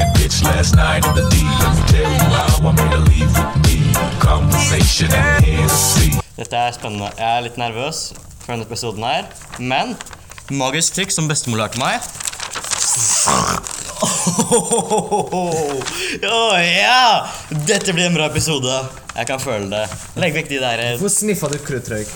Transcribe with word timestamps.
last 0.00 0.74
night 0.76 1.04
in 1.06 1.14
the 1.14 1.28
D. 1.30 1.36
Let 1.44 1.74
me 1.76 1.82
tell 1.92 2.12
you 2.12 2.18
how 2.34 2.68
I 2.68 2.72
made 2.72 2.92
her 2.92 2.98
leave 3.10 3.32
with 3.36 3.56
me. 3.66 3.76
Conversation 4.20 5.08
and 5.12 5.44
Hennessy. 5.44 6.10
Dette 6.36 6.56
er 6.56 6.72
spennende. 6.72 7.10
Jeg 7.18 7.36
er 7.36 7.40
litt 7.44 7.58
nervøs 7.60 8.12
for 8.40 8.52
denne 8.54 8.64
episoden 8.64 9.04
her. 9.04 9.24
Men 9.58 9.96
magisk 10.50 10.96
triks 10.96 11.14
som 11.18 11.28
bestemor 11.28 11.60
lærte 11.60 11.78
meg. 11.80 12.00
Å 16.30 16.44
ja! 16.64 17.28
Dette 17.68 17.92
blir 17.92 18.06
en 18.08 18.16
bra 18.16 18.30
episode. 18.30 18.78
Jeg 19.18 19.28
kan 19.28 19.42
føle 19.42 19.68
det. 19.72 19.84
Legg 20.22 20.34
vekk 20.38 20.48
de 20.54 20.62
der 20.62 20.84
Hvorfor 20.94 21.12
sniffa 21.18 21.50
du 21.52 21.58
kruttrøyk? 21.66 22.08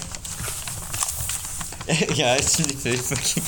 Jeg 2.22 2.48
sniffer 2.48 2.96
fucking 3.12 3.46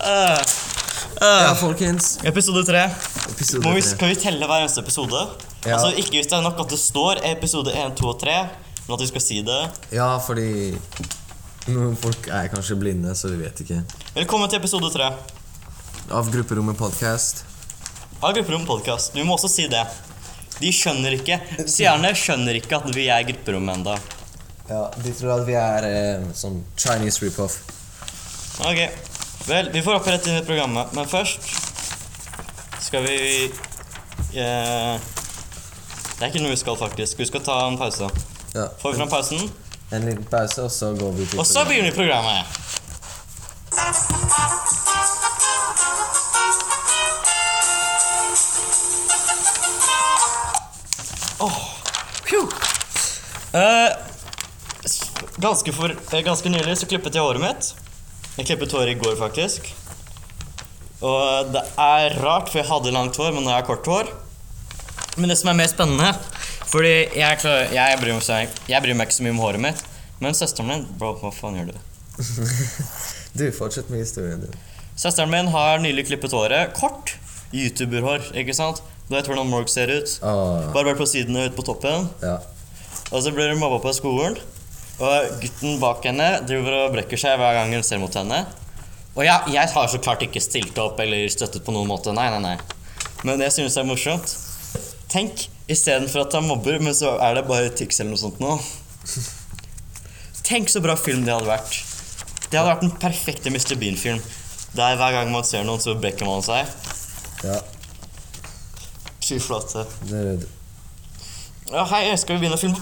Ah. 0.00 0.40
Ja, 1.20 1.54
folkens. 1.60 2.18
Episode 2.24 2.62
tre. 2.66 2.86
Episode 3.30 3.60
Må 3.66 3.74
vi, 3.76 3.82
tre. 3.82 3.90
skal 3.90 4.08
vi 4.08 4.16
telle 4.22 4.46
hver 4.48 4.62
eneste 4.64 4.80
episode? 4.80 5.18
Ja. 5.66 5.74
Altså 5.76 5.90
Ikke 6.00 6.16
hvis 6.16 6.30
det 6.30 6.36
er 6.38 6.44
nok 6.46 6.60
at 6.62 6.70
det 6.72 6.78
står 6.80 7.20
episode 7.28 7.74
1, 7.76 7.92
2 7.98 8.08
og 8.08 8.20
3, 8.22 8.36
men 8.86 8.94
at 8.96 9.02
vi 9.04 9.08
skal 9.10 9.24
si 9.24 9.40
det. 9.44 9.58
Ja, 9.92 10.14
fordi 10.24 10.46
noen 11.68 11.98
folk 12.00 12.24
er 12.32 12.48
kanskje 12.54 12.78
blinde, 12.80 13.12
så 13.18 13.28
vi 13.34 13.42
vet 13.42 13.60
ikke. 13.66 13.82
Velkommen 14.16 14.48
til 14.50 14.62
episode 14.62 14.88
3 14.94 15.10
Av 16.16 16.30
Grupperommet 16.32 16.78
podcast. 16.80 17.44
av 18.22 18.32
Grupperommet 18.36 18.66
podcast. 18.68 19.12
Vi 19.14 19.22
må 19.24 19.36
også 19.36 19.52
si 19.52 19.68
det. 19.70 19.84
De 20.60 20.72
skjønner 20.76 21.14
ikke 21.16 21.38
Seerne 21.70 22.10
skjønner 22.16 22.56
ikke 22.58 22.80
at 22.80 22.88
vi 22.96 23.06
er 23.12 23.28
grupperommet 23.28 23.76
ennå. 23.78 23.94
Ja, 24.70 24.86
De 24.96 25.12
tror 25.20 25.36
at 25.36 25.46
vi 25.46 25.54
er 25.58 25.86
eh, 25.92 26.26
sånn 26.36 26.62
Chinese 26.80 27.20
rip-off. 27.26 27.60
Ok. 28.64 28.86
Vel, 29.46 29.70
vi 29.72 29.82
får 29.82 30.00
rett 30.00 30.26
inn 30.26 30.36
i 30.36 30.44
programmet, 30.44 30.92
men 30.92 31.08
først 31.08 31.40
skal 32.80 33.02
vi 33.06 33.16
eh, 34.34 34.94
Det 35.00 36.22
er 36.22 36.28
ikke 36.28 36.42
noe 36.44 36.52
vi 36.52 36.60
skal, 36.60 36.76
faktisk. 36.76 37.18
Vi 37.18 37.28
skal 37.28 37.42
ta 37.46 37.56
en 37.68 37.78
pause. 37.80 38.10
Ja. 38.54 38.68
Får 38.82 38.92
vi 38.92 39.00
fram 39.00 39.08
pausen, 39.08 39.50
En 39.90 40.06
liten 40.06 40.24
pause, 40.30 40.62
og 40.62 40.70
så 40.70 40.92
går 40.94 41.12
vi 41.16 41.26
til 41.26 41.40
og 41.40 41.46
så 41.48 41.64
begynner 41.64 41.90
vi 41.90 41.96
programmet. 41.96 42.44
Oh. 51.40 51.70
Eh, 53.52 53.96
ganske, 55.36 55.72
for, 55.72 55.96
eh, 56.12 56.20
ganske 56.20 56.48
nylig 56.48 56.76
så 56.78 56.86
klippet 56.86 57.14
jeg 57.14 57.22
håret 57.24 57.42
mitt. 57.42 57.74
Jeg 58.40 58.46
klippet 58.48 58.72
håret 58.72 58.94
i 58.94 58.96
går, 58.96 59.18
faktisk. 59.20 59.66
Og 61.04 61.50
det 61.52 61.60
er 61.76 62.14
rart, 62.22 62.46
for 62.48 62.56
jeg 62.62 62.68
hadde 62.70 62.92
langt 62.94 63.18
hår, 63.20 63.34
men 63.36 63.44
nå 63.44 63.50
har 63.52 63.58
jeg 63.60 63.66
kort 63.68 63.88
hår. 63.92 64.12
Men 65.20 65.28
det 65.28 65.36
som 65.36 65.50
er 65.50 65.58
mer 65.58 65.68
spennende 65.68 66.12
Fordi 66.70 66.92
jeg, 67.18 67.38
klar, 67.42 67.66
jeg, 67.74 67.98
bryr 68.00 68.14
meg, 68.16 68.54
jeg 68.70 68.80
bryr 68.84 68.96
meg 68.96 69.08
ikke 69.10 69.16
så 69.18 69.26
mye 69.26 69.34
om 69.34 69.42
håret 69.42 69.60
mitt. 69.60 69.82
Men 70.24 70.38
søsteren 70.38 70.70
min 70.70 70.86
Bro, 70.96 71.10
hva 71.20 71.32
faen 71.34 71.58
gjør 71.58 71.72
du? 71.74 71.80
Du, 73.40 73.44
fortsett 73.54 73.90
med 73.92 74.00
historien 74.06 74.40
din. 74.46 74.56
Søsteren 74.96 75.30
min 75.30 75.52
har 75.52 75.84
nylig 75.84 76.06
klippet 76.08 76.32
håret. 76.32 76.72
Kort. 76.80 77.12
YouTuberhår, 77.52 78.30
ikke 78.40 78.56
sant? 78.56 78.80
Du 79.10 79.18
vet 79.18 79.28
hvordan 79.28 79.52
Morg 79.52 79.68
ser 79.68 79.92
ut. 79.92 80.16
Oh. 80.24 80.70
Bare 80.72 80.88
vært 80.94 81.02
på 81.02 81.10
sidene 81.12 81.44
og 81.44 81.52
ut 81.52 81.60
på 81.60 81.66
toppen. 81.68 82.08
ja. 82.24 82.38
Og 83.10 83.20
så 83.22 83.34
blir 83.34 83.52
hun 83.52 83.60
mobba 83.60 83.82
på 83.84 83.92
skolen. 83.92 84.40
Og 85.00 85.36
gutten 85.40 85.78
bak 85.80 86.04
henne 86.04 86.26
driver 86.48 86.76
og 86.82 86.94
brekker 86.94 87.20
seg 87.20 87.38
hver 87.40 87.56
gang 87.56 87.72
hun 87.72 87.84
ser 87.86 88.00
mot 88.02 88.14
henne. 88.16 88.42
Og 89.16 89.24
ja, 89.26 89.40
jeg 89.50 89.72
har 89.72 89.88
så 89.90 89.98
klart 90.02 90.22
ikke 90.26 90.42
stilt 90.44 90.76
opp 90.80 91.00
eller 91.02 91.24
støttet 91.32 91.64
på 91.66 91.72
noen 91.74 91.88
måte. 91.90 92.12
Nei, 92.16 92.28
nei, 92.34 92.42
nei. 92.44 92.56
Men 93.24 93.40
det 93.40 93.48
jeg 93.50 93.56
synes 93.58 93.76
er 93.80 93.88
morsomt 93.88 94.30
Tenk, 95.10 95.42
istedenfor 95.66 96.22
at 96.22 96.36
han 96.38 96.46
mobber, 96.46 96.76
men 96.78 96.94
så 96.94 97.16
er 97.18 97.34
det 97.34 97.42
bare 97.48 97.72
tics 97.74 97.98
eller 97.98 98.14
noe 98.14 98.20
sånt 98.20 98.38
nå. 98.38 98.52
Tenk 100.46 100.70
så 100.70 100.82
bra 100.84 100.94
film 100.94 101.24
det 101.26 101.34
hadde 101.34 101.50
vært. 101.50 101.80
Det 102.46 102.60
hadde 102.60 102.68
vært 102.68 102.84
den 102.84 102.94
perfekte 103.02 103.50
Mr. 103.50 103.74
Bean-film. 103.80 104.22
Der 104.78 104.94
hver 105.00 105.16
gang 105.16 105.32
man 105.34 105.42
ser 105.46 105.66
noen, 105.66 105.82
så 105.82 105.96
brekker 105.98 106.30
man 106.30 106.46
seg. 106.46 106.70
ja. 107.42 107.58
Fy 109.26 109.36
flate. 109.42 109.84
Det 110.06 110.16
er 110.16 110.40
det. 110.44 110.48
Ja, 111.70 111.84
hei, 111.86 112.08
skal 112.18 112.34
vi 112.34 112.42
begynne 112.42 112.56
å 112.56 112.60
filme? 112.60 112.74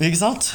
Ikke 0.00 0.16
sant? 0.16 0.46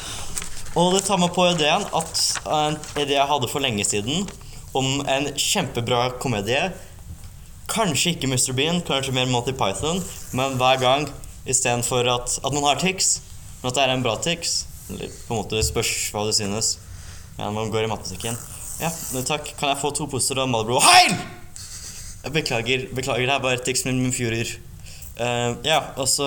Og 0.74 0.96
det 0.96 1.04
tar 1.06 1.20
meg 1.22 1.36
på 1.36 1.46
ideen 1.52 1.86
at 1.94 2.22
en 2.50 2.80
idé 2.98 3.14
jeg 3.14 3.30
hadde 3.30 3.50
for 3.52 3.62
lenge 3.62 3.86
siden 3.86 4.26
om 4.74 5.04
en 5.06 5.30
kjempebra 5.38 6.16
komedie. 6.24 6.72
Kanskje 7.70 8.16
ikke 8.16 8.32
Mr. 8.32 8.56
Bean, 8.58 8.82
kanskje 8.88 9.14
mer 9.14 9.30
Monty 9.30 9.54
Python, 9.54 10.02
men 10.34 10.58
hver 10.58 10.82
gang 10.82 11.06
istedenfor 11.46 12.10
at, 12.16 12.40
at 12.42 12.58
man 12.58 12.66
har 12.72 12.82
tics, 12.82 13.20
men 13.62 13.70
at 13.70 13.78
det 13.78 13.86
er 13.86 13.94
en 13.94 14.08
bra 14.08 14.18
tics. 14.18 14.64
Eller 14.90 15.14
på 15.28 15.38
en 15.38 15.44
måte 15.44 15.62
spørs 15.62 15.94
hva 16.16 16.26
du 16.26 16.34
synes. 16.34 16.80
Ja, 17.38 17.54
man 17.54 17.70
går 17.70 17.86
i 17.86 17.94
matbutikken. 17.94 18.42
Ja, 18.82 18.90
takk. 19.30 19.54
Kan 19.62 19.76
jeg 19.76 19.82
få 19.86 19.94
to 19.94 20.10
poser 20.10 20.42
av 20.42 20.50
Malbro? 20.50 20.82
Heil! 20.82 21.43
Beklager, 22.31 22.88
beklager, 22.95 23.28
det 23.28 23.34
er 23.35 23.39
bare 23.44 23.59
tics 23.66 23.84
med 23.85 23.97
min 24.00 24.13
fjurer. 24.16 24.47
Uh, 25.19 25.57
ja, 25.67 25.79
og 26.00 26.07
så 26.09 26.25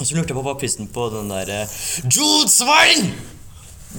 Og 0.00 0.06
så 0.06 0.16
lurte 0.16 0.32
jeg 0.32 0.36
på 0.36 0.42
hva 0.42 0.54
prisen 0.58 0.88
på 0.92 1.04
den 1.12 1.28
der 1.30 1.52
uh, 1.62 1.76
Jude-svein! 2.08 3.12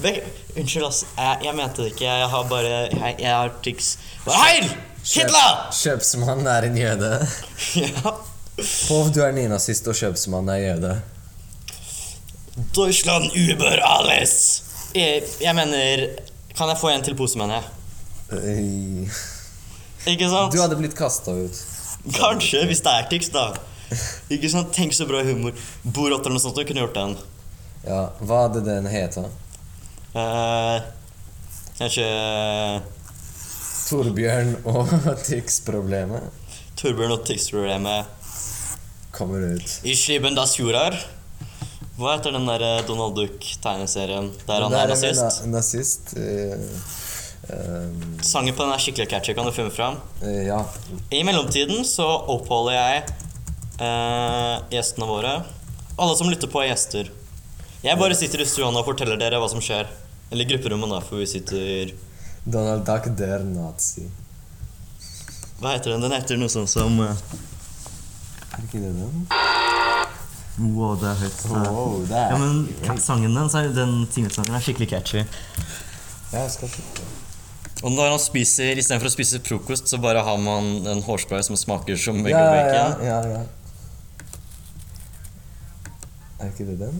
Be- 0.02 0.20
Unnskyld, 0.58 0.84
ass. 0.86 1.04
Jeg, 1.16 1.38
jeg 1.46 1.54
mente 1.56 1.82
det 1.82 1.92
ikke. 1.94 2.04
Jeg 2.04 2.28
har 2.34 2.44
bare 2.50 2.72
Jeg, 2.90 3.14
jeg 3.22 3.32
har 3.34 3.54
tics. 3.64 3.92
Heil! 4.26 4.68
Hitler! 5.08 5.54
Kjøpsmannen 5.72 6.46
er 6.50 6.66
en 6.68 6.76
jøde. 6.78 7.12
ja. 7.84 8.12
Hov, 8.88 9.08
du 9.14 9.22
er 9.22 9.32
nynazist, 9.32 9.86
og 9.88 9.94
kjøpsmannen 9.96 10.52
er 10.54 10.60
jøde. 10.64 10.92
Deutschland 12.74 13.30
über 13.38 13.78
alles! 13.86 14.62
Jeg, 14.94 15.22
jeg 15.40 15.54
mener 15.54 16.06
Kan 16.56 16.68
jeg 16.68 16.78
få 16.80 16.88
en 16.90 17.04
til 17.06 17.14
pose, 17.16 17.38
mener 17.38 17.54
jeg? 17.54 17.64
Øy. 18.32 19.08
Ikke 20.06 20.28
sant? 20.30 20.52
Du 20.54 20.60
hadde 20.62 20.76
blitt 20.78 20.94
kasta 20.96 21.32
ut. 21.34 21.58
Kanskje, 22.14 22.62
hvis 22.70 22.80
det 22.84 22.92
er 22.94 23.08
tics, 23.10 23.28
da. 23.34 23.48
Ikke 24.30 24.48
sant? 24.52 24.70
Tenk 24.76 24.92
så 24.94 25.06
bra 25.08 25.22
humor. 25.26 25.52
Borot 25.84 26.20
eller 26.22 26.36
noe 26.36 26.42
sånt. 26.44 26.56
Du 26.56 26.64
kunne 26.68 26.84
gjort 26.84 26.94
den. 26.96 27.16
Ja, 27.86 28.04
hva 28.20 28.44
hadde 28.46 28.62
den 28.66 28.86
heta? 28.90 29.24
Eh, 30.18 30.80
kanskje 31.78 32.06
Torbjørn 33.88 34.54
og 34.68 34.90
Tix-problemet 35.28 36.26
Torbjørn 36.78 37.14
og 37.14 37.22
Tics-problemet. 37.28 38.08
kommer 39.16 39.44
ut. 39.54 39.76
Lieben 39.84 40.36
das 40.36 40.52
jordar 40.58 40.94
Hva 41.98 42.16
heter 42.16 42.34
den 42.36 42.46
der 42.48 42.62
eh, 42.62 42.82
Donald 42.88 43.16
Duck-tegneserien 43.18 44.28
der 44.46 44.64
han 44.66 44.74
er 44.76 44.92
nazist? 44.92 45.22
na- 45.22 45.52
Nazist. 45.56 46.12
eh, 46.16 46.58
ehm, 47.54 48.18
Sangen 48.24 48.56
på 48.56 48.64
den 48.64 48.74
er 48.74 48.82
skikkelig 48.82 49.08
catchy. 49.10 49.34
Kan 49.36 49.46
du 49.48 49.52
finne 49.56 49.72
fram? 49.74 50.00
Uh, 50.22 50.42
ja. 50.46 50.58
I 51.10 51.22
mellomtiden 51.26 51.84
så 51.88 52.06
oppholder 52.34 52.76
jeg 52.76 53.06
uh, 53.80 54.64
gjestene 54.72 55.08
våre. 55.08 55.38
Alle 55.98 56.18
som 56.18 56.30
lytter 56.30 56.50
på, 56.50 56.62
er 56.62 56.72
gjester. 56.72 57.10
Jeg 57.82 57.98
bare 57.98 58.16
sitter 58.18 58.42
i 58.42 58.46
stua 58.48 58.70
og 58.72 58.86
forteller 58.86 59.18
dere 59.20 59.38
hva 59.40 59.50
som 59.50 59.62
skjer. 59.62 59.90
Eller 60.30 60.44
i 60.44 60.48
grupperommet, 60.52 60.90
da, 60.92 61.02
for 61.04 61.22
vi 61.22 61.28
sitter 61.30 61.92
Donald 62.44 62.84
Duck, 62.86 63.08
der 63.18 63.44
nazi. 63.46 64.08
Hva 65.58 65.74
heter 65.74 65.94
den? 65.94 66.04
Den 66.04 66.14
heter 66.14 66.38
noe 66.38 66.52
sånt 66.52 66.70
som 66.70 67.00
uh... 67.02 67.14
Er 68.54 68.66
ikke 68.66 68.82
det 68.82 68.92
den? 68.94 69.24
Wow, 70.58 70.96
det 70.98 71.06
er 71.10 71.18
høyt. 71.22 71.40
Wow, 71.50 71.96
det 72.08 72.18
er 72.18 72.32
Ja, 72.32 72.38
men 72.42 73.00
sangen 73.02 73.34
den, 73.36 73.74
den 73.76 73.94
tingelsangen 74.10 74.54
er 74.54 74.64
skikkelig 74.64 74.90
catchy. 74.90 75.22
Ja, 76.32 76.42
jeg 76.42 76.50
skal 76.56 76.72
titte. 76.72 77.06
Og 77.78 77.92
når 77.94 78.10
han 78.10 78.18
spiser, 78.22 78.78
istedenfor 78.80 79.06
å 79.06 79.12
spise 79.14 79.38
frokost, 79.46 79.86
så 79.90 80.00
bare 80.02 80.22
har 80.26 80.38
man 80.42 80.86
en 80.90 81.02
hårspray 81.06 81.44
som 81.46 81.56
smaker 81.58 81.96
som 82.00 82.18
egg 82.24 82.32
Ja, 82.34 82.40
og 82.42 82.44
ja, 82.44 82.62
bacon. 82.64 83.06
ja, 83.06 83.18
ja. 83.36 83.42
Er 86.38 86.50
ikke 86.52 86.66
det 86.68 86.78
den? 86.82 86.96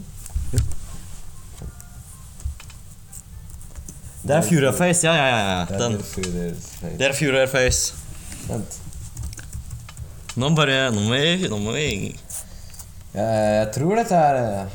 Det 4.29 4.35
er 4.37 4.43
Fuhrer-face, 4.45 5.07
ja, 5.07 5.15
ja, 5.15 5.27
ja. 5.31 5.41
ja. 5.49 5.79
Den. 5.79 5.93
det 5.99 6.03
er 6.03 6.05
Führers 6.13 6.65
face. 6.81 6.97
Det 6.99 7.11
Fuhrer-face. 7.17 7.95
Vent. 8.49 8.79
Nå 10.39 10.51
bare 10.55 10.91
Nå 10.95 11.01
må 11.03 11.17
vi, 11.17 11.49
nå 11.51 11.57
må 11.59 11.73
vi 11.75 11.87
Jeg, 11.89 12.13
jeg 13.17 13.69
tror 13.75 13.99
dette 13.99 14.15
er 14.15 14.37
eh, 14.39 14.67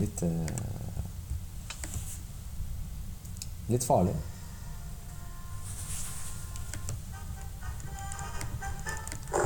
litt 0.00 0.22
eh, 0.26 0.77
Litt 3.68 3.84
farlig. 3.84 4.14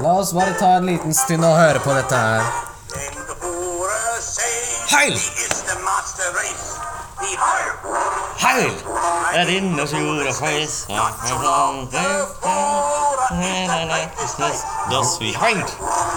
La 0.03 0.13
oss 0.19 0.33
bare 0.33 0.55
ta 0.59 0.77
en 0.77 0.87
liten 0.87 1.15
stund 1.15 1.45
og 1.47 1.57
høre 1.59 1.83
på 1.83 1.95
dette 1.95 2.23
her. 2.27 2.43
Heil! 4.93 5.19
Heil! 8.43 8.73
er 9.35 9.45
din 9.45 9.81
og 9.81 9.89
fjord 9.89 10.27
og 10.27 10.35
feis. 10.35 10.75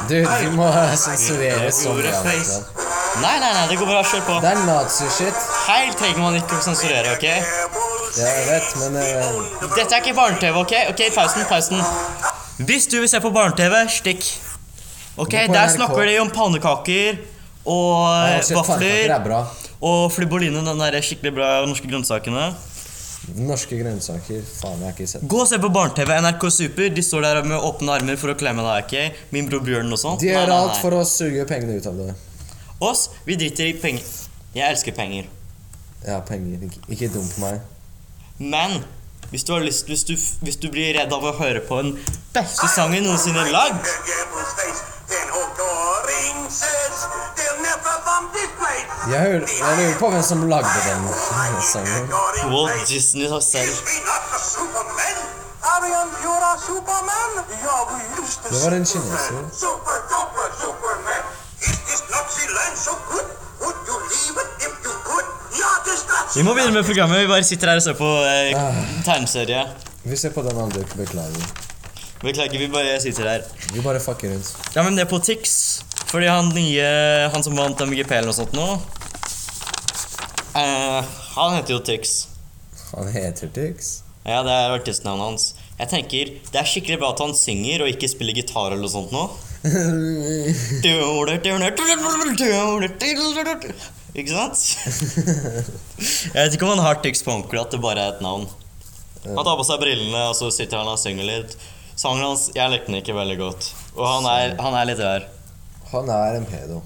Du, 0.10 0.16
vi 0.42 0.50
må 0.56 0.68
sensurere 0.96 1.72
så 1.72 1.94
mye 1.94 2.14
av 2.18 2.30
dette. 2.30 2.60
Nei, 3.22 3.40
nei, 3.40 3.52
nei, 3.54 3.66
det 3.72 3.80
går 3.80 3.88
bra. 3.88 4.04
Kjør 4.04 4.28
på. 4.28 4.38
Det 4.44 4.52
er 4.52 4.64
nazi-shit. 4.68 5.50
Heil 5.70 5.94
trenger 5.96 6.24
man 6.26 6.40
ikke 6.42 6.60
å 6.60 6.64
sensurere, 6.66 7.16
ok? 7.16 7.85
Ja, 8.16 8.28
jeg 8.32 8.46
vet, 8.48 8.76
men 8.80 8.96
uh... 9.02 9.72
Dette 9.76 9.90
er 9.92 10.00
ikke 10.00 10.16
barne-TV, 10.16 10.56
ok? 10.62 10.74
Ok, 10.94 11.02
pausen, 11.16 11.48
pausen. 11.50 11.82
Hvis 12.64 12.88
du 12.88 13.02
vil 13.02 13.10
se 13.12 13.20
på 13.20 13.32
barne-TV, 13.36 13.76
stikk. 13.92 14.28
Ok, 15.20 15.34
Der 15.52 15.68
snakker 15.72 16.08
de 16.08 16.20
om 16.20 16.32
pannekaker 16.32 17.20
og 17.66 17.92
eh, 18.30 18.56
vafler. 18.56 19.12
er. 19.12 19.52
Og 19.82 20.12
fliboline, 20.12 20.64
den 20.64 20.80
der 20.80 21.02
skikkelig 21.04 21.34
bra 21.36 21.50
norske 21.68 21.92
grønnsakene. 21.92 22.48
Norske 23.36 23.78
grønnsaker. 23.80 24.42
Faen, 24.46 24.80
jeg 24.80 24.86
har 24.86 24.94
ikke 24.94 25.08
sett. 25.10 25.28
Gå 25.28 25.40
og 25.42 25.48
se 25.50 25.60
på 25.60 25.70
barne-TV. 25.74 26.12
NRK 26.22 26.48
Super. 26.54 26.90
De 26.94 27.04
står 27.04 27.26
der 27.26 27.44
med 27.44 27.58
åpne 27.58 27.98
armer 27.98 28.20
for 28.22 28.32
å 28.32 28.38
klemme 28.38 28.64
deg. 28.64 28.86
ok? 28.86 29.22
Min 29.34 29.50
bror 29.50 29.64
Bjørn 29.66 29.92
og 29.92 30.00
sånt. 30.00 30.22
De 30.22 30.30
gjør 30.30 30.54
alt 30.56 30.80
for 30.84 30.96
å 30.96 31.04
suge 31.10 31.48
pengene 31.50 31.80
ut 31.80 31.90
av 31.90 31.98
det. 32.00 32.12
Oss, 32.86 33.10
vi 33.26 33.40
driter 33.40 33.72
i 33.72 33.78
penger. 33.82 34.06
Jeg 34.56 34.68
elsker 34.70 34.96
penger. 34.96 35.32
Ja, 36.06 36.20
penger. 36.28 36.68
Ikke, 36.70 36.84
ikke 36.96 37.10
dum 37.16 37.26
på 37.26 37.48
meg. 37.48 37.64
Men 38.38 38.84
hvis 39.30 39.44
du, 39.44 39.54
har 39.54 39.60
lyst, 39.60 39.86
hvis, 39.86 40.04
du, 40.04 40.16
hvis 40.42 40.56
du 40.56 40.68
blir 40.72 40.94
redd 40.98 41.14
av 41.14 41.24
å 41.24 41.32
høre 41.40 41.62
på 41.64 41.78
den 41.82 41.94
beste 42.36 42.68
sangen 42.68 43.08
noensinne 43.08 43.46
lagd 43.52 43.88
Jeg, 49.06 49.20
hører, 49.22 49.46
jeg 49.48 49.78
lurer 49.78 49.98
på 50.00 50.10
hvem 50.10 50.24
som 50.26 50.44
lagde 50.50 50.80
den 50.86 51.04
sangen. 51.62 52.08
Walt 52.52 52.88
Disney 52.90 53.30
har 53.30 53.40
selv. 53.40 53.76
Det 58.50 58.64
var 58.64 58.72
en 58.72 58.86
kineser. 58.86 59.36
Vi 66.34 66.44
må 66.44 66.54
begynne 66.56 66.74
med 66.76 66.86
programmet. 66.88 67.22
Vi 67.22 67.30
bare 67.30 67.46
sitter 67.48 67.70
her 67.72 67.80
og 67.80 67.84
ser 67.86 67.96
på 68.00 68.08
eh, 68.26 68.56
Ah. 68.58 68.80
tegneserie. 69.06 69.62
Vi 70.06 70.16
ser 70.18 70.34
på 70.36 70.42
den 70.46 70.58
andre. 70.58 70.82
Beklager. 70.98 71.46
Beklager, 72.24 72.60
vi 72.60 72.68
bare 72.74 72.96
sitter 73.04 73.28
her. 73.30 73.44
Vi 73.74 73.82
bare 73.86 74.00
fucker 74.02 74.32
rundt. 74.34 74.50
Ja, 74.76 74.84
men 74.84 74.96
det 74.98 75.06
er 75.06 75.10
på 75.12 75.20
Tix. 75.24 75.84
Fordi 76.10 76.28
han 76.32 76.50
nye 76.56 77.30
Han 77.34 77.44
som 77.44 77.56
vant 77.58 77.80
MGP 77.82 78.12
eller 78.16 78.30
noe 78.30 78.36
sånt 78.38 78.54
nå 78.56 78.66
eh, 80.56 81.02
Han 81.36 81.56
heter 81.58 81.74
jo 81.76 81.80
Tix. 81.84 82.28
Han 82.94 83.10
heter 83.12 83.50
Tix. 83.56 83.90
Ja, 84.26 84.42
det 84.46 84.54
er 84.54 84.76
artistnavnet 84.78 85.26
hans. 85.28 85.48
Jeg 85.80 85.90
tenker 85.92 86.32
Det 86.54 86.62
er 86.62 86.70
skikkelig 86.70 87.00
bra 87.02 87.10
at 87.14 87.20
han 87.26 87.34
synger 87.36 87.84
og 87.84 87.92
ikke 87.92 88.08
spiller 88.10 88.34
gitar 88.38 88.72
eller 88.72 88.86
noe 88.86 88.94
sånt 88.94 89.12
nå. 89.12 89.26
Ikke 94.16 94.32
sant? 94.32 94.62
Jeg 96.34 96.38
vet 96.40 96.56
ikke 96.56 96.68
om 96.68 96.76
han 96.78 96.86
har 96.86 97.02
tics 97.04 97.24
på 97.26 97.34
ordentlig, 97.34 97.60
at 97.60 97.74
det 97.76 97.82
bare 97.84 98.04
er 98.06 98.16
et 98.16 98.24
navn. 98.24 98.48
Han 99.26 99.44
tar 99.44 99.58
på 99.60 99.66
seg 99.68 99.82
brillene, 99.82 100.22
og 100.30 100.36
så 100.38 100.52
sitter 100.54 100.80
han 100.80 100.92
og 100.92 101.00
synger 101.02 101.28
litt. 101.28 101.56
Sangen 102.00 102.24
hans 102.24 102.50
Jeg 102.56 102.72
likte 102.72 102.92
den 102.92 103.00
ikke 103.02 103.16
veldig 103.16 103.38
godt. 103.40 103.70
Og 103.96 104.06
han 104.08 104.28
er, 104.30 104.54
han 104.62 104.76
er 104.78 104.88
litt 104.90 105.02
rar. 105.04 105.26
Han 105.92 106.12
er 106.12 106.40
en 106.40 106.48
pedo. 106.48 106.82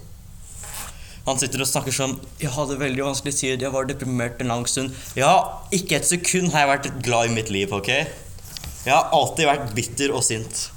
Han 1.28 1.38
sitter 1.38 1.62
og 1.62 1.68
snakker 1.70 1.94
sånn 1.94 2.16
Jeg 2.42 2.50
hadde 2.56 2.78
veldig 2.80 3.04
vanskelig 3.06 3.36
tid, 3.38 3.62
jeg 3.62 3.74
var 3.74 3.86
deprimert 3.90 4.40
en 4.42 4.50
lang 4.54 4.66
stund. 4.70 4.96
Ja, 5.20 5.34
ikke 5.76 6.00
et 6.00 6.10
sekund 6.10 6.54
har 6.54 6.66
jeg 6.66 6.72
vært 6.72 6.90
glad 7.06 7.30
i 7.30 7.36
mitt 7.36 7.52
liv, 7.54 7.74
ok? 7.76 7.92
Jeg 7.92 8.94
har 8.96 9.12
alltid 9.14 9.50
vært 9.50 9.74
bitter 9.78 10.16
og 10.16 10.24
sint. 10.26 10.70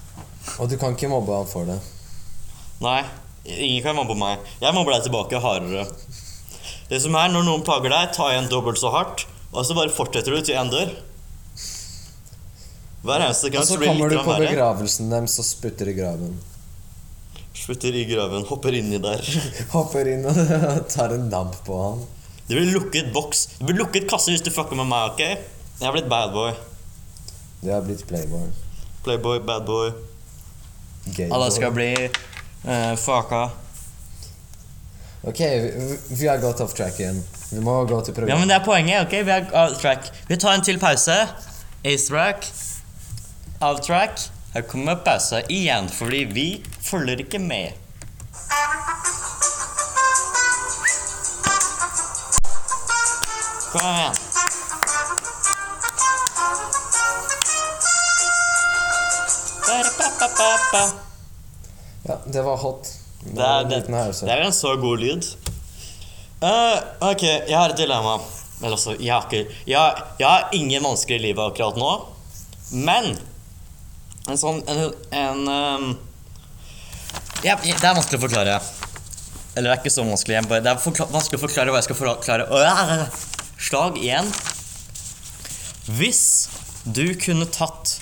Og 0.58 0.68
du 0.68 0.76
kan 0.80 0.96
ikke 0.96 1.08
mobbe 1.12 1.36
han 1.38 1.48
for 1.48 1.68
det. 1.68 1.78
Nei, 2.82 3.00
ingen 3.46 3.84
kan 3.84 3.96
mobbe 3.96 4.16
meg. 4.18 4.42
Jeg 4.60 4.74
mobber 4.76 4.96
deg 4.96 5.06
tilbake 5.06 5.40
hardere. 5.40 5.86
Det 6.92 6.98
som 7.00 7.14
er, 7.16 7.30
når 7.32 7.46
noen 7.46 7.62
plager 7.64 7.88
deg, 7.88 8.10
ta 8.12 8.26
igjen 8.28 8.50
dobbelt 8.52 8.76
så 8.76 8.90
hardt, 8.92 9.22
og 9.48 9.64
så 9.64 9.72
bare 9.78 9.92
fortsetter 9.96 10.34
du 10.34 10.42
til 10.44 10.58
én 10.60 10.68
dør. 10.68 10.90
Hver 13.02 13.24
eneste 13.24 13.48
gang 13.48 13.62
Og 13.62 13.66
så 13.66 13.78
så 13.78 13.78
blir 13.80 13.88
det 13.88 13.94
kommer 13.94 14.12
du 14.12 14.18
på 14.26 14.34
begravelsen 14.42 15.08
deres 15.08 15.38
og 15.40 15.46
sputter 15.48 15.88
i 15.88 15.94
graven. 15.96 16.34
Sputter 17.56 17.96
i 17.96 18.02
graven, 18.10 18.44
hopper 18.44 18.76
inni 18.76 19.00
der. 19.00 19.24
Hopper 19.72 20.10
inn 20.12 20.28
og 20.28 20.36
tar 20.92 21.16
en 21.16 21.30
damp 21.32 21.56
på 21.64 21.80
han. 21.80 22.04
Det 22.44 22.58
blir 22.58 22.68
lukket 22.74 23.08
boks. 23.16 23.46
Det 23.56 23.70
blir 23.70 23.80
lukket 23.80 24.10
kasse 24.12 24.34
hvis 24.34 24.44
du 24.44 24.52
fucker 24.52 24.76
med 24.76 24.90
meg, 24.92 25.14
ok? 25.14 25.24
Jeg 25.80 25.88
har 25.88 25.96
blitt 25.96 26.12
bad 26.12 26.36
boy. 26.36 26.52
Du 27.62 27.70
har 27.72 27.80
blitt 27.88 28.04
playboy. 28.04 28.50
Playboy, 29.06 29.40
bad 29.48 29.64
boy. 29.64 29.94
Alle 31.30 31.48
skal 31.56 31.72
bli 31.72 31.90
uh, 32.04 32.92
fucka. 33.00 33.46
Ok, 35.24 35.40
vi, 35.40 35.98
vi 36.10 36.28
har 36.28 36.38
gått 36.38 36.60
off 36.60 36.74
track 36.74 37.00
igjen. 37.00 37.22
Vi 37.52 37.60
må 37.60 37.84
gå 37.84 38.00
til 38.02 38.28
Ja, 38.28 38.38
men 38.38 38.48
det 38.50 38.56
er 38.56 38.64
poenget. 38.64 39.06
ok? 39.06 39.12
Vi 39.26 39.30
har 39.30 39.46
off 39.54 39.78
track. 39.80 40.10
Vi 40.28 40.36
tar 40.36 40.54
en 40.54 40.62
til 40.62 40.78
pause. 40.82 41.14
Ace 41.84 42.08
track. 42.08 42.48
Out 43.60 43.82
track. 43.82 44.18
Her 44.54 44.62
kommer 44.62 44.98
pausa 45.04 45.40
igjen, 45.48 45.88
fordi 45.88 46.24
vi 46.24 46.46
følger 46.82 47.22
ikke 47.22 47.38
med. 47.38 47.72
Kom 53.72 53.94
igjen. 53.94 54.18
Ja, 62.02 62.18
det 62.26 62.42
var 62.42 62.56
hot. 62.56 63.01
Det 63.22 63.42
er, 63.42 63.64
en 63.64 63.70
det, 63.70 63.82
det 63.86 64.32
er 64.34 64.44
en 64.44 64.54
så 64.54 64.74
god 64.82 65.02
lyd. 65.02 65.26
Uh, 66.42 66.78
ok, 67.12 67.22
jeg 67.22 67.54
har 67.54 67.70
et 67.70 67.78
dilemma. 67.78 68.16
Eller 68.62 68.76
altså, 68.76 68.96
jeg 68.98 69.12
har, 69.14 69.26
ikke, 69.26 69.60
jeg, 69.66 70.02
jeg 70.18 70.26
har 70.26 70.48
ingen 70.54 70.82
vansker 70.84 71.16
i 71.16 71.22
livet 71.22 71.42
akkurat 71.42 71.78
nå. 71.78 71.92
Men 72.72 73.12
en 74.30 74.38
sånn 74.38 74.60
En, 74.70 74.82
en 75.18 75.48
ehm, 75.50 75.88
ja, 77.42 77.56
Det 77.58 77.74
er 77.74 77.96
vanskelig 77.96 78.20
å 78.20 78.24
forklare. 78.26 78.60
Eller 79.52 79.68
det 79.68 79.72
er 79.74 79.80
ikke 79.82 79.92
så 79.92 80.06
vanskelig. 80.06 80.36
Jeg 80.38 80.48
bare, 80.50 80.64
det 80.64 80.70
er 80.72 81.08
vanskelig 81.12 81.40
å 81.40 81.42
forklare 81.42 81.74
hva 81.74 81.80
jeg 81.82 81.88
skal 81.90 81.98
forklare. 81.98 82.46
Øh, 82.46 83.32
Slag 83.62 83.98
igjen. 84.00 84.30
Hvis 85.98 86.22
du 86.86 87.12
kunne 87.18 87.46
tatt 87.50 87.98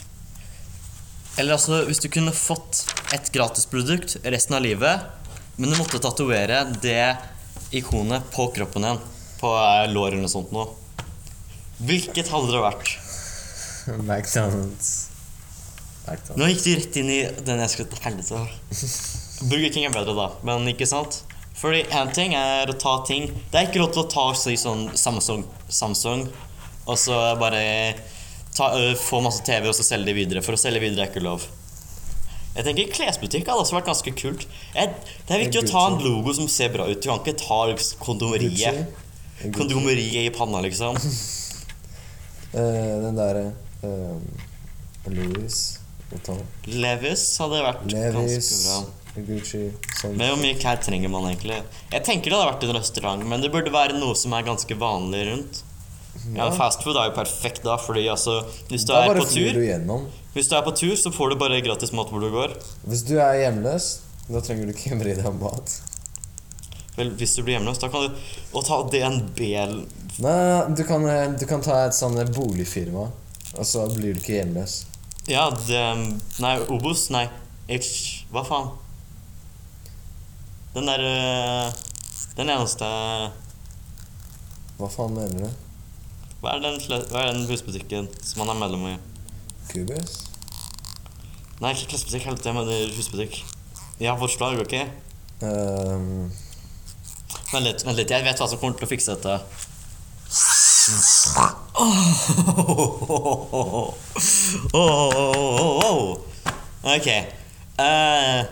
Eller 1.39 1.55
altså, 1.57 1.85
hvis 1.87 2.03
du 2.03 2.09
kunne 2.13 2.33
fått 2.35 2.83
et 3.15 3.31
gratisprodukt 3.35 4.19
resten 4.25 4.57
av 4.59 4.65
livet, 4.65 5.07
men 5.57 5.71
du 5.71 5.77
måtte 5.79 6.01
tatovere 6.03 6.65
det 6.83 7.15
ikonet 7.77 8.27
på 8.35 8.49
kroppen 8.57 8.87
din, 8.87 9.01
på 9.41 9.53
eh, 9.55 9.87
lår 9.93 10.15
eller 10.15 10.25
noe 10.25 10.33
sånt 10.33 10.51
noe. 10.55 10.67
Hvilket 11.87 12.29
hadde 12.33 12.53
det 12.53 12.65
vært? 12.65 12.93
McDonald's. 13.97 14.91
McDonald's. 16.05 16.37
Nå 16.37 16.51
gikk 16.51 16.63
du 16.65 16.71
rett 16.77 17.01
inn 17.01 17.13
i 17.15 17.21
den 17.47 17.63
jeg 17.65 17.75
skulle 17.75 17.93
til 17.95 18.05
helvete. 18.05 18.43
Burger 19.49 19.73
King 19.73 19.87
er 19.89 19.95
bedre, 19.95 20.17
da, 20.19 20.29
men 20.45 20.69
ikke 20.69 20.89
sant? 20.89 21.23
Fordi 21.61 21.85
én 21.93 22.13
ting 22.17 22.35
er 22.37 22.71
å 22.73 22.77
ta 22.81 22.95
ting 23.05 23.27
Det 23.29 23.59
er 23.59 23.67
ikke 23.67 23.83
lov 23.83 23.91
til 23.93 24.01
å 24.07 24.09
ta 24.09 24.23
si 24.39 24.55
sånn 24.57 24.87
Samsung, 24.97 25.43
Samsung 25.69 26.23
og 26.89 26.97
så 26.99 27.17
bare 27.39 27.61
ta, 28.61 28.71
ø, 28.77 28.93
få 29.01 29.23
masse 29.25 29.43
TV 29.47 29.71
og 29.73 29.77
så 29.77 29.87
selge 29.87 30.13
de 30.13 30.19
videre. 30.21 30.45
For 30.45 30.57
å 30.57 30.61
selge 30.61 30.85
videre 30.85 31.09
er 31.09 31.13
ikke 31.13 31.25
lov. 31.25 31.49
Jeg 32.51 32.67
tenker 32.67 32.91
Klesbutikk 32.95 33.47
hadde 33.47 33.63
også 33.63 33.77
vært 33.77 33.89
ganske 33.89 34.13
kult. 34.19 34.47
Jeg, 34.75 34.95
det 35.27 35.35
er 35.37 35.45
viktig 35.45 35.63
å 35.63 35.69
ta 35.71 35.85
en 35.93 36.01
logo 36.03 36.35
som 36.35 36.49
ser 36.51 36.73
bra 36.75 36.89
ut. 36.91 36.99
Du 36.99 37.07
kan 37.09 37.23
ikke 37.23 37.39
ta 37.39 37.61
liksom, 37.71 38.01
kondomeriet 38.03 38.99
Kondomeriet 39.57 40.27
i 40.27 40.33
panna, 40.35 40.63
liksom. 40.67 40.99
Eh, 42.51 42.95
den 42.99 43.15
derre 43.15 43.45
uh, 43.87 44.17
Louis. 45.07 45.59
Levis 46.67 47.23
hadde 47.39 47.61
vært 47.63 47.85
Levis, 47.93 48.49
ganske 48.51 48.57
bra. 48.65 49.23
Gucci 49.29 49.61
sånn. 50.01 50.17
Men 50.19 50.33
hvor 50.33 50.41
mye 50.43 50.57
klær 50.59 50.81
trenger 50.83 51.13
man 51.15 51.29
egentlig? 51.29 51.61
Jeg 51.93 52.03
tenker 52.09 52.33
det 52.33 52.41
hadde 52.41 52.49
vært 52.49 52.67
en 52.67 52.75
restaurant, 52.75 53.23
men 53.23 53.45
det 53.45 53.53
burde 53.55 53.71
være 53.71 54.01
noe 54.03 54.19
som 54.19 54.35
er 54.35 54.49
ganske 54.51 54.79
vanlig 54.83 55.23
rundt. 55.29 55.63
Ja, 56.35 56.51
Fast 56.55 56.83
food 56.85 56.99
er 56.99 57.11
jo 57.11 57.15
perfekt 57.17 57.63
da, 57.65 57.77
fordi 57.81 58.05
altså 58.11 58.41
Hvis 58.69 58.85
du 58.85 58.93
Da 58.93 59.05
er 59.07 59.15
på 59.15 59.27
tur, 59.31 59.55
du. 59.55 60.09
Hvis 60.35 60.51
du 60.51 60.57
er 60.57 60.65
på 60.67 60.75
tur, 60.77 60.95
så 60.99 61.13
får 61.15 61.33
du 61.33 61.39
bare 61.41 61.61
gratis 61.65 61.93
mat 61.97 62.11
hvor 62.11 62.23
du 62.23 62.31
går. 62.35 62.55
Hvis 62.87 63.05
du 63.09 63.17
er 63.19 63.39
hjemløs, 63.45 63.87
da 64.29 64.43
trenger 64.45 64.69
du 64.69 64.75
ikke 64.75 64.99
bry 65.01 65.15
deg 65.17 65.27
om 65.31 65.41
mat. 65.43 65.77
Vel, 66.97 67.13
hvis 67.19 67.35
du 67.37 67.43
blir 67.43 67.57
hjemløs, 67.57 67.81
da 67.83 67.89
kan 67.91 68.09
du 68.09 68.19
Og 68.53 68.67
ta 68.67 68.81
DNB 68.93 69.41
Nei, 70.21 70.39
du 70.77 70.85
kan, 70.85 71.07
eh, 71.09 71.31
du 71.39 71.47
kan 71.49 71.63
ta 71.65 71.87
et 71.87 71.97
sånt 71.97 72.19
boligfirma, 72.37 73.07
og 73.57 73.67
så 73.67 73.87
blir 73.95 74.15
du 74.15 74.21
ikke 74.21 74.37
hjemløs. 74.41 74.85
Ja, 75.31 75.49
det 75.51 75.81
Nei, 76.43 76.59
Obos? 76.69 77.09
Nei. 77.15 77.29
H... 77.71 78.27
Hva 78.35 78.43
faen? 78.45 78.71
Den 80.75 80.87
der 80.87 81.03
øh, 81.03 81.73
Den 82.37 82.51
eneste 82.51 82.87
Hva 84.79 84.89
faen 84.91 85.15
mener 85.15 85.47
du? 85.47 85.70
Hva 86.41 86.55
er 86.57 86.63
den, 86.65 86.79
hva 86.89 87.21
er 87.21 87.33
den 87.35 87.47
husbutikken 87.51 88.09
som 88.25 88.41
han 88.45 88.53
er 88.55 88.61
medlem 88.63 88.87
i? 88.89 88.97
Kubus? 89.71 90.13
Nei, 91.61 91.75
ikke 91.75 91.91
klesbutikk. 91.93 92.25
Helvete, 92.31 92.49
jeg 92.49 92.57
mener 92.57 92.95
husbutikk. 92.97 93.35
Jeg 94.01 94.09
har 94.09 94.17
forslag, 94.21 94.57
ok? 94.63 94.75
Um. 95.45 96.31
Vent 97.51 97.67
litt, 97.67 97.85
vent 97.85 97.99
litt. 98.01 98.13
Jeg 98.15 98.25
vet 98.25 98.41
hva 98.41 98.49
som 98.49 98.61
kommer 98.63 98.79
til 98.81 98.89
å 98.89 98.93
fikse 98.95 99.17
dette. 99.17 99.35
Ok. 106.91 107.07
eh, 107.79 108.45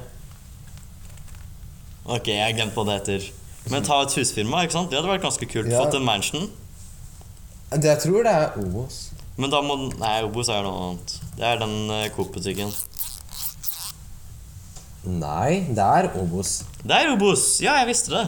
ok, 2.04 2.28
jeg 2.28 2.44
har 2.44 2.52
glemt 2.56 2.76
hva 2.76 2.84
det 2.86 2.96
heter. 2.98 3.26
Men 3.72 3.84
ta 3.84 4.02
et 4.04 4.14
husfirma, 4.16 4.62
ikke 4.64 4.76
sant? 4.76 4.90
Det 4.92 4.98
hadde 5.00 5.10
vært 5.10 5.24
ganske 5.24 5.48
kult. 5.48 5.70
Ja. 5.72 5.82
Fått 5.82 5.96
en 5.98 6.06
mansion. 6.06 6.48
Det, 7.76 7.88
jeg 7.88 8.00
tror 8.06 8.24
det 8.24 8.32
er 8.32 8.58
Obos. 8.62 8.98
Men 9.38 9.52
da 9.52 9.60
må 9.62 9.76
Nei, 10.00 10.16
Obos 10.26 10.48
er 10.50 10.64
noe 10.66 10.88
annet. 10.88 11.16
Det 11.38 11.46
er 11.46 11.60
den 11.60 11.76
uh, 11.92 12.04
Coop-butikken. 12.16 12.72
Nei, 15.08 15.64
det 15.72 15.84
er 15.84 16.10
Obos. 16.20 16.62
Det 16.82 16.96
er 16.96 17.12
Obos! 17.14 17.44
Ja, 17.64 17.78
jeg 17.80 17.88
visste 17.92 18.12
det. 18.12 18.26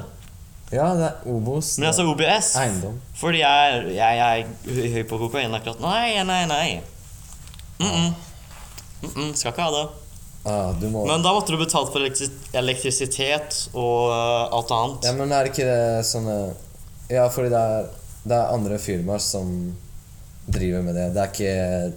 Ja, 0.70 0.92
det 0.94 1.08
er 1.08 1.30
Obos. 1.32 1.74
Men 1.78 1.88
jeg 1.88 1.96
sa 1.98 2.04
OBS. 2.06 2.52
Eiendom. 2.60 3.00
Fordi 3.18 3.40
jeg, 3.42 3.80
jeg, 3.96 4.18
jeg 4.20 4.44
er 4.46 4.92
høy- 4.94 5.08
på 5.10 5.18
kokain 5.18 5.56
akkurat. 5.56 5.80
Nei, 5.82 6.22
nei, 6.24 6.44
nei. 6.46 6.80
Mm 7.80 7.90
-mm. 7.90 8.14
Mm 9.02 9.10
-mm, 9.16 9.34
skal 9.34 9.50
ikke 9.50 9.62
ha 9.62 9.70
det. 9.70 9.88
Ah, 10.44 10.72
du 10.80 10.88
må 10.88 11.06
Men 11.06 11.22
da 11.22 11.32
måtte 11.32 11.52
du 11.52 11.58
betalt 11.58 11.92
for 11.92 12.00
elektri 12.00 12.28
elektrisitet 12.52 13.68
og 13.74 14.08
uh, 14.08 14.56
alt 14.56 14.70
annet. 14.70 15.04
Ja, 15.04 15.12
men 15.12 15.32
er 15.32 15.44
det 15.44 15.52
ikke 15.52 15.66
det 15.68 16.06
sånne 16.06 16.54
Ja, 17.10 17.28
fordi 17.28 17.48
det 17.48 17.58
er, 17.58 17.86
det 18.24 18.36
er 18.36 18.54
andre 18.54 18.78
firmaer 18.78 19.22
som 19.24 19.52
driver 20.50 20.82
med 20.84 20.96
det. 20.98 21.08
Det 21.14 21.22
er 21.24 21.34
ikke 21.34 21.92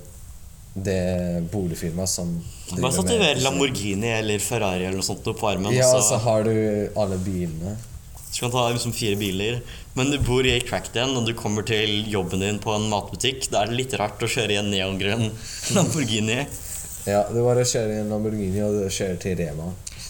det 0.73 1.49
boligfirmaet 1.53 2.09
som 2.09 2.29
driver 2.69 2.81
Bare 2.81 2.91
det. 2.91 2.97
tatover 3.01 3.23
med 3.23 3.41
Lamborghini 3.45 4.11
eller 4.17 4.39
Ferrari 4.41 4.85
eller 4.87 4.97
noe 4.97 5.05
sånt 5.05 5.25
på 5.27 5.49
armen. 5.49 5.73
Ja, 5.75 5.89
og 5.91 5.99
og 6.01 6.05
så 6.07 6.17
har 6.23 6.45
du 6.47 6.53
alle 6.97 7.17
bilene. 7.21 7.75
Så 8.33 8.41
kan 8.41 8.49
du 8.49 8.55
ta 8.57 8.69
liksom 8.73 8.93
fire 8.97 9.15
biler. 9.19 9.59
Men 9.93 10.09
du 10.09 10.17
bor 10.25 10.41
i 10.45 10.55
Crackden, 10.65 11.11
og 11.17 11.27
du 11.27 11.35
kommer 11.37 11.61
til 11.69 12.07
jobben 12.09 12.41
din 12.41 12.57
på 12.59 12.73
en 12.73 12.87
matbutikk. 12.89 13.45
Da 13.53 13.61
er 13.61 13.69
det 13.69 13.77
litt 13.77 13.93
rart 13.99 14.23
å 14.25 14.29
kjøre 14.29 14.55
i 14.55 14.57
en 14.57 14.71
neongrønn 14.73 15.27
Lamborghini. 15.75 16.39
Ja, 17.05 17.25
du 17.29 17.43
bare 17.43 17.65
kjører 17.67 17.93
i 17.93 17.99
en 18.01 18.09
Lamborghini, 18.09 18.63
og 18.65 18.79
du 18.79 18.87
kjører 18.89 19.19
til 19.21 19.37
Rema. 19.37 19.67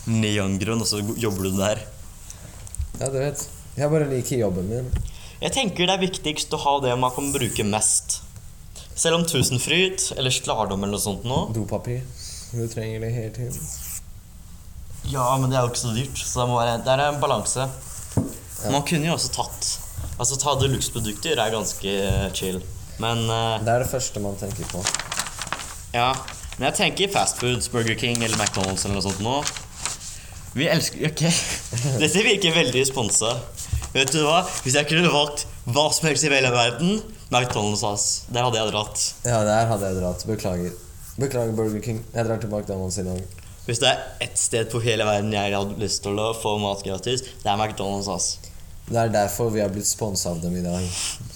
Neongrønn, 0.08 0.86
og 0.86 0.88
så 0.88 1.02
jobber 1.20 1.50
du 1.50 1.58
der. 1.58 1.84
Ja, 3.02 3.10
du 3.10 3.18
vet. 3.20 3.44
Jeg 3.76 3.90
bare 3.92 4.08
liker 4.08 4.40
jobben 4.46 4.70
min. 4.72 4.88
Jeg 5.44 5.52
tenker 5.52 5.90
det 5.90 5.96
er 5.98 6.04
viktigst 6.06 6.54
å 6.56 6.60
ha 6.64 6.74
det 6.86 6.94
man 6.96 7.12
kan 7.12 7.26
bruke 7.34 7.66
mest. 7.68 8.22
Selv 8.96 9.18
om 9.18 9.26
Tusenfryd 9.28 10.14
eller 10.16 10.32
Slardom 10.32 10.86
eller 10.86 10.96
noe 10.96 11.04
sånt 11.04 11.26
nå 11.28 11.40
Dopapir. 11.52 12.04
Du 12.54 12.62
trenger 12.72 13.02
det 13.04 13.10
hele 13.12 13.34
tiden. 13.36 13.58
Ja, 15.12 15.26
men 15.42 15.50
det 15.52 15.58
er 15.60 15.66
jo 15.66 15.74
ikke 15.74 15.82
så 15.82 15.92
dyrt, 15.92 16.20
så 16.22 16.44
det, 16.44 16.46
må 16.48 16.60
være, 16.62 16.78
det 16.86 16.94
er 16.94 17.02
en 17.10 17.20
balanse. 17.20 17.66
Man 18.72 18.86
kunne 18.88 19.10
jo 19.10 19.18
også 19.18 19.34
tatt 19.36 19.72
Altså 20.22 20.38
ta 20.40 20.54
deluxe-produkter 20.62 21.40
er 21.42 21.52
ganske 21.52 21.94
chill. 22.38 22.60
Men 23.02 23.26
uh, 23.28 23.58
Det 23.66 23.74
er 23.74 23.84
det 23.84 23.90
første 23.90 24.22
man 24.24 24.38
tenker 24.40 24.70
på. 24.72 24.84
ja. 25.98 26.14
Men 26.60 26.68
jeg 26.70 26.78
tenker 26.78 27.10
fastfoods, 27.16 27.68
Burger 27.74 27.98
King 27.98 28.22
eller 28.22 28.38
McDonald's 28.38 28.86
eller 28.86 29.00
noe 29.00 29.06
sånt 29.08 29.24
nå. 29.26 29.40
Vi 30.54 30.68
elsker 30.70 31.08
Ok, 31.10 31.24
dette 32.04 32.26
virker 32.30 32.54
veldig 32.54 32.84
sponsa. 32.88 33.34
Vet 33.94 34.10
du 34.10 34.24
hva? 34.26 34.40
Hvis 34.66 34.74
jeg 34.74 34.88
kunne 34.90 35.10
valgt 35.14 35.44
hva 35.70 35.84
som 35.94 36.08
helst 36.10 36.26
i 36.26 36.32
hele 36.34 36.50
verden 36.50 36.96
McDonald's, 37.30 37.84
ass. 37.86 38.24
Der 38.34 38.46
hadde 38.46 38.58
jeg 38.58 38.72
dratt. 38.74 39.04
Ja, 39.26 39.44
der 39.46 39.70
hadde 39.70 39.92
jeg 39.92 40.00
dratt. 40.02 40.26
Beklager. 40.26 40.74
Beklager, 41.22 41.54
Burger 41.54 41.82
King. 41.82 42.02
Jeg 42.14 42.26
drar 42.26 42.42
til 42.42 42.50
McDonald's 42.50 42.98
i 43.02 43.06
dag. 43.06 43.22
Hvis 43.68 43.80
det 43.84 43.92
er 43.92 44.26
ett 44.26 44.40
sted 44.42 44.72
på 44.74 44.82
hele 44.84 45.06
verden 45.06 45.32
jeg 45.34 45.54
hadde 45.54 45.78
lyst 45.82 46.02
til 46.04 46.18
å 46.20 46.32
få 46.36 46.56
mat 46.62 46.82
gratis, 46.86 47.22
det 47.44 47.54
er 47.54 47.56
McDonald's, 47.56 48.10
ass. 48.10 48.52
Det 48.90 48.98
er 49.00 49.14
derfor 49.14 49.54
vi 49.54 49.62
har 49.62 49.70
blitt 49.72 49.88
sponsa 49.88 50.34
av 50.34 50.42
dem 50.42 50.58
i 50.58 50.66
dag. 50.66 50.84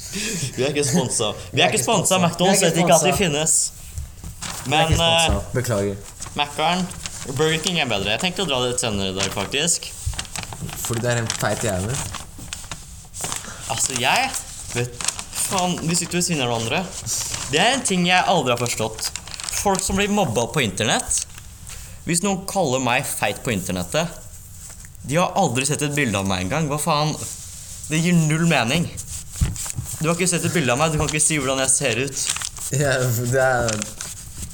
Vi 0.57 0.63
er 0.63 0.73
ikke 0.73 0.83
sponsa. 0.87 1.31
Vi 1.53 1.61
er 1.61 1.69
ikke 1.69 1.83
sponsa. 1.83 2.17
McDonald's 2.19 2.63
vet 2.65 2.81
ikke 2.81 2.95
at 2.97 3.05
de 3.05 3.13
finnes. 3.15 3.57
Men 4.67 4.97
uh. 4.97 5.39
Beklager. 5.53 5.95
Mac'eren 6.35 6.83
Burger 7.37 7.59
King 7.63 7.79
er 7.83 7.89
bedre. 7.89 8.15
Jeg 8.15 8.25
tenkte 8.25 8.45
å 8.45 8.49
dra 8.49 8.63
dit 8.65 8.81
senere 8.81 9.13
i 9.13 9.17
dag, 9.17 9.29
faktisk. 9.35 9.91
Fordi 10.87 11.03
det 11.05 11.13
er 11.13 11.21
en 11.21 11.35
feit 11.37 11.63
jævel. 11.63 12.25
Altså, 13.71 13.95
jeg 13.99 14.29
vet 14.75 15.07
Faen, 15.47 15.77
vi 15.87 15.95
sitter 15.95 16.17
ved 16.17 16.25
siden 16.25 16.43
av 16.43 16.49
hverandre. 16.49 16.81
Det 17.53 17.59
er 17.61 17.75
en 17.77 17.83
ting 17.85 18.03
jeg 18.07 18.25
aldri 18.27 18.51
har 18.51 18.59
forstått. 18.59 19.11
Folk 19.61 19.83
som 19.83 19.99
blir 19.99 20.11
mobba 20.11 20.47
på 20.51 20.63
internett. 20.65 21.21
Hvis 22.07 22.23
noen 22.23 22.43
kaller 22.49 22.81
meg 22.83 23.03
feit 23.07 23.41
på 23.43 23.51
internettet 23.51 24.07
De 25.07 25.17
har 25.19 25.33
aldri 25.35 25.65
sett 25.67 25.81
et 25.83 25.95
bilde 25.95 26.19
av 26.19 26.27
meg 26.27 26.45
engang. 26.45 26.67
Hva 26.71 26.79
faen? 26.81 27.13
Det 27.87 27.99
gir 28.03 28.15
null 28.17 28.47
mening. 28.49 28.89
Du 29.99 30.09
har 30.09 30.15
ikke 30.15 30.27
sett 30.29 30.45
et 30.45 30.53
bilde 30.53 30.73
av 30.73 30.81
meg, 30.81 30.91
du 30.91 30.99
kan 30.99 31.07
ikke 31.09 31.23
si 31.23 31.37
hvordan 31.39 31.61
jeg 31.63 31.73
ser 31.73 32.01
ut. 32.03 32.23
Ja, 32.75 32.97
det 33.31 33.43
er 33.43 33.71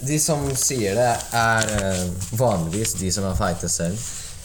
De 0.04 0.20
som 0.22 0.44
sier 0.60 0.98
det, 1.00 1.10
er 1.34 1.72
eh, 1.80 2.04
vanligvis 2.38 2.94
de 3.00 3.10
som 3.16 3.26
er 3.30 3.40
feite 3.40 3.70
selv. 3.72 3.98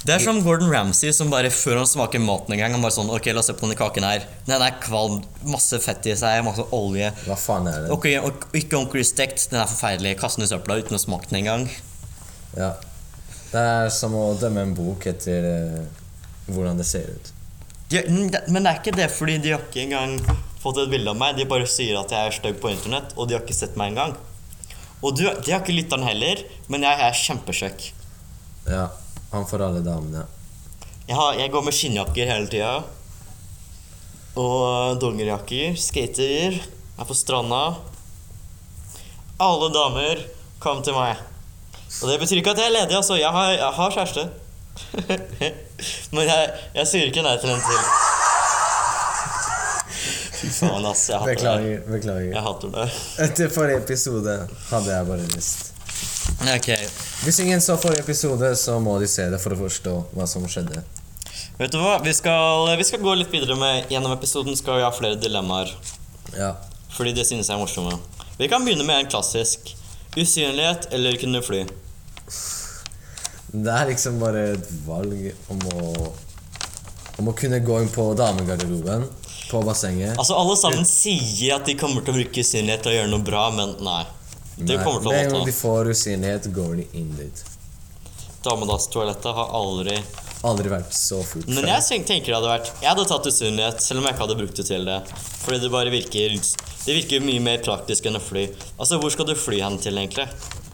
Det 0.06 0.14
er 0.14 0.22
som 0.22 0.38
Gordon 0.44 0.70
Ramsay 0.70 1.10
som 1.12 1.30
bare 1.32 1.50
før 1.50 1.80
han 1.80 1.88
smaker 1.88 2.22
maten 2.22 2.54
en 2.54 2.60
gang 2.60 2.74
Han 2.76 2.84
bare 2.84 2.94
sånn 2.94 3.10
Ok, 3.10 3.26
la 3.34 3.42
oss 3.42 3.48
se 3.50 3.54
på 3.58 3.66
denne 3.66 3.78
kaken 3.78 4.06
her. 4.06 4.26
Den 4.46 4.62
er 4.62 4.76
kvalm. 4.82 5.18
Masse 5.50 5.80
fett 5.82 6.06
i 6.06 6.14
seg, 6.18 6.42
masse 6.46 6.64
olje. 6.76 7.10
Hva 7.26 7.38
faen 7.38 7.66
er 7.70 7.84
det? 7.84 7.90
Ok, 7.94 8.06
og 8.22 8.46
ikke 8.56 8.78
ordentlig 8.78 9.08
stekt. 9.10 9.48
Den 9.50 9.62
er 9.64 9.70
forferdelig. 9.70 10.14
Kast 10.20 10.38
den 10.38 10.46
i 10.46 10.50
søpla 10.50 10.78
uten 10.78 10.98
å 10.98 11.02
smake 11.02 11.30
den 11.32 11.40
engang. 11.42 11.66
Ja. 12.54 12.76
Det 13.50 13.64
er 13.64 13.90
som 13.92 14.14
å 14.16 14.28
dømme 14.38 14.66
en 14.66 14.76
bok 14.76 15.08
etter 15.08 15.48
eh, 15.50 16.06
hvordan 16.52 16.78
det 16.78 16.86
ser 16.88 17.08
ut. 17.10 17.32
De, 17.88 18.02
men 18.12 18.60
det 18.62 18.70
er 18.70 18.80
ikke 18.82 18.96
det 18.98 19.08
fordi 19.14 19.38
de 19.40 19.54
har 19.54 19.62
ikke 19.64 19.86
engang 19.86 20.18
fått 20.60 20.82
et 20.82 20.90
bilde 20.92 21.10
av 21.10 21.18
meg. 21.18 21.36
De 21.38 21.48
bare 21.48 21.68
sier 21.70 21.96
at 21.98 22.12
jeg 22.12 22.30
er 22.30 22.38
stygg 22.38 22.58
på 22.62 22.70
internett, 22.72 23.14
og 23.16 23.28
de 23.28 23.38
har 23.38 23.44
ikke 23.44 23.56
sett 23.56 23.78
meg 23.80 23.94
engang. 23.94 24.16
Og 24.98 25.14
du, 25.16 25.24
de 25.24 25.52
har 25.54 25.62
ikke 25.62 25.76
lytteren 25.76 26.06
heller, 26.06 26.42
men 26.68 26.84
jeg 26.84 27.04
er 27.06 27.20
kjempekjekk. 27.24 27.86
Ja. 28.68 28.88
Han 29.32 29.46
for 29.48 29.60
alle 29.64 29.80
damene. 29.84 30.24
Jeg, 31.08 31.16
har, 31.16 31.34
jeg 31.36 31.52
går 31.52 31.64
med 31.64 31.76
skinnjakker 31.76 32.30
hele 32.30 32.48
tida. 32.52 32.72
Og 34.38 34.98
dongerjakker. 35.02 35.76
Skater. 35.80 36.58
Er 36.98 37.08
på 37.08 37.16
stranda. 37.16 37.62
Alle 39.38 39.68
damer, 39.74 40.24
kom 40.58 40.80
til 40.82 40.96
meg. 40.96 41.20
Og 42.02 42.10
det 42.10 42.18
betyr 42.20 42.40
ikke 42.40 42.52
at 42.56 42.60
jeg 42.62 42.72
er 42.72 42.74
ledig, 42.74 42.96
altså. 42.98 43.16
Jeg 43.20 43.30
har, 43.32 43.52
jeg 43.54 43.72
har 43.78 43.94
kjæreste. 43.94 44.24
Men 46.14 46.26
jeg, 46.26 46.50
jeg 46.74 46.90
sier 46.90 47.10
ikke 47.10 47.24
nei 47.26 47.36
til 47.40 47.52
en 47.54 47.62
til. 47.62 47.88
Fy 50.38 50.50
faen, 50.54 50.86
ass. 50.86 51.06
Jeg 51.10 51.22
hater 51.22 51.62
det. 51.62 51.78
Beklager. 51.88 52.28
Jeg 52.32 52.44
hater 52.48 52.74
det. 52.74 52.86
Etter 53.28 53.54
forrige 53.54 53.82
episode 53.84 54.36
hadde 54.72 54.94
jeg 54.96 55.10
bare 55.12 55.30
lyst. 55.36 55.67
Ok. 56.56 56.68
Hvis 57.24 57.40
ingen 57.40 57.60
så 57.60 57.76
forrige 57.80 58.04
episode, 58.04 58.52
så 58.56 58.78
må 58.80 58.98
de 59.02 59.08
se 59.10 59.26
det 59.32 59.40
for 59.42 59.54
å 59.56 59.60
forstå 59.64 59.94
hva 60.14 60.26
som 60.30 60.46
skjedde. 60.48 60.84
Vet 61.58 61.72
du 61.74 61.80
hva? 61.82 61.96
Vi 62.04 62.12
skal, 62.14 62.68
vi 62.78 62.86
skal 62.86 63.02
gå 63.02 63.14
litt 63.18 63.32
videre 63.34 63.56
med 63.58 63.90
Gjennom 63.90 64.14
episoden 64.14 64.56
skal 64.56 64.78
vi 64.78 64.86
ha 64.86 64.92
flere 64.94 65.18
dilemmaer. 65.18 65.72
Ja. 66.36 66.52
Fordi 66.94 67.12
det 67.16 67.26
synes 67.26 67.48
jeg 67.50 67.56
er 67.56 67.62
morsomme. 67.62 67.98
Vi 68.38 68.48
kan 68.50 68.64
begynne 68.64 68.86
med 68.86 69.02
en 69.02 69.10
klassisk. 69.10 69.74
Usynlighet 70.16 70.88
eller 70.94 71.18
kunne 71.20 71.42
fly. 71.42 71.64
Det 73.48 73.74
er 73.74 73.90
liksom 73.90 74.20
bare 74.22 74.52
et 74.54 74.72
valg 74.86 75.30
om 75.52 75.68
å 75.74 75.84
Om 77.18 77.32
å 77.32 77.32
kunne 77.34 77.58
gå 77.66 77.80
inn 77.82 77.88
på 77.90 78.04
damegarderoben 78.14 79.08
på 79.50 79.62
bassenget. 79.66 80.12
Altså 80.20 80.36
Alle 80.38 80.54
sammen 80.60 80.84
sier 80.86 81.56
at 81.56 81.66
de 81.66 81.74
kommer 81.74 82.04
til 82.04 82.14
å 82.14 82.18
bruke 82.20 82.44
usynlighet 82.44 82.84
til 82.84 82.92
å 82.92 82.94
gjøre 82.94 83.10
noe 83.10 83.24
bra, 83.26 83.48
men 83.50 83.72
nei. 83.82 84.04
Det 84.58 84.78
kommer 84.82 85.00
til 85.02 85.12
Med 85.12 85.24
en 85.26 85.36
gang 85.36 85.46
de 85.46 85.54
får 85.54 85.92
usynlighet, 85.94 86.48
går 86.54 86.76
de 86.80 86.86
inn 86.98 87.12
dit. 87.18 87.44
Damedasstoalettet 88.44 89.34
har 89.34 89.52
aldri 89.58 89.98
Aldri 90.46 90.70
vært 90.70 90.92
så 90.94 91.18
fullt 91.26 91.48
Men 91.50 91.66
jeg 91.66 92.04
tenker 92.06 92.30
det 92.30 92.36
hadde 92.36 92.52
vært 92.52 92.68
Jeg 92.78 92.90
hadde 92.92 93.06
tatt 93.10 93.26
usynlighet, 93.26 93.82
selv 93.82 94.00
om 94.00 94.06
jeg 94.06 94.14
ikke 94.14 94.24
hadde 94.26 94.38
brukt 94.38 94.60
det 94.60 94.66
til 94.68 94.86
det. 94.86 94.98
Fordi 95.42 95.58
det 95.64 95.70
bare 95.74 95.90
virker 95.94 96.36
Det 96.38 96.94
virker 97.00 97.24
mye 97.24 97.42
mer 97.42 97.62
praktisk 97.66 98.06
enn 98.06 98.18
å 98.18 98.22
fly. 98.22 98.46
Altså, 98.78 99.00
hvor 99.02 99.10
skal 99.12 99.26
du 99.28 99.34
fly 99.38 99.58
hen 99.64 99.78
til, 99.82 99.98
egentlig? 99.98 100.28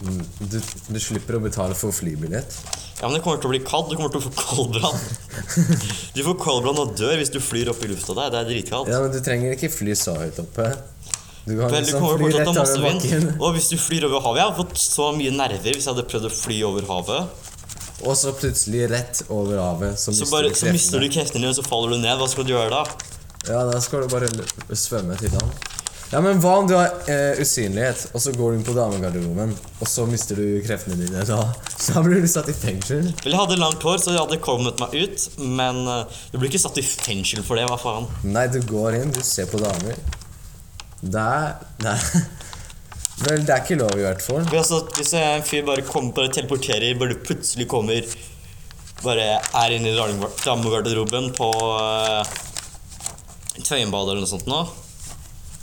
Mm, 0.04 0.20
Du, 0.52 0.58
du 0.60 1.00
slipper 1.00 1.38
å 1.38 1.42
betale 1.42 1.76
for 1.78 1.94
flybillett. 1.96 2.58
Ja, 3.00 3.08
men 3.08 3.16
det 3.16 3.24
kommer 3.24 3.40
til 3.40 3.48
å 3.48 3.54
bli 3.54 3.62
kaldt. 3.64 3.90
Du 3.90 3.96
kommer 3.98 4.12
til 4.12 4.20
å 4.20 4.28
få 4.28 4.34
koldbrann. 4.38 5.00
Du 6.16 6.20
får 6.22 6.36
koldbrann 6.44 6.78
og 6.84 6.92
dør 6.98 7.16
hvis 7.18 7.32
du 7.34 7.40
flyr 7.42 7.72
opp 7.72 7.82
i 7.84 7.90
lufta 7.90 8.14
der. 8.20 8.30
Det 8.34 8.42
er 8.42 8.50
dritkaldt. 8.52 8.92
Ja, 8.92 9.00
men 9.02 9.12
du 9.16 9.18
trenger 9.24 9.56
ikke 9.56 9.72
fly 9.72 9.96
så 9.98 10.14
høyt 10.20 10.38
oppe. 10.44 10.68
Du 11.44 11.58
har 11.60 11.68
Vel, 11.68 11.84
du 11.84 11.90
liksom 11.90 12.00
kommer 12.00 12.22
fortsatt 12.24 12.46
til 12.46 12.52
å 12.52 12.60
masse 12.62 13.08
vind. 13.10 13.32
Og 13.36 13.50
hvis 13.56 13.66
du 13.68 13.76
flyr 13.76 14.06
over 14.08 14.22
havet 14.24 14.40
Jeg 14.40 14.48
hadde 14.48 14.60
fått 14.62 14.78
så 14.80 15.10
mye 15.16 15.32
nerver 15.34 15.74
hvis 15.76 15.84
jeg 15.84 15.92
hadde 15.92 16.06
prøvd 16.08 16.28
å 16.30 16.32
fly 16.32 16.60
over 16.70 16.86
havet. 16.88 17.50
Og 18.04 18.16
så 18.18 18.32
plutselig 18.36 18.88
rett 18.90 19.20
over 19.32 19.60
havet, 19.60 20.00
så, 20.00 20.12
Så, 20.12 20.26
bare, 20.32 20.48
du 20.48 20.56
så 20.58 20.72
mister 20.72 21.00
du 21.00 21.08
kreftene. 21.08 21.44
dine, 21.44 21.52
og 21.52 21.58
så 21.58 21.64
faller 21.66 21.94
du 21.94 22.00
ned. 22.00 22.16
Hva 22.20 22.28
skal 22.32 22.48
du 22.48 22.54
gjøre 22.56 22.72
da? 22.72 22.82
Ja, 23.44 23.60
da 23.68 23.78
skal 23.84 24.04
du 24.04 24.12
bare 24.12 24.28
svømme 24.76 25.16
til 25.20 25.32
land. 25.36 25.70
Ja, 26.12 26.20
men 26.22 26.38
hva 26.38 26.50
om 26.60 26.66
du 26.68 26.74
har 26.76 26.92
eh, 27.10 27.40
usynlighet, 27.42 28.04
og 28.14 28.22
så 28.22 28.32
går 28.36 28.52
du 28.52 28.58
inn 28.58 28.66
på 28.66 28.74
damegarderoben, 28.76 29.54
og 29.80 29.88
så 29.88 30.04
mister 30.06 30.38
du 30.38 30.60
kreftene 30.64 30.98
dine? 31.00 31.24
Da, 31.26 31.40
da 31.88 32.02
blir 32.04 32.20
du 32.22 32.28
satt 32.30 32.50
i 32.52 32.54
fengsel. 32.56 33.08
Vel, 33.24 33.32
jeg 33.32 33.40
hadde 33.40 33.56
langt 33.58 33.82
hår, 33.82 33.98
så 34.02 34.12
jeg 34.14 34.20
hadde 34.20 34.38
kommet 34.44 34.78
meg 34.82 34.94
ut, 34.94 35.24
men 35.40 35.80
eh, 35.90 36.20
du 36.32 36.38
blir 36.38 36.52
ikke 36.52 36.62
satt 36.62 36.78
i 36.78 36.84
fengsel 36.86 37.42
for 37.46 37.58
det, 37.58 37.66
hva 37.70 37.80
faen? 37.80 38.06
Nei, 38.30 38.46
du 38.52 38.60
går 38.68 39.00
inn, 39.00 39.12
du 39.16 39.22
ser 39.26 39.48
på 39.50 39.60
damer. 39.62 39.98
Det 41.04 41.20
er, 41.20 41.54
er 41.84 42.04
Vel, 43.24 43.44
det 43.46 43.52
er 43.54 43.60
ikke 43.62 43.76
lov, 43.78 43.92
i 43.94 44.02
hvert 44.02 44.22
fall. 44.24 44.42
Altså, 44.48 44.80
hvis 44.96 45.12
en 45.18 45.44
fyr 45.46 45.62
bare 45.66 45.84
kommer, 45.86 46.10
bare 46.16 46.32
teleporterer, 46.34 46.96
bare 46.98 47.18
plutselig 47.22 47.68
kommer 47.70 48.16
Bare 49.04 49.26
er 49.38 49.74
inne 49.76 49.92
i 49.92 49.96
damegarderoben 49.98 51.28
på 51.36 51.48
uh, 51.52 52.24
Tøyenbadet 53.60 54.14
eller 54.14 54.22
noe 54.24 54.30
sånt 54.30 54.48
nå, 54.48 54.62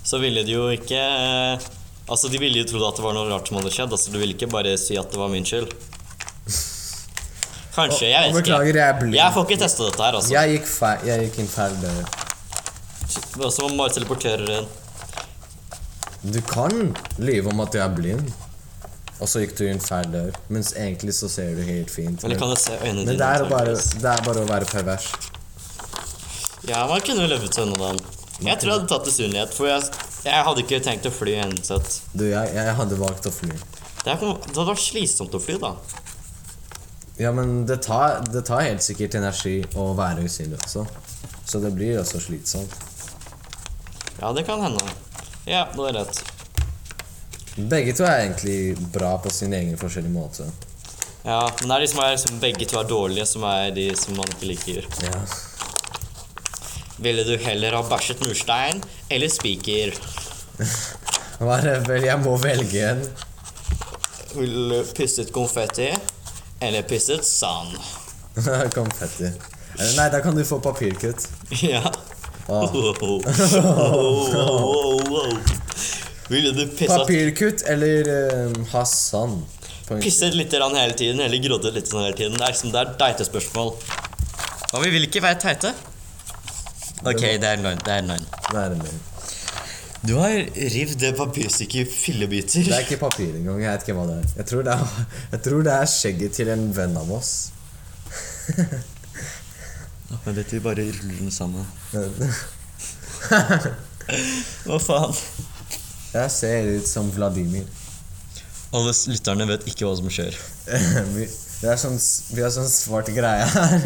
så 0.05 0.19
ville 0.21 0.43
de 0.45 0.53
jo 0.53 0.67
ikke 0.71 0.99
uh, 1.01 1.69
Altså, 2.11 2.29
de 2.31 2.39
ville 2.41 2.59
jo 2.59 2.67
trodd 2.67 2.85
at 2.89 2.99
det 2.99 3.05
var 3.05 3.15
noe 3.15 3.29
rart 3.29 3.47
som 3.47 3.57
hadde 3.59 3.71
skjedd. 3.71 3.93
Altså, 3.95 4.11
Du 4.11 4.17
ville 4.19 4.35
ikke 4.35 4.49
bare 4.51 4.73
si 4.79 4.97
at 4.99 5.13
det 5.13 5.19
var 5.21 5.29
min 5.31 5.45
skyld. 5.47 5.69
Kanskje, 7.71 8.09
jeg 8.09 8.25
vet 8.25 8.35
beklager, 8.35 8.67
ikke. 8.67 8.79
jeg 8.81 8.87
er 8.89 8.97
blind. 8.99 9.15
Jeg 9.15 9.33
får 9.35 9.45
ikke 9.47 9.59
testa 9.61 9.85
dette 9.87 10.03
her, 10.03 10.17
altså. 10.19 10.33
Jeg 10.33 10.57
gikk, 10.57 10.67
feil, 10.67 11.05
jeg 11.07 11.27
gikk 11.29 11.39
inn 11.39 11.51
feil 11.53 11.77
dør. 11.79 12.01
Og 13.45 13.47
så 13.47 13.63
må 13.63 13.69
man 13.69 13.79
bare 13.85 13.95
teleportere 13.95 14.57
inn. 14.57 14.67
Du 16.23 16.41
kan 16.45 16.93
lyve 17.17 17.49
om 17.49 17.59
at 17.63 17.73
du 17.73 17.79
er 17.81 17.89
blind, 17.95 18.27
og 19.21 19.29
så 19.29 19.41
gikk 19.43 19.55
du 19.57 19.63
inn 19.69 19.81
feil 19.81 20.07
dør. 20.13 20.35
Mens 20.53 20.73
egentlig 20.77 21.15
så 21.17 21.29
ser 21.29 21.55
du 21.57 21.63
helt 21.65 21.89
fint. 21.93 22.23
Eller 22.25 22.37
kan 22.41 22.51
jeg 22.53 22.61
se 22.61 22.77
øynene 22.77 23.05
men 23.05 23.13
dine? 23.13 23.17
det, 23.17 23.29
er 23.41 23.49
bare, 23.49 23.75
det 23.75 24.11
er 24.11 24.23
bare 24.27 24.43
å 24.45 24.49
være 24.49 24.69
pervers. 24.69 25.07
Ja, 26.69 26.83
man 26.89 27.01
kunne 27.01 27.25
jo 27.25 27.31
løpt 27.31 27.57
unna 27.63 27.77
den. 27.87 28.01
Jeg 28.41 28.57
tror 28.61 28.71
jeg 28.71 28.77
hadde 28.79 28.89
tatt 28.89 29.09
usynlighet, 29.09 29.53
for 29.53 29.69
jeg, 29.69 29.81
jeg 30.25 30.45
hadde 30.47 30.63
ikke 30.65 30.79
tenkt 30.85 31.09
å 31.09 31.13
fly 31.13 31.35
uansett. 31.41 31.97
Du, 32.17 32.23
jeg, 32.29 32.53
jeg 32.57 32.75
hadde 32.77 32.97
valgt 33.01 33.27
å 33.29 33.33
fly. 33.33 33.53
Det, 34.01 34.07
er, 34.13 34.17
kom- 34.21 34.37
det 34.45 34.55
hadde 34.55 34.69
vært 34.71 34.81
slitsomt 34.85 35.37
å 35.37 35.41
fly, 35.41 35.57
da. 35.61 35.73
Ja, 37.21 37.29
men 37.37 37.65
det 37.69 37.81
tar, 37.85 38.21
det 38.33 38.41
tar 38.47 38.63
helt 38.65 38.81
sikkert 38.85 39.17
energi 39.19 39.59
å 39.77 39.91
være 39.97 40.25
usynlig 40.25 40.57
også. 40.63 40.85
Så 41.45 41.61
det 41.61 41.73
blir 41.77 41.99
også 42.01 42.21
slitsomt. 42.23 42.73
Ja, 44.21 44.31
det 44.37 44.45
kan 44.47 44.61
hende. 44.65 44.85
Ja, 45.45 45.67
du 45.75 45.81
har 45.81 45.93
rett. 45.93 46.23
Begge 47.55 47.93
to 47.97 48.05
er 48.07 48.25
egentlig 48.25 48.77
bra 48.93 49.15
på 49.19 49.29
sin 49.33 49.53
egen 49.53 49.77
forskjellige 49.77 50.13
måte. 50.13 50.45
Ja, 51.25 51.43
men 51.59 51.69
det 51.69 51.75
er 51.75 51.83
de 51.83 51.89
som 51.91 52.03
er 52.05 52.15
som 52.21 52.39
begge 52.41 52.65
to 52.69 52.79
er 52.79 52.87
dårlige, 52.89 53.25
som 53.29 53.43
er 53.45 53.73
de 53.75 53.89
som 53.99 54.15
man 54.17 54.29
ikke 54.35 54.51
liker. 54.53 54.87
Ja. 55.05 55.23
Ville 57.01 57.25
du 57.25 57.35
heller 57.41 57.75
ha 57.77 57.81
bæsjet 57.85 58.21
murstein 58.25 58.81
eller 59.09 59.29
spiker? 59.33 59.93
Hva 61.41 61.57
er 61.57 61.67
det 61.67 61.75
vel? 61.89 62.05
Jeg 62.05 62.21
må 62.21 62.35
velge 62.41 62.85
en. 62.93 63.03
Ville 64.35 64.81
du 64.83 64.93
pisset 64.95 65.31
konfetti 65.33 65.89
eller 66.61 66.85
pisset 66.87 67.25
sand? 67.25 67.73
Konfetti. 68.77 69.31
Eller 69.75 69.95
Nei, 69.97 70.07
da 70.13 70.21
kan 70.23 70.37
du 70.37 70.43
få 70.45 70.61
papirkutt. 70.63 71.27
Ja. 71.65 71.81
Ah. 72.49 72.65
Ville 76.31 76.51
du 76.55 76.67
pissa 76.77 76.97
Papirkutt 77.01 77.61
eller 77.67 78.07
eh, 78.07 78.53
Hassan? 78.71 79.43
pisset 79.99 80.33
litt 80.33 80.53
hele 80.53 80.93
tiden, 80.95 81.19
eller 81.19 81.37
grådet 81.43 81.73
litt 81.75 81.89
sånn 81.91 82.05
hele 82.05 82.15
tiden? 82.15 82.37
Det 82.37 82.45
er 82.45 82.53
liksom, 82.53 82.71
det 82.71 82.79
er 82.79 82.93
teite 82.99 83.27
spørsmål. 83.27 83.73
Og 84.71 84.83
vi 84.85 84.91
vil 84.93 85.07
ikke 85.09 85.23
være 85.25 85.39
teite. 85.43 85.73
Ok, 87.01 87.19
det 87.41 87.47
er 87.49 87.59
løgn. 87.59 87.81
Det 87.83 87.95
er 87.97 88.05
løgn. 88.07 88.27
Det 88.47 88.61
er 88.61 88.75
løgn. 88.77 89.01
Du 90.01 90.15
har 90.17 90.31
rivd 90.73 90.95
det 91.01 91.11
papirstykket 91.17 91.83
i 91.83 91.85
fillebiter. 91.85 92.63
Det 92.65 92.77
er 92.77 92.85
ikke 92.87 93.01
papir 93.03 93.35
engang. 93.35 93.59
Jeg 93.61 93.75
vet 93.75 93.83
ikke 93.85 93.97
hva 93.99 94.07
det 94.09 94.15
er. 94.21 94.31
Jeg 94.39 94.47
tror 94.49 94.63
det 94.65 94.77
er, 94.77 94.95
jeg 95.35 95.43
tror 95.49 95.67
det 95.67 95.75
er 95.75 95.91
skjegget 95.97 96.39
til 96.39 96.53
en 96.55 96.65
venn 96.77 96.97
av 96.97 97.11
oss. 97.19 97.35
Men 100.25 100.35
dette 100.37 100.55
vi 100.57 100.61
bare 100.63 100.83
ruller 100.87 101.17
den 101.19 101.31
sammen. 101.31 101.65
Hva 104.65 104.79
faen? 104.81 105.13
Jeg 106.11 106.31
ser 106.33 106.67
ut 106.75 106.87
som 106.89 107.11
Vladimir. 107.15 107.63
Alle 108.75 108.91
lytterne 109.11 109.47
vet 109.49 109.65
ikke 109.67 109.85
hva 109.87 109.95
som 109.99 110.07
skjer. 110.11 110.35
Vi, 111.61 111.67
har 111.67 111.77
sånn, 111.77 111.97
vi 112.33 112.41
har 112.41 112.49
sånn 112.49 112.65
svart 112.71 113.11
greie 113.13 113.45
her. 113.45 113.83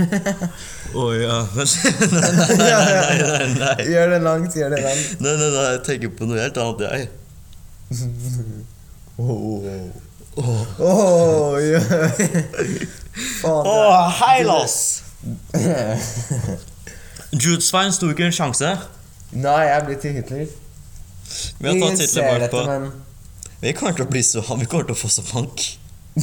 Å 0.95 1.07
ja 1.11 1.41
men, 1.51 1.67
Nei, 2.13 2.29
nei, 2.31 2.45
nei, 2.55 2.69
nei, 2.87 3.17
nei, 3.19 3.49
nei. 3.59 3.87
Gjør 3.91 4.13
det 4.13 4.19
langt, 4.23 4.55
gjør 4.55 4.71
det 4.71 4.79
langt. 4.85 5.19
Nei, 5.19 5.33
nei, 5.41 5.49
nei, 5.57 5.65
jeg 5.73 5.81
tenker 5.89 6.13
på 6.15 6.29
noe 6.29 6.39
helt 6.39 6.55
annet, 6.63 6.85
jeg. 6.87 7.09
Oh, 9.19 9.67
oh, 10.79 11.59
ja. 11.59 11.81
Faen, 13.41 13.67
oh, 13.67 14.07
hei, 14.21 14.39
Lars! 14.47 14.94
Judesvein 17.35 17.93
sto 17.95 18.09
ikke 18.11 18.27
en 18.27 18.35
sjanse. 18.35 18.69
Nei, 19.35 19.63
jeg 19.67 19.85
blir 19.87 19.97
til 20.01 20.13
Hitler. 20.19 20.45
Vi 21.59 21.67
har 21.67 21.79
tatt 21.81 22.03
Hitler 22.03 22.23
bakpå 22.29 22.47
på 22.53 22.61
men 22.69 22.83
Vi 23.63 23.71
kommer 23.73 23.95
til 23.97 24.05
å 24.05 24.11
bli 24.11 24.21
så 24.23 24.43
Vi 24.61 24.67
kommer 24.69 24.85
til 24.85 24.95
å 24.95 24.99
få 24.99 25.09
så 25.11 25.23
bank. 25.31 25.63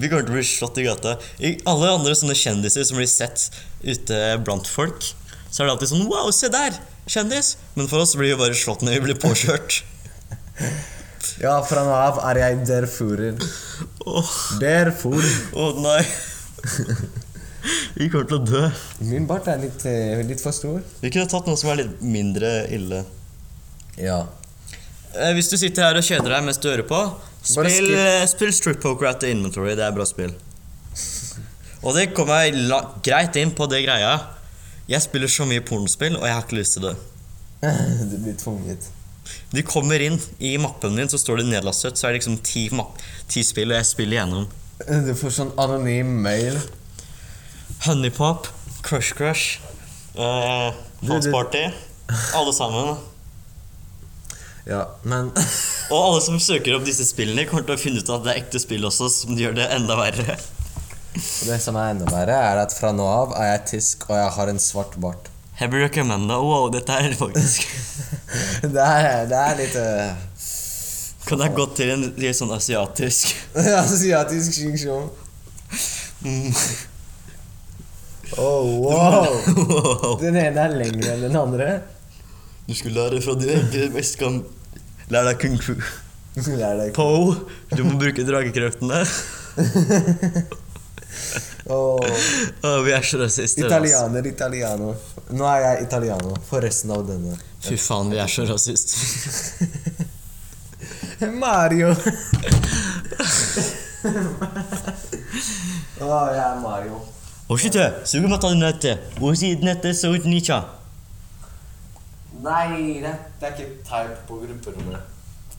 Vi 0.00 0.10
kommer 0.10 0.26
til 0.26 0.34
å 0.34 0.36
bli 0.36 0.44
slått 0.46 0.78
i 0.82 0.86
gata. 0.86 1.16
I 1.42 1.56
alle 1.70 1.94
andre 1.96 2.14
sånne 2.18 2.36
kjendiser 2.38 2.84
som 2.86 3.00
blir 3.00 3.10
sett 3.10 3.48
ute 3.82 4.20
blant 4.44 4.68
folk, 4.70 5.00
så 5.50 5.62
er 5.62 5.68
det 5.68 5.74
alltid 5.74 5.92
sånn 5.94 6.08
Wow, 6.10 6.30
se 6.34 6.50
der! 6.52 6.76
Kjendis! 7.10 7.56
Men 7.74 7.88
for 7.90 8.04
oss 8.04 8.14
blir 8.14 8.34
vi 8.34 8.38
bare 8.38 8.58
slått 8.58 8.84
når 8.86 8.98
vi 8.98 9.04
blir 9.08 9.18
påkjørt. 9.18 9.80
Ja, 11.40 11.56
fra 11.64 11.82
nå 11.86 11.94
av 11.96 12.18
er 12.30 12.38
jeg 12.42 12.60
der 12.68 12.86
Führer. 12.90 13.40
Oh. 14.04 14.30
Der 14.60 14.92
Führer. 14.94 15.32
å 15.56 15.72
nei. 15.80 16.04
Vi 17.94 18.08
kommer 18.08 18.28
til 18.30 18.38
å 18.38 18.44
dø. 18.46 18.62
Min 19.04 19.26
bart 19.28 19.48
er 19.50 19.58
litt, 19.62 19.82
eh, 19.86 20.20
litt 20.26 20.40
for 20.40 20.54
stor. 20.56 20.82
Vi 21.02 21.10
kunne 21.12 21.28
tatt 21.28 21.46
noe 21.50 21.58
som 21.60 21.70
er 21.72 21.82
litt 21.82 22.02
mindre 22.02 22.52
ille. 22.72 23.02
Ja. 24.00 24.22
Eh, 25.14 25.32
Hvis 25.36 25.50
du 25.50 25.56
sitter 25.60 25.88
her 25.88 25.98
og 25.98 26.06
kjeder 26.06 26.36
deg 26.36 26.46
mens 26.46 26.60
du 26.62 26.68
hører 26.70 26.86
på, 26.88 27.00
spill, 27.42 27.90
eh, 27.96 28.24
spill 28.30 28.52
Strip 28.54 28.80
Poker 28.80 29.10
at 29.10 29.20
the 29.20 29.30
Inventory. 29.30 29.74
Det 29.74 29.84
er 29.84 29.92
bra 29.96 30.06
spill. 30.08 30.32
Og 31.82 31.94
det 31.96 32.10
kommer 32.14 32.44
jeg 32.44 32.54
la 32.68 32.80
greit 33.02 33.36
inn 33.40 33.50
på 33.56 33.68
det 33.68 33.84
greia. 33.86 34.14
Jeg 34.90 35.00
spiller 35.04 35.28
så 35.28 35.46
mye 35.48 35.60
pornospill, 35.64 36.16
og 36.16 36.24
jeg 36.26 36.34
har 36.34 36.42
ikke 36.42 36.58
lyst 36.60 36.78
til 36.78 36.88
det. 36.90 36.96
Du 38.10 38.16
blir 38.18 38.34
tvunget. 38.40 38.88
De 39.52 39.62
kommer 39.62 40.00
inn 40.02 40.18
i 40.40 40.56
mappen 40.58 40.94
min, 40.96 41.08
så 41.08 41.18
står 41.20 41.40
det 41.42 41.46
nedlastet. 41.52 41.98
Så 41.98 42.08
er 42.08 42.12
det 42.14 42.20
liksom 42.22 42.38
ti, 42.42 42.68
ti 43.28 43.42
spill, 43.46 43.70
og 43.72 43.78
jeg 43.78 43.86
spiller 43.86 44.20
gjennom. 44.22 44.48
Du 45.06 45.12
får 45.14 45.34
sånn 45.36 45.52
anonym 45.60 46.12
mail. 46.24 46.56
Honeypop, 47.86 48.46
Crush 48.82 49.14
Crush, 49.14 49.58
House 50.14 51.30
Party. 51.30 51.70
Alle 52.34 52.52
sammen. 52.52 52.96
Ja, 54.66 54.82
men 55.02 55.30
Og 55.90 55.96
alle 55.96 56.20
som 56.20 56.36
søker 56.42 56.76
opp 56.76 56.84
disse 56.84 57.06
spillene, 57.08 57.46
kommer 57.48 57.64
til 57.64 57.78
å 57.78 57.80
finne 57.80 58.02
ut 58.02 58.12
at 58.12 58.26
det 58.26 58.34
er 58.34 58.42
ekte 58.42 58.60
spill 58.60 58.84
også, 58.84 59.08
som 59.14 59.38
gjør 59.38 59.56
det 59.56 59.70
enda 59.72 59.96
verre. 59.96 60.36
det 61.16 61.56
som 61.64 61.78
er 61.80 61.94
enda 61.94 62.10
verre, 62.12 62.36
er 62.50 62.60
at 62.66 62.76
fra 62.76 62.92
nå 62.92 63.06
av 63.08 63.32
er 63.40 63.48
jeg 63.54 63.64
tysk, 63.72 64.04
og 64.10 64.20
jeg 64.20 64.28
har 64.36 64.52
en 64.52 64.60
svart 64.60 65.00
bart. 65.00 65.32
Heavy 65.56 65.80
recommenda. 65.80 66.36
Wow, 66.44 66.68
dette 66.72 66.92
er 66.92 67.16
faktisk 67.16 67.64
Det 68.76 68.84
er, 68.84 69.26
det 69.28 69.40
er 69.40 69.58
litt 69.58 69.74
uh, 69.76 70.46
Kan 71.26 71.42
jeg 71.44 71.52
gå 71.56 71.66
til 71.76 71.90
en 71.96 72.06
litt 72.20 72.38
sånn 72.38 72.52
asiatisk 72.56 73.34
Asiatisk 73.82 74.56
sjingsjong. 74.60 75.10
Mm. 76.24 76.52
Oh, 78.38 78.78
wow! 78.84 79.26
Wow. 79.56 80.20
Den 80.20 80.36
ene 80.38 80.60
er 80.62 80.68
lengre 80.78 81.10
enn 81.16 81.22
den 81.26 81.36
andre. 81.38 81.82
Du 82.68 82.74
skulle 82.78 82.94
lære 82.94 83.20
fra 83.24 83.34
de 83.34 83.50
enkle 83.56 83.88
mest 83.96 84.18
kan 84.20 84.44
lære 85.10 85.24
deg 85.32 85.40
kung 85.42 85.56
fu. 85.58 85.74
Po, 86.94 87.34
du 87.74 87.82
må 87.84 87.98
bruke 87.98 88.22
dragekreftene. 88.22 89.00
oh. 91.74 91.98
oh, 91.98 92.78
vi 92.86 92.90
er 92.94 93.02
så 93.02 93.18
rasister. 93.18 93.66
Italianer, 93.66 94.22
Italianer, 94.30 94.30
italiano. 94.30 94.94
Nå 95.34 95.42
er 95.50 95.60
jeg 95.64 95.82
italiano 95.88 96.30
for 96.46 96.62
resten 96.62 96.94
av 96.94 97.02
denne. 97.10 97.34
Fy 97.66 97.74
faen, 97.82 98.14
vi 98.14 98.22
er 98.22 98.30
så 98.30 98.46
rasister. 98.46 98.94
Mario! 101.42 101.90
Å, 106.00 106.32
jeg 106.32 106.46
er 106.46 106.56
Mario. 106.62 107.02
Oshite, 107.50 107.92
sugu 108.04 108.28
mata 108.28 108.54
nette. 108.54 108.98
Oshi 109.20 109.56
nette 109.56 109.92
so 109.92 110.12
nicha. 110.12 110.64
Nei, 112.42 113.00
det, 113.02 113.10
det 113.40 113.48
er 113.48 113.56
ikke 113.56 113.66
type 113.88 114.18
på 114.28 114.36
grupperommet. 114.44 115.08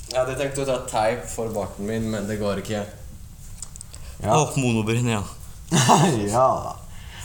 Jeg 0.08 0.16
hadde 0.22 0.38
tenkt 0.40 0.62
å 0.64 0.68
ta 0.70 0.78
type 0.88 1.28
for 1.28 1.52
barten 1.52 1.90
min, 1.90 2.08
men 2.14 2.30
det 2.30 2.40
går 2.40 2.64
ikke. 2.64 2.86
Å, 4.24 4.40
monobryn, 4.56 5.12
ja. 5.12 5.20
ja. 6.32 6.48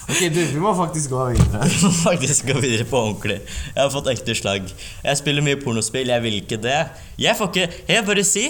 Ok, 0.09 0.27
du, 0.35 0.43
vi 0.43 0.59
må 0.59 0.75
faktisk 0.75 1.15
gå 1.15 1.29
videre. 1.37 1.63
Vi 1.71 1.87
må 1.87 1.95
faktisk 2.03 2.51
gå 2.51 2.59
videre 2.59 2.91
på 2.91 2.99
ordentlig. 3.05 3.39
Jeg 3.71 3.81
har 3.85 3.95
fått 3.95 4.11
ekte 4.17 4.35
slag. 4.39 4.67
Jeg 5.07 5.23
spiller 5.23 5.47
mye 5.47 5.63
pornospill, 5.63 6.11
jeg 6.11 6.27
vil 6.27 6.43
ikke 6.43 6.59
det. 6.67 6.79
Jeg 7.23 7.39
får 7.39 7.55
ikke 7.55 7.71
Jeg 7.95 8.11
bare 8.11 8.27
si, 8.27 8.49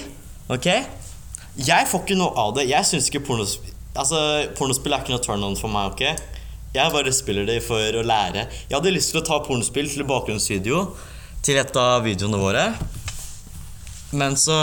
ok? 0.48 0.68
Jeg 1.60 1.88
får 1.92 2.06
ikke 2.06 2.20
noe 2.24 2.32
av 2.40 2.56
det. 2.56 2.70
Jeg 2.72 2.88
syns 2.88 3.12
ikke 3.12 3.26
pornospill 3.28 3.75
Altså, 3.96 4.18
pornospill 4.58 4.94
er 4.94 5.04
ikke 5.04 5.14
noe 5.14 5.24
turn 5.24 5.44
on 5.46 5.56
for 5.58 5.72
meg, 5.72 5.94
ok? 5.94 6.34
Jeg 6.76 6.92
bare 6.92 7.12
spiller 7.14 7.46
det 7.48 7.60
for 7.64 7.80
å 7.96 8.02
lære. 8.04 8.46
Jeg 8.68 8.76
hadde 8.76 8.92
lyst 8.92 9.14
til 9.14 9.22
å 9.22 9.26
ta 9.26 9.40
pornospill 9.44 9.88
til 9.88 10.04
bakgrunnsvideo 10.08 10.82
til 11.46 11.60
et 11.60 11.78
av 11.80 12.04
videoene 12.04 12.40
våre. 12.40 12.66
Men 14.16 14.36
så 14.38 14.54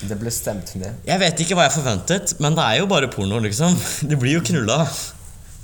Det 0.00 0.16
ble 0.18 0.30
stemt 0.32 0.72
ned. 0.80 1.02
Jeg 1.06 1.20
vet 1.20 1.42
ikke 1.42 1.56
hva 1.58 1.66
jeg 1.66 1.76
forventet, 1.76 2.36
men 2.40 2.56
det 2.56 2.64
er 2.64 2.80
jo 2.80 2.88
bare 2.90 3.10
porno, 3.12 3.40
liksom. 3.44 3.76
Det 4.08 4.18
blir 4.20 4.38
jo 4.38 4.44
knulla. 4.46 4.84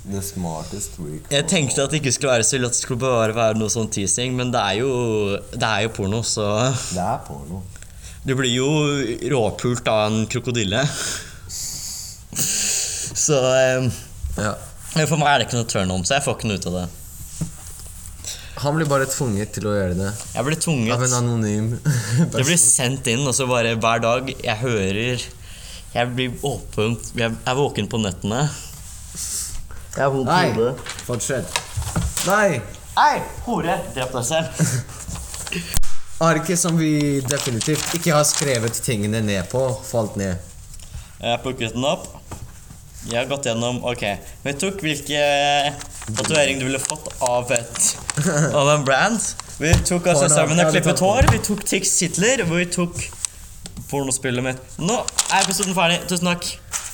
The 0.03 0.19
smartest 0.21 0.97
week. 0.99 1.29
Jeg 1.31 1.47
tenkte 1.47 1.85
at 1.85 1.93
det 1.93 2.01
ikke 2.01 2.11
skulle 2.11 2.33
være 2.35 2.47
så 2.47 2.57
ille, 2.57 2.67
at 2.67 2.75
det 2.75 2.83
skulle 2.83 2.99
bare 3.05 3.35
være 3.37 3.55
noe 3.59 3.71
sånn 3.71 3.87
teasing, 3.93 4.35
men 4.35 4.51
det 4.51 4.59
er 4.59 4.81
jo, 4.81 4.89
det 5.53 5.69
er 5.69 5.85
jo 5.85 5.93
porno, 5.95 6.19
så 6.27 6.47
Det 6.91 6.99
er 6.99 7.21
porno. 7.27 7.61
Du 8.23 8.35
blir 8.39 8.51
jo 8.51 8.67
råpult 9.31 9.87
av 9.91 10.09
en 10.09 10.25
krokodille. 10.31 10.83
Så 13.23 13.37
eh, 13.55 13.87
Ja. 14.41 14.53
for 15.07 15.17
meg 15.21 15.29
er 15.29 15.39
det 15.43 15.47
ikke 15.47 15.59
noe 15.61 15.69
turn 15.71 15.91
on, 15.93 16.03
så 16.05 16.17
jeg 16.17 16.25
får 16.25 16.37
ikke 16.37 16.49
noe 16.51 16.59
ut 16.59 16.67
av 16.71 16.77
det. 16.81 16.85
Han 18.63 18.75
blir 18.77 18.87
bare 18.87 19.07
tvunget 19.09 19.55
til 19.55 19.65
å 19.67 19.73
gjøre 19.75 19.95
det. 19.97 20.09
Jeg 20.35 20.45
blir 20.47 20.59
tvunget 20.61 20.93
Av 20.95 21.01
en 21.03 21.15
anonym 21.17 21.69
person. 21.83 22.29
Det 22.37 22.43
blir 22.47 22.59
sendt 22.61 23.07
inn, 23.11 23.23
og 23.27 23.33
så 23.35 23.47
bare 23.49 23.73
hver 23.81 24.03
dag 24.03 24.29
Jeg 24.29 24.55
hører 24.61 25.23
Jeg 25.95 26.11
blir 26.15 26.35
åpen 26.47 26.93
Jeg 27.17 27.33
er 27.49 27.57
våken 27.57 27.89
på 27.91 27.99
nettene. 28.03 28.43
Jeg 29.97 30.03
har 30.05 30.13
vondt 30.13 30.29
i 30.29 30.31
Nei, 30.31 30.53
hodet. 30.53 30.93
fortsett. 31.09 31.59
Nei! 32.29 32.61
Ei, 32.97 33.19
hore! 33.45 33.75
Drep 33.97 34.15
deg 34.15 34.25
selv. 34.25 34.63
Arket 36.29 36.59
som 36.61 36.77
vi 36.79 37.19
definitivt 37.25 37.93
ikke 37.97 38.13
har 38.15 38.23
skrevet 38.25 38.77
tingene 38.85 39.19
ned 39.25 39.49
på, 39.51 39.61
falt 39.85 40.15
ned. 40.17 40.37
Jeg 41.19 41.41
plukket 41.43 41.75
den 41.75 41.85
opp. 41.89 42.07
Jeg 43.09 43.17
har 43.19 43.27
gått 43.27 43.47
gjennom 43.49 43.81
Ok, 43.83 44.03
vi 44.45 44.53
tok 44.55 44.79
hvilke 44.83 45.23
tatovering 46.07 46.61
du 46.61 46.67
ville 46.69 46.79
fått 46.79 47.09
av 47.23 47.51
et 47.51 47.89
Av 48.55 48.69
en 48.77 48.85
brand. 48.87 49.19
Vi 49.59 49.73
tok 49.87 50.07
altså 50.13 50.29
sammen 50.31 50.59
og 50.63 50.71
klippet 50.71 51.03
hår. 51.03 51.27
Vi 51.33 51.41
tok 51.43 51.63
Tix 51.67 51.91
Hitler, 52.03 52.45
og 52.45 52.55
vi 52.55 52.67
tok 52.71 53.01
pornospillet 53.91 54.45
mitt. 54.45 54.77
Nå 54.81 54.95
er 55.29 55.43
episoden 55.43 55.75
ferdig. 55.77 55.99
Tusen 56.09 56.31
takk. 56.31 56.47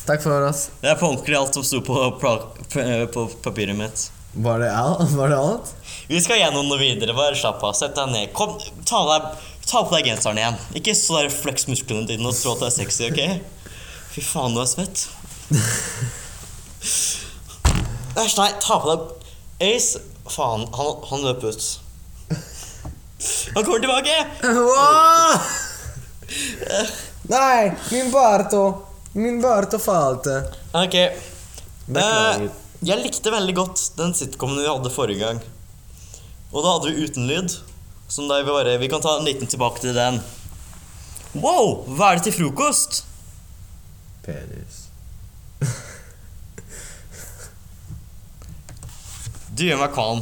Takk 0.08 0.24
for 0.26 0.48
oss. 0.48 0.68
Det 0.82 0.90
er 0.92 0.98
på 1.00 1.08
ordentlig 1.12 1.38
alt 1.38 1.56
som 1.56 1.66
sto 1.68 1.84
på, 1.86 1.98
på 2.18 3.28
papiret 3.46 3.78
mitt. 3.78 4.10
Var 4.34 4.66
det? 4.66 4.72
Var 5.20 5.30
det 5.30 5.38
alt? 5.38 5.72
Vi 6.10 6.22
skal 6.26 6.42
gjennom 6.42 6.68
noe 6.70 6.82
videre. 6.82 7.16
Bare 7.18 7.38
slapp 7.38 7.64
av. 7.64 7.78
Sett 7.78 7.96
deg 7.98 8.12
ned. 8.14 8.34
Kom, 8.38 8.58
ta, 8.90 9.04
deg, 9.14 9.30
ta 9.70 9.86
på 9.86 9.96
deg 9.96 10.10
genseren 10.12 10.42
igjen. 10.42 10.60
Ikke 10.82 10.98
så 10.98 11.22
der 11.22 11.34
flex 11.34 11.70
musklene 11.70 12.10
dine 12.10 12.30
og 12.30 12.34
at 12.34 12.66
du 12.66 12.68
er 12.68 12.76
sexy, 12.76 13.10
ok? 13.12 13.22
Fy 14.10 14.26
faen, 14.26 14.58
du 14.58 14.64
er 14.64 14.70
svett. 14.70 15.06
Æsj, 18.20 18.36
nei, 18.38 18.52
ta 18.62 18.76
på 18.78 18.90
deg 18.90 19.00
Ace 19.70 20.02
Faen, 20.30 20.68
han, 20.76 20.92
han 21.10 21.24
løp 21.26 21.44
ut. 21.50 21.64
Han 23.56 23.66
kommer 23.66 23.80
tilbake! 23.82 24.16
Wow! 24.46 25.40
Nei, 27.34 27.72
min 27.92 28.12
Barto! 28.14 28.62
Min 29.18 29.42
Barto 29.42 29.80
falt. 29.82 30.28
Ok. 30.78 30.96
Eh, 31.00 32.46
jeg 32.86 33.02
likte 33.02 33.34
veldig 33.34 33.56
godt 33.58 33.82
den 33.98 34.14
sitcomen 34.14 34.62
vi 34.62 34.70
hadde 34.70 34.94
forrige 34.94 35.26
gang. 35.26 35.42
Og 36.54 36.62
da 36.62 36.76
hadde 36.76 36.94
vi 36.94 37.10
uten 37.10 37.26
lyd. 37.30 37.58
Som 38.10 38.30
da 38.30 38.40
vi 38.40 38.50
bare 38.50 38.78
Vi 38.82 38.88
kan 38.90 39.02
ta 39.02 39.18
en 39.20 39.26
liten 39.26 39.50
tilbake 39.50 39.82
til 39.82 39.94
den. 39.98 40.22
Wow! 41.34 41.86
Hva 41.90 42.14
er 42.14 42.22
det 42.22 42.30
til 42.30 42.38
frokost? 42.40 43.04
Penis. 44.26 44.59
Du 49.60 49.66
gjør 49.68 49.82
meg 49.82 49.90
kvalm. 49.92 50.22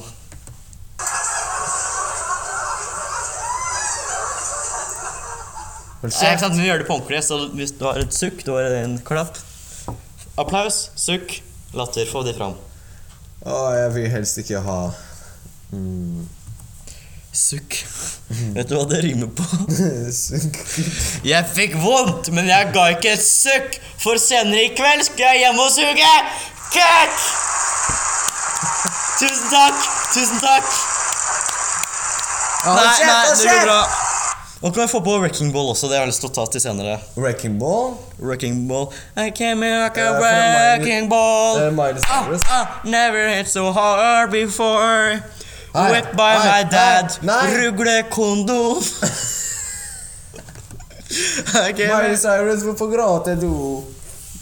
Nei, 6.01 6.09
ikke 6.09 6.39
sant? 6.41 6.57
Vi 6.57 6.65
gjør 6.65 6.81
det 6.81 6.87
på 6.87 6.95
ordentlig, 6.95 7.19
så 7.27 7.37
hvis 7.53 7.75
du 7.77 7.83
har 7.85 7.99
et 8.01 8.17
sukk, 8.17 8.41
da 8.47 8.55
er 8.63 8.73
det 8.73 8.79
en 8.87 8.95
klapp. 9.05 9.37
Applaus, 10.41 10.87
sukk, 10.97 11.37
latter. 11.77 12.09
Få 12.09 12.23
de 12.25 12.33
fram. 12.37 12.57
Å, 13.45 13.59
jeg 13.77 13.93
vil 13.99 14.09
helst 14.15 14.41
ikke 14.41 14.63
ha 14.65 14.79
mm. 15.69 16.25
Sukk. 17.37 17.77
Vet 18.57 18.71
du 18.71 18.73
hva 18.73 18.89
det 18.89 19.03
rimer 19.05 19.29
på? 19.37 19.45
sukk. 20.25 20.57
Jeg 21.29 21.45
fikk 21.53 21.77
vondt, 21.83 22.33
men 22.33 22.49
jeg 22.49 22.73
ga 22.73 22.89
ikke 22.97 23.13
et 23.13 23.21
sukk, 23.21 23.77
for 24.01 24.17
senere 24.17 24.65
i 24.65 24.73
kveld 24.73 25.05
skal 25.11 25.29
jeg 25.29 25.45
hjem 25.45 25.61
og 25.61 25.69
suge 25.77 26.13
kuk! 26.73 27.27
Tusen 29.19 29.47
takk! 29.49 29.77
Tusen 30.13 30.37
takk! 30.43 30.65
Nei, 32.67 32.83
kjeft, 32.97 33.07
nei, 33.07 33.37
det 33.39 33.45
går 33.49 33.63
bra. 33.65 33.79
Nå 34.61 34.71
kan 34.73 34.81
vi 34.81 34.87
få 34.91 34.99
på 35.05 35.13
Wrecking 35.21 35.51
Ball 35.53 35.69
også? 35.71 35.87
Det 35.89 35.97
har 35.97 36.03
jeg 36.05 36.11
lyst 36.11 36.21
til 36.23 36.29
å 36.31 36.33
ta 36.35 36.45
til 36.53 36.61
senere. 36.63 36.95
Wrecking 37.17 37.57
Ball. 37.61 37.91
Wrecking 38.19 38.63
Ball 38.69 38.87
I 39.15 39.29
came 39.31 39.61
here 39.65 39.83
like 39.83 39.97
a 40.01 40.07
uh, 40.09 40.21
wrecking 40.21 41.09
ball 41.09 41.59
Eh, 41.61 41.69
Miley 41.71 42.01
Ah, 42.09 42.25
ah, 42.49 42.81
Never 42.83 43.27
hit 43.29 43.47
so 43.47 43.71
hard 43.71 44.31
before 44.33 45.21
Hei, 45.73 45.91
Whipped 45.93 46.15
by 46.17 46.31
hei, 46.33 46.47
my 46.49 46.63
dad 46.71 47.17
nei. 47.21 47.37
Ruglekondom 47.53 48.81
Ok, 51.69 51.79
Miley 51.93 52.17
Cyrus, 52.17 52.65
hvorfor 52.65 52.89
gråter 52.91 53.37
du? 53.41 53.53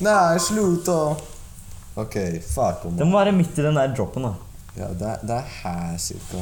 Nei, 0.04 0.40
slutt 0.40 0.88
å 0.92 1.02
Ok, 2.00 2.16
fuck 2.56 2.88
om 2.88 2.96
Det 3.00 3.08
må 3.08 3.20
være 3.20 3.36
midt 3.36 3.60
i 3.60 3.68
den 3.68 3.76
der 3.80 3.92
droppen 3.96 4.30
da 4.32 4.34
Ja, 4.76 4.88
det 5.00 5.08
er, 5.08 5.20
det 5.24 5.36
er 5.40 5.46
her 5.64 5.98
cirka. 5.98 6.42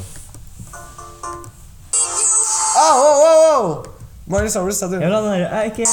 Au, 2.74 2.96
au, 2.98 3.15
au, 3.30 3.41
au! 3.54 3.86
Miley 4.28 4.50
Cyrus, 4.50 4.78
sa 4.80 4.88
vil 4.88 5.04
ha 5.04 5.19
den 5.22 5.32
der 5.43 5.63
I 5.67 5.69
can... 5.76 5.86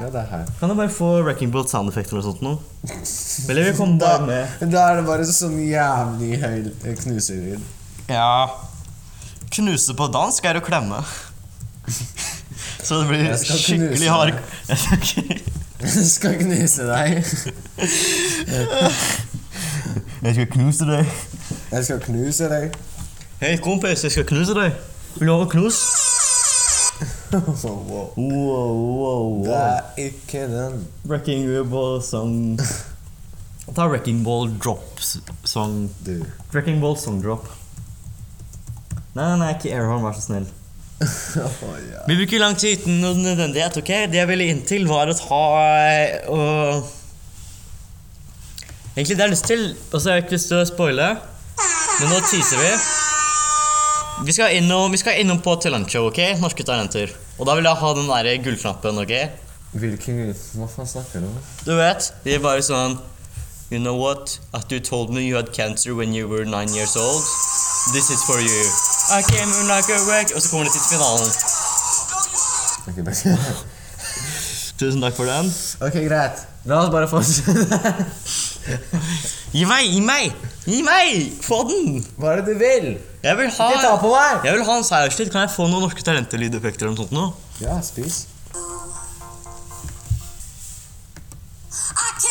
Ja, 0.00 0.06
det 0.06 0.20
er 0.20 0.26
her. 0.30 0.44
Kan 0.60 0.68
du 0.68 0.74
bare 0.74 0.88
få 0.92 1.08
Wrecking 1.22 1.52
Bolt 1.52 1.70
sound 1.70 1.92
eller 1.96 2.22
sånt 2.24 2.42
nå? 2.42 2.54
Eller 3.48 3.64
vi 3.70 3.76
kommer 3.76 3.98
Da, 4.00 4.16
bare 4.18 4.26
med 4.60 4.72
da 4.72 4.84
er 4.90 5.00
det 5.00 5.06
bare 5.06 5.26
sånn 5.28 5.58
jævlig 5.64 6.38
høy 6.40 6.94
knuselyd. 7.02 7.60
Ja 8.08 8.48
Knuse 9.52 9.94
på 9.98 10.06
dansk 10.12 10.44
er 10.46 10.56
å 10.60 10.64
klemme 10.64 11.02
Så 12.86 13.00
det 13.02 13.08
blir 13.10 13.32
skikkelig 13.36 14.08
hard. 14.10 14.36
Ikke- 14.68 15.40
Jeg 15.80 16.04
skal 16.10 16.34
knuse 16.36 16.84
deg. 16.84 17.24
Jeg 20.20 20.34
skal 20.36 20.48
knuse 20.52 20.84
deg 20.84 21.06
Jeg 21.70 21.84
skal 21.86 22.00
knuse 22.04 22.48
deg. 22.52 22.74
Hei 23.40 23.54
kompis, 23.64 24.02
jeg 24.04 24.12
skal 24.12 24.26
knuse 24.28 24.52
deg 24.52 24.74
Vil 25.16 25.30
du 25.30 25.32
ha 25.32 25.46
knus? 25.48 25.78
wow. 27.32 28.10
Wow, 28.18 28.74
wow, 29.00 29.30
Det 29.46 29.56
er 29.56 30.04
ikke 30.10 30.42
den. 30.50 30.82
Wrecking 31.08 31.48
Ball 31.72 32.02
song 32.04 32.60
Ta 33.72 33.86
Wrecking 33.88 34.20
Ball 34.26 34.50
Drop-sang. 34.60 35.88
Wrecking 36.52 36.82
Ball 36.84 37.00
song 37.00 37.22
drop 37.24 37.48
Nei, 39.14 39.24
nei, 39.24 39.36
nei, 39.40 39.54
ikke 39.56 39.72
airhorn, 39.72 40.04
vær 40.04 40.20
så 40.20 40.28
snill 40.28 40.50
oh, 41.40 41.76
yeah. 41.80 42.04
Vi 42.04 42.18
bruker 42.18 42.42
lang 42.42 42.58
tid 42.60 42.82
uten 42.82 42.98
nødvendighet, 43.00 43.78
ok? 43.80 43.92
Det 44.12 44.18
jeg 44.20 44.28
ville 44.28 44.50
inn 44.52 44.60
til 44.68 44.84
var 44.84 45.08
å 45.08 45.14
ta 45.16 45.38
eh, 45.64 46.26
og 46.28 46.90
Egentlig 49.00 49.16
det 49.16 49.22
jeg 49.24 49.28
har 49.30 49.32
lyst 49.32 49.46
til, 49.48 49.62
og 49.94 50.00
så 50.02 50.10
har 50.10 50.16
jeg 50.18 50.24
ikke 50.26 50.34
lyst 50.36 50.48
til 50.50 50.58
å 50.60 50.64
spoile, 50.68 51.04
men 52.00 52.10
nå 52.12 52.18
teaser 52.28 52.58
vi. 52.60 52.72
Vi 54.28 54.34
skal 54.36 54.52
innom, 54.58 54.92
vi 54.92 54.98
skal 55.00 55.16
innom 55.22 55.38
på 55.40 55.54
talentshow, 55.64 56.10
ok? 56.10 56.18
Norske 56.42 56.66
talenter. 56.68 57.14
Og 57.40 57.48
da 57.48 57.54
vil 57.56 57.64
jeg 57.64 57.80
ha 57.80 57.92
den 57.96 58.10
der 58.10 58.28
gullknappen, 58.44 58.98
ok? 59.00 59.14
Hvilken 59.80 60.18
Hva 60.58 60.66
faen 60.68 60.90
snakker 60.90 61.22
du 61.24 61.30
om? 61.30 61.38
Du 61.64 61.72
vet, 61.78 62.10
de 62.26 62.34
er 62.36 62.42
bare 62.44 62.60
sånn 62.66 62.98
You 63.70 63.78
know 63.78 63.94
what? 63.96 64.34
At 64.52 64.66
you 64.74 64.80
told 64.82 65.12
me 65.14 65.22
you 65.22 65.36
had 65.38 65.52
cancer 65.54 65.94
when 65.94 66.12
you 66.12 66.26
were 66.28 66.44
nine 66.44 66.74
years 66.74 66.96
old. 66.98 67.22
This 67.94 68.10
is 68.10 68.20
for 68.26 68.36
you. 68.42 68.62
I 69.14 69.22
came 69.22 69.48
like 69.70 69.88
a 69.94 70.00
wreck. 70.10 70.34
Og 70.34 70.42
så 70.42 70.50
kommer 70.50 70.66
det 70.66 70.72
til 70.74 70.82
finalen. 70.90 71.30
Okay, 72.90 73.02
bare- 73.06 73.54
Tusen 74.80 75.00
takk 75.04 75.14
for 75.14 75.24
den. 75.30 75.48
ok, 75.86 75.96
greit. 76.10 76.42
La 76.66 76.82
oss 76.82 76.90
bare 76.92 77.06
fortsette. 77.08 77.94
Gi 79.54 79.64
meg! 79.66 79.86
Gi 79.90 80.00
meg! 80.04 80.34
Gi 80.66 80.80
meg! 80.86 81.30
Få 81.42 81.62
den! 81.68 82.02
Hva 82.20 82.34
er 82.34 82.42
det 82.42 82.54
du 82.54 82.60
vil? 82.60 82.90
Jeg 83.24 83.36
vil 83.38 83.50
ha 83.56 83.70
Ikke 83.72 83.82
ta 83.82 83.94
på 84.00 84.12
meg! 84.12 84.44
Jeg 84.46 84.56
vil 84.58 84.66
ha 84.68 84.76
en 84.80 84.86
seierstid. 84.86 85.32
Kan 85.32 85.46
jeg 85.46 85.52
få 85.54 85.66
noen 85.70 85.86
norske 85.86 86.04
talenter-lydeffekter 86.06 86.86
eller 86.86 86.96
noe 86.96 87.02
sånt 87.04 87.16
nå? 87.16 87.26
Ja, 87.64 87.80
spis. 87.84 88.26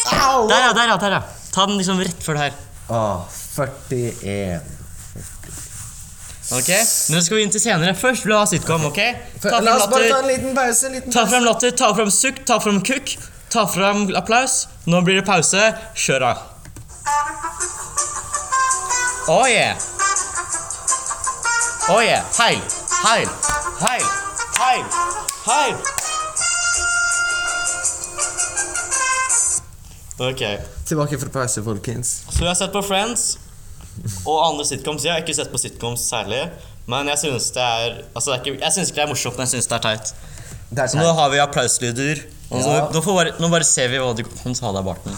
Der, 0.10 0.18
ja! 0.18 0.34
Der, 0.50 0.88
ja! 0.88 0.98
der 0.98 1.18
ja 1.18 1.22
Ta 1.54 1.66
den 1.66 1.80
liksom 1.82 2.00
rett 2.00 2.24
før 2.24 2.38
det 2.38 2.50
her. 2.50 2.60
Åh, 2.90 3.26
41. 3.58 4.76
Ok, 6.50 6.70
Nå 7.14 7.20
skal 7.22 7.38
vi 7.38 7.44
inn 7.46 7.52
til 7.54 7.62
senere. 7.62 7.94
Først 7.98 8.26
vil 8.26 8.34
jeg 8.34 8.42
ha 8.42 8.48
sitcom, 8.50 8.88
ok? 8.90 9.00
Ta 9.44 9.60
La 9.62 9.76
oss 9.78 9.90
bare 9.92 10.08
ta 10.10 10.22
en 10.24 10.30
liten 10.32 10.56
pause. 10.58 10.88
En 10.88 10.96
liten 10.98 11.14
ta 11.14 11.22
pause. 11.22 11.34
frem 11.34 11.46
latter, 11.46 11.76
ta 11.78 11.92
frem 11.94 12.10
sukk, 12.14 12.40
ta 12.50 12.58
frem 12.64 12.80
kukk, 12.86 13.14
ta 13.50 13.66
frem 13.68 14.08
applaus. 14.16 14.68
Nå 14.86 15.02
blir 15.06 15.20
det 15.22 15.26
pause. 15.28 15.62
Kjør 15.96 16.26
av. 16.32 16.46
Oh 19.30 19.46
yeah. 19.50 19.78
Oh 21.90 22.02
yeah. 22.02 22.26
Heil, 22.40 22.62
heil, 23.06 23.30
heil, 23.82 24.06
heil, 24.60 24.86
heil. 25.46 25.76
Ok, 30.20 30.42
Tilbake 30.86 31.18
fra 31.22 31.30
pause, 31.32 31.62
folkens. 31.64 32.10
så 32.30 32.42
jeg 32.44 32.50
har 32.50 32.58
sett 32.60 32.74
på 32.74 32.82
Friends 32.84 33.38
og 34.28 34.40
andre 34.50 34.66
sitcoms. 34.68 35.06
Jeg 35.06 35.14
har 35.14 35.22
ikke 35.24 35.36
sett 35.38 35.52
på 35.52 35.60
sitcoms 35.62 36.04
særlig, 36.10 36.42
men 36.92 37.08
jeg 37.14 37.22
syns 37.22 37.48
det 37.56 37.64
er 37.64 37.94
Altså, 38.16 38.32
det 38.32 38.36
er 38.36 38.42
ikke, 38.44 38.64
jeg 38.66 38.72
synes 38.76 38.90
ikke 38.92 39.00
det 39.00 39.06
er 39.06 39.12
morsomt, 39.14 39.38
men 39.40 39.48
jeg 39.48 39.54
syns 39.56 39.70
det 39.72 39.78
er 39.78 39.86
teit. 39.86 40.12
Det 40.70 40.84
er 40.84 40.92
Så 40.92 41.00
nå 41.00 41.14
har 41.22 41.30
vi 41.32 41.40
applauslyder. 41.40 42.26
Og 42.50 42.64
så, 42.64 42.70
Ja. 42.74 42.88
nå, 42.94 43.02
får 43.06 43.16
bare, 43.20 43.34
nå 43.40 43.50
bare 43.52 43.64
ser 43.68 43.88
vi 43.92 43.98
hva 44.02 44.14
du 44.18 44.24
kan 44.24 44.54
ta 44.58 44.72
deg 44.74 44.86
barten. 44.86 45.14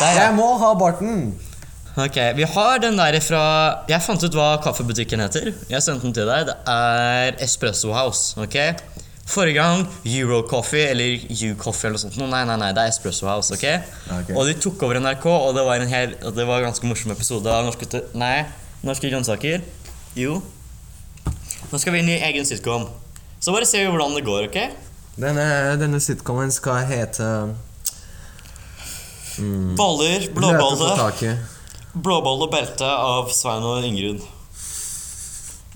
Der, 0.00 0.12
ja. 0.16 0.26
Jeg 0.26 0.34
må 0.36 0.46
ha 0.58 0.72
barten! 0.78 1.32
Ok, 1.92 2.16
Vi 2.36 2.46
har 2.48 2.78
den 2.80 2.96
der 2.96 3.18
fra 3.20 3.40
Jeg 3.88 4.00
fant 4.00 4.22
ut 4.24 4.32
hva 4.32 4.54
kaffebutikken 4.64 5.20
heter. 5.20 5.50
Jeg 5.68 5.82
sendte 5.84 6.06
den 6.06 6.14
til 6.16 6.26
deg. 6.26 6.46
Det 6.48 6.54
er 6.72 7.36
Espresso 7.44 7.92
House. 7.92 8.32
ok? 8.40 8.56
Forrige 9.28 9.54
gang 9.60 9.84
Eurocoffee 10.08 10.88
eller 10.90 11.20
U-Coffee 11.30 11.88
eller 11.90 11.98
noe 11.98 12.02
sånt. 12.02 12.16
Nei, 12.18 12.44
nei, 12.48 12.56
nei, 12.56 12.70
det 12.72 12.82
er 12.86 12.88
Espresso 12.94 13.28
House. 13.28 13.52
ok? 13.54 13.66
okay. 14.18 14.34
Og 14.34 14.48
de 14.48 14.54
tok 14.60 14.82
over 14.82 14.98
NRK, 15.00 15.26
og 15.26 15.54
det 15.54 15.66
var 15.68 15.84
en 15.84 15.88
hel, 15.92 16.16
det 16.16 16.46
var 16.48 16.62
en 16.62 16.70
ganske 16.70 16.88
morsom 16.88 17.12
episode 17.14 17.46
av 17.52 17.64
Norske, 17.68 17.86
nei, 18.18 18.46
norske 18.82 19.08
grønnsaker. 19.12 19.62
Jo. 20.18 20.40
Nå 21.70 21.78
skal 21.80 21.94
vi 21.94 22.02
inn 22.02 22.10
i 22.12 22.18
egen 22.32 22.44
sitcom. 22.48 22.88
Så 23.40 23.52
bare 23.54 23.68
ser 23.68 23.84
vi 23.86 23.92
hvordan 23.92 24.16
det 24.16 24.24
går, 24.26 24.48
ok? 24.50 24.58
Denne, 25.16 25.76
denne 25.76 26.00
sitcomen 26.00 26.52
skal 26.52 26.86
hete 26.88 27.26
mm, 29.38 29.74
Baller, 29.76 30.24
blåballe. 30.32 30.76
blåbolle, 30.76 30.96
taket. 30.96 31.38
belte 32.52 32.88
av 32.88 33.28
Svein 33.36 33.66
og 33.68 33.84
Ingrun. 33.84 34.22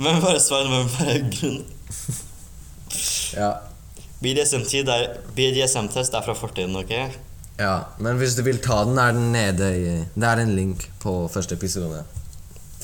Hvem 0.01 0.23
var 0.25 0.39
Svein, 0.41 0.71
hvem 0.73 0.89
var 0.97 1.15
Ingrun? 1.21 1.63
Ja. 3.37 3.51
BDSM-test 4.25 4.89
er 4.89 5.19
BDSM-test 5.37 6.15
er 6.17 6.23
fra 6.25 6.33
fortiden, 6.39 6.77
ok? 6.79 6.93
ja. 7.61 7.75
Men 8.01 8.17
hvis 8.17 8.37
du 8.39 8.41
vil 8.47 8.63
ta 8.65 8.79
den, 8.89 8.97
er 8.97 9.13
den 9.13 9.27
nede 9.35 9.69
i 9.77 9.91
Det 10.15 10.25
er 10.31 10.41
en 10.41 10.55
link 10.57 10.87
på 11.03 11.27
første 11.29 11.59
episode. 11.59 12.01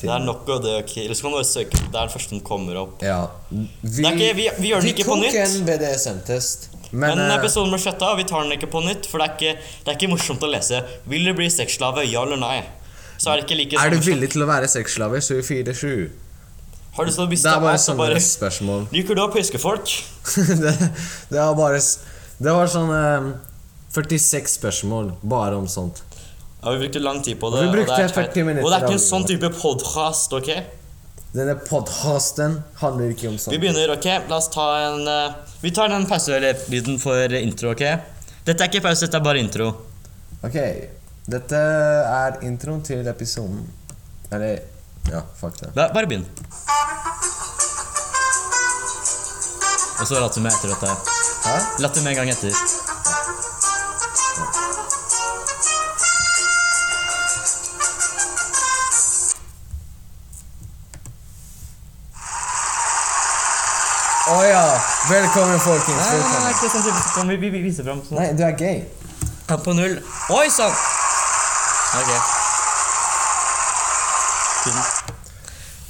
Det 0.03 0.11
er 0.11 0.23
nok 0.25 0.49
av 0.51 0.61
det, 0.65 0.75
ok? 0.83 0.93
Eller 1.05 1.15
så 1.15 1.25
kan 1.25 1.33
du 1.33 1.37
bare 1.37 1.47
søke. 1.47 1.79
Det 1.79 1.87
er 1.95 1.97
den 2.01 2.13
første 2.13 2.35
som 2.35 2.43
kommer 2.43 2.79
opp. 2.81 3.03
Ja. 3.05 3.19
Vi, 3.49 3.65
Det 3.87 4.05
er 4.05 4.17
ikke, 4.17 4.31
vi, 4.39 4.47
vi 4.59 4.71
gjør 4.73 4.83
den 4.83 4.91
ikke 4.91 5.05
på 5.07 5.17
nytt. 5.21 5.31
Vi 5.31 5.39
tok 5.39 5.59
en 5.61 5.67
BDSM-test, 5.69 6.69
men, 6.91 7.05
Men 7.05 7.21
eh, 7.23 7.35
episoden 7.39 7.71
ble 7.73 7.79
sletta, 7.81 8.11
og 8.11 8.19
vi 8.19 8.25
tar 8.29 8.43
den 8.43 8.55
ikke 8.57 8.69
på 8.73 8.83
nytt. 8.85 9.07
For 9.09 9.23
det 9.23 9.29
er 9.29 9.37
ikke, 9.37 9.69
det 9.85 9.93
er 9.93 9.99
ikke 9.99 10.11
morsomt 10.11 10.43
å 10.43 10.49
lese. 10.51 10.81
Vil 11.09 11.25
du 11.29 11.33
bli 11.37 11.47
sexslave, 11.53 12.03
ja 12.09 12.25
eller 12.27 12.41
nei? 12.41 12.57
Så 13.17 13.31
er 13.31 13.39
det 13.39 13.47
ikke 13.47 13.57
like 13.61 13.79
er 13.79 13.93
du 13.93 14.03
villig 14.03 14.33
til 14.33 14.43
å 14.43 14.49
være 14.49 14.67
sexslave 14.67 15.21
24-7? 15.23 15.95
Har 16.93 17.07
du 17.07 17.09
lyst 17.09 17.41
til 17.41 17.49
å 17.49 17.61
bare 17.63 17.79
sånne 17.81 18.03
bare 18.03 18.19
spørsmål. 18.21 18.83
Liker 18.93 19.17
du 19.17 19.23
å 19.23 19.29
piske 19.33 19.61
folk? 19.61 19.89
det, 20.63 20.73
det 21.31 21.39
var 21.39 21.55
bare 21.57 21.79
Det 21.79 22.53
var 22.53 22.69
sånn 22.69 22.91
eh, 22.93 23.31
46 23.93 24.57
spørsmål 24.59 25.13
bare 25.21 25.57
om 25.57 25.65
sånt. 25.69 26.03
Ja, 26.63 26.71
vi 26.71 26.79
brukte 26.79 26.99
lang 26.99 27.21
tid 27.23 27.39
på 27.39 27.49
det. 27.49 27.61
vi 27.65 27.71
brukte 27.71 27.97
det 27.97 28.03
er 28.07 28.13
40 28.15 28.43
minutter 28.47 28.63
Og 28.65 28.71
det 28.71 28.77
er 28.79 28.85
ikke 28.87 28.95
en 28.97 29.03
sånn 29.03 29.25
type 29.27 29.49
podkast, 29.57 30.33
ok? 30.37 30.49
Denne 31.33 31.55
podkasten 31.65 32.59
handler 32.79 33.09
ikke 33.11 33.27
om 33.31 33.37
Vi 33.51 33.57
begynner, 33.59 33.91
ok? 33.97 34.05
La 34.29 34.37
oss 34.37 34.47
ta 34.53 34.67
en 34.85 35.07
uh, 35.09 35.33
Vi 35.63 35.71
tar 35.75 35.89
den 35.89 36.05
pauselyden 36.07 36.99
for 37.01 37.33
intro, 37.39 37.73
ok? 37.73 37.83
Dette 38.45 38.59
er 38.63 38.69
ikke 38.69 38.83
pause, 38.85 39.05
dette 39.07 39.17
er 39.17 39.23
bare 39.25 39.39
intro. 39.41 39.69
Ok, 40.43 40.57
dette 41.31 41.59
er 41.59 42.39
introen 42.43 42.81
til 42.83 43.07
episoden. 43.07 43.63
Eller 44.31 44.59
Ja, 45.11 45.21
fuck 45.39 45.57
det. 45.59 45.73
Ba- 45.75 45.89
Bare 45.95 46.07
begynn. 46.07 46.25
Og 49.99 50.07
så 50.07 50.19
latter 50.19 50.41
vi 50.43 50.47
etter 50.51 50.73
dette. 50.73 50.95
Hæ? 51.43 51.55
Latter 51.83 52.03
med 52.03 52.11
en 52.13 52.17
gang 52.21 52.29
etter. 52.35 52.92
Å 64.33 64.37
ja! 64.47 64.61
Velkommen, 65.09 65.59
folkens. 65.61 65.99
Nei, 66.09 66.19
nei, 66.23 66.37
nei, 66.45 66.51
ikke 66.55 66.69
sånn 66.71 66.85
type 66.87 67.01
Kan 67.13 67.29
vi, 67.29 67.35
vi, 67.41 67.49
vi 67.53 67.59
vise 67.65 67.83
fram 67.85 67.99
sånn? 68.05 68.17
Nei, 68.17 68.29
du 68.37 68.43
er 68.47 68.55
gay. 68.57 68.79
Ja, 69.49 69.57
på 69.61 69.73
null. 69.77 69.97
Oi 70.33 70.45
sann! 70.53 70.73
Ok. 71.99 72.11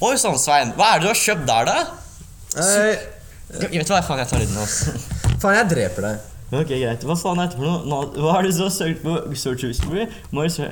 Oi 0.10 0.16
sann, 0.20 0.36
Svein. 0.42 0.74
Hva 0.76 0.90
er 0.96 1.00
det 1.04 1.06
du 1.06 1.12
har 1.14 1.20
kjøpt 1.22 1.46
der, 1.48 1.70
da? 1.70 1.78
Nei, 2.58 2.96
Jeg 3.62 3.84
vet 3.84 3.92
hva 3.94 4.02
faen 4.06 4.24
jeg 4.24 4.32
tar 4.34 4.42
lyden 4.42 4.60
av. 4.64 4.74
faen, 5.44 5.56
jeg 5.62 5.70
dreper 5.72 6.08
deg. 6.10 6.26
Ok, 6.54 6.74
greit. 6.74 7.06
Hva 7.08 7.16
faen 7.22 7.40
er 7.44 7.48
dette 7.54 7.62
for 7.62 7.86
noe? 7.86 8.10
Hva 8.18 8.34
har 8.36 8.44
du 8.46 8.52
så 8.58 8.68
søkt 8.74 9.06
på 9.06 9.16
search 9.40 9.64
history? 9.70 10.10
Må 10.34 10.48
jeg 10.50 10.56
se 10.58 10.68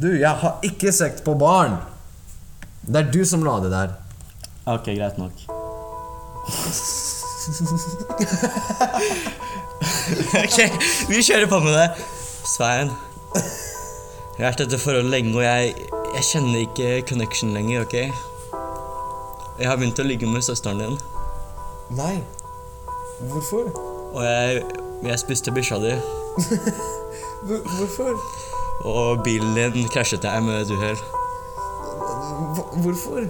Du, 0.00 0.10
jeg 0.18 0.34
har 0.42 0.60
ikke 0.66 0.92
søkt 0.96 1.24
på 1.26 1.34
barn. 1.40 1.78
Det 2.82 3.04
er 3.04 3.10
du 3.14 3.22
som 3.28 3.46
la 3.46 3.56
det 3.64 3.72
der. 3.72 3.96
Ok, 4.70 4.90
greit 4.98 5.18
nok. 5.20 5.59
ok, 10.42 10.58
vi 11.08 11.22
kjører 11.22 11.46
på 11.50 11.58
med 11.64 11.72
det. 11.76 11.88
Svein. 12.46 12.90
Jeg 13.34 14.46
har 14.46 14.52
vært 14.54 14.60
i 14.62 14.64
dette 14.66 14.78
forholdet 14.80 15.10
lenge, 15.12 15.34
og 15.36 15.42
jeg, 15.44 15.74
jeg 16.16 16.24
kjenner 16.30 16.58
ikke 16.64 16.88
connection 17.10 17.50
lenger, 17.54 17.82
ok? 17.84 17.94
Jeg 19.60 19.68
har 19.68 19.76
begynt 19.76 20.00
å 20.00 20.06
ligge 20.08 20.26
med 20.30 20.42
søsteren 20.46 20.80
din, 20.80 20.96
Nei. 21.98 22.16
Hvorfor? 23.28 23.64
og 24.14 24.22
jeg, 24.24 24.62
jeg 25.04 25.18
spiste 25.20 25.52
bikkja 25.54 25.76
di. 25.82 25.92
Hvor- 27.46 27.66
Hvorfor? 27.76 28.12
Og 28.88 29.20
bilen 29.26 29.72
din 29.74 29.88
krasjet 29.92 30.24
jeg 30.24 30.42
med 30.46 30.62
et 30.62 30.70
uhell. 30.72 31.00
Hvorfor? 32.80 33.20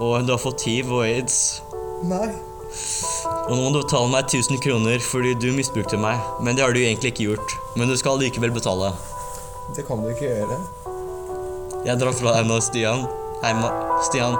Og 0.00 0.24
du 0.24 0.30
har 0.32 0.40
fått 0.40 0.64
hiv 0.64 0.88
og 0.96 1.04
aids. 1.04 1.60
Nei. 2.08 2.30
Og 3.48 3.52
nå 3.54 3.58
må 3.60 3.70
du 3.74 3.80
betale 3.82 4.08
meg 4.12 4.24
1000 4.30 4.60
kroner 4.64 5.02
fordi 5.04 5.34
du 5.40 5.50
misbrukte 5.56 5.98
meg. 6.00 6.20
Men 6.44 6.56
det 6.56 6.64
har 6.64 6.72
du 6.74 6.80
egentlig 6.80 7.12
ikke 7.14 7.26
gjort. 7.30 7.54
Men 7.76 7.90
du 7.90 7.96
skal 8.00 8.18
likevel 8.20 8.52
betale. 8.54 8.92
Det 9.76 9.84
kan 9.88 10.02
du 10.04 10.08
ikke 10.12 10.28
gjøre. 10.30 10.58
Jeg 11.84 12.00
drar 12.00 12.14
fra 12.16 12.32
deg 12.38 12.48
nå, 12.48 12.56
Stian. 12.64 13.04
Hei, 13.44 13.52
Stian. 14.08 14.36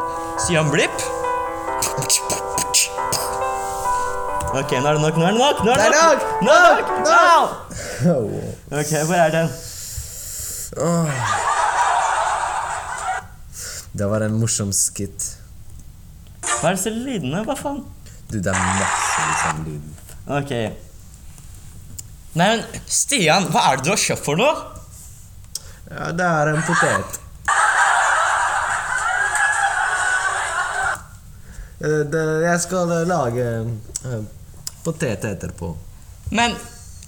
Stian 0.46 0.70
Blipp? 0.72 0.96
Ok, 4.54 4.70
nå 4.78 4.86
er 4.86 4.94
det 4.96 5.02
nok. 5.02 5.16
Nå 5.18 5.26
er 5.26 5.32
det 5.34 5.40
nok. 5.40 5.62
Nå 5.66 5.70
er 5.72 5.76
det 5.76 5.84
Det 5.84 5.88
er 5.90 6.04
nok. 6.04 6.20
nok! 6.46 6.84
Nok! 8.04 8.26
Ok, 8.80 8.92
hvor 9.08 9.16
er 9.18 9.30
den? 9.34 9.48
Det 13.94 14.06
var 14.10 14.24
en 14.26 14.38
morsom 14.40 14.72
skitt. 14.74 15.34
Hva 16.60 16.70
er 16.72 16.78
disse 16.78 16.90
lydene? 16.94 17.44
Hva 17.46 17.54
faen? 17.58 17.82
Du, 18.30 18.38
det 18.40 18.50
er 18.50 18.60
masse 18.78 19.26
sånn 19.42 19.64
lyd. 19.66 19.90
Ok. 20.38 20.52
Nei, 22.34 22.46
men 22.56 22.64
Stian, 22.90 23.46
hva 23.52 23.66
er 23.70 23.76
det 23.78 23.86
du 23.86 23.92
har 23.94 24.00
kjøpt 24.04 24.24
for 24.26 24.40
noe? 24.40 24.54
Ja, 25.92 26.08
det 26.16 26.26
er 26.26 26.50
en 26.54 26.62
potet. 26.66 27.20
Eh, 31.84 32.00
Det, 32.10 32.22
jeg 32.46 32.60
skal 32.64 32.92
lage 33.08 33.44
eh, 34.08 34.22
potet 34.84 35.24
etterpå. 35.28 35.74
Men 36.34 36.54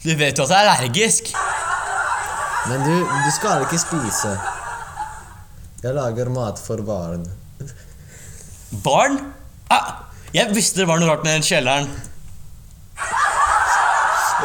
du 0.04 0.12
vet 0.20 0.36
jo 0.38 0.44
at 0.46 0.52
jeg 0.52 0.66
er 0.66 0.72
allergisk. 0.74 1.32
Men 2.66 2.82
du, 2.84 2.94
du 3.06 3.30
skal 3.34 3.62
ikke 3.64 3.78
spise. 3.80 4.34
Jeg 5.84 5.94
lager 5.94 6.28
mat 6.34 6.58
for 6.60 6.82
barn. 6.86 7.24
Barn? 8.84 9.18
Ah, 9.70 10.02
jeg 10.36 10.52
visste 10.52 10.82
det 10.82 10.88
var 10.88 11.00
noe 11.00 11.08
rart 11.08 11.24
med 11.24 11.38
den 11.38 11.46
kjelleren. 11.46 11.88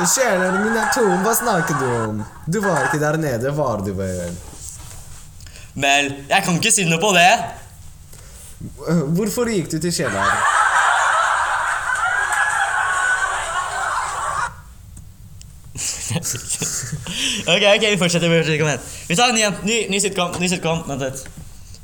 Kjelleren 0.01 0.61
min 0.63 0.77
er 0.79 0.87
tom, 0.95 1.17
hva 1.25 1.33
snakker 1.35 1.75
du 1.81 1.87
om? 1.89 2.21
Du 2.47 2.61
var 2.63 2.87
ikke 2.87 3.01
der 3.01 3.19
nede, 3.19 3.51
var 3.57 3.83
du 3.83 3.91
vel? 3.97 4.31
Vel, 5.73 6.07
jeg 6.29 6.45
kan 6.45 6.55
ikke 6.55 6.71
si 6.71 6.87
noe 6.87 6.99
på 7.01 7.11
det. 7.15 7.31
Hvorfor 9.17 9.51
gikk 9.51 9.67
du 9.73 9.77
til 9.83 9.93
kjelleren? 9.99 10.59
ok, 17.51 17.63
ok, 17.75 17.83
vi 17.89 17.97
fortsetter. 17.97 18.29
Vi 18.29 18.39
fortsetter. 18.43 18.79
Vi 19.07 19.15
tar 19.15 19.31
en 19.31 19.35
ny. 19.35 19.43
Ny, 19.63 19.77
ny 19.91 19.99
sitcom. 20.03 20.35
Ny 20.39 20.47
sitcom. 20.51 20.83
Vent 20.87 21.05
litt. 21.07 21.23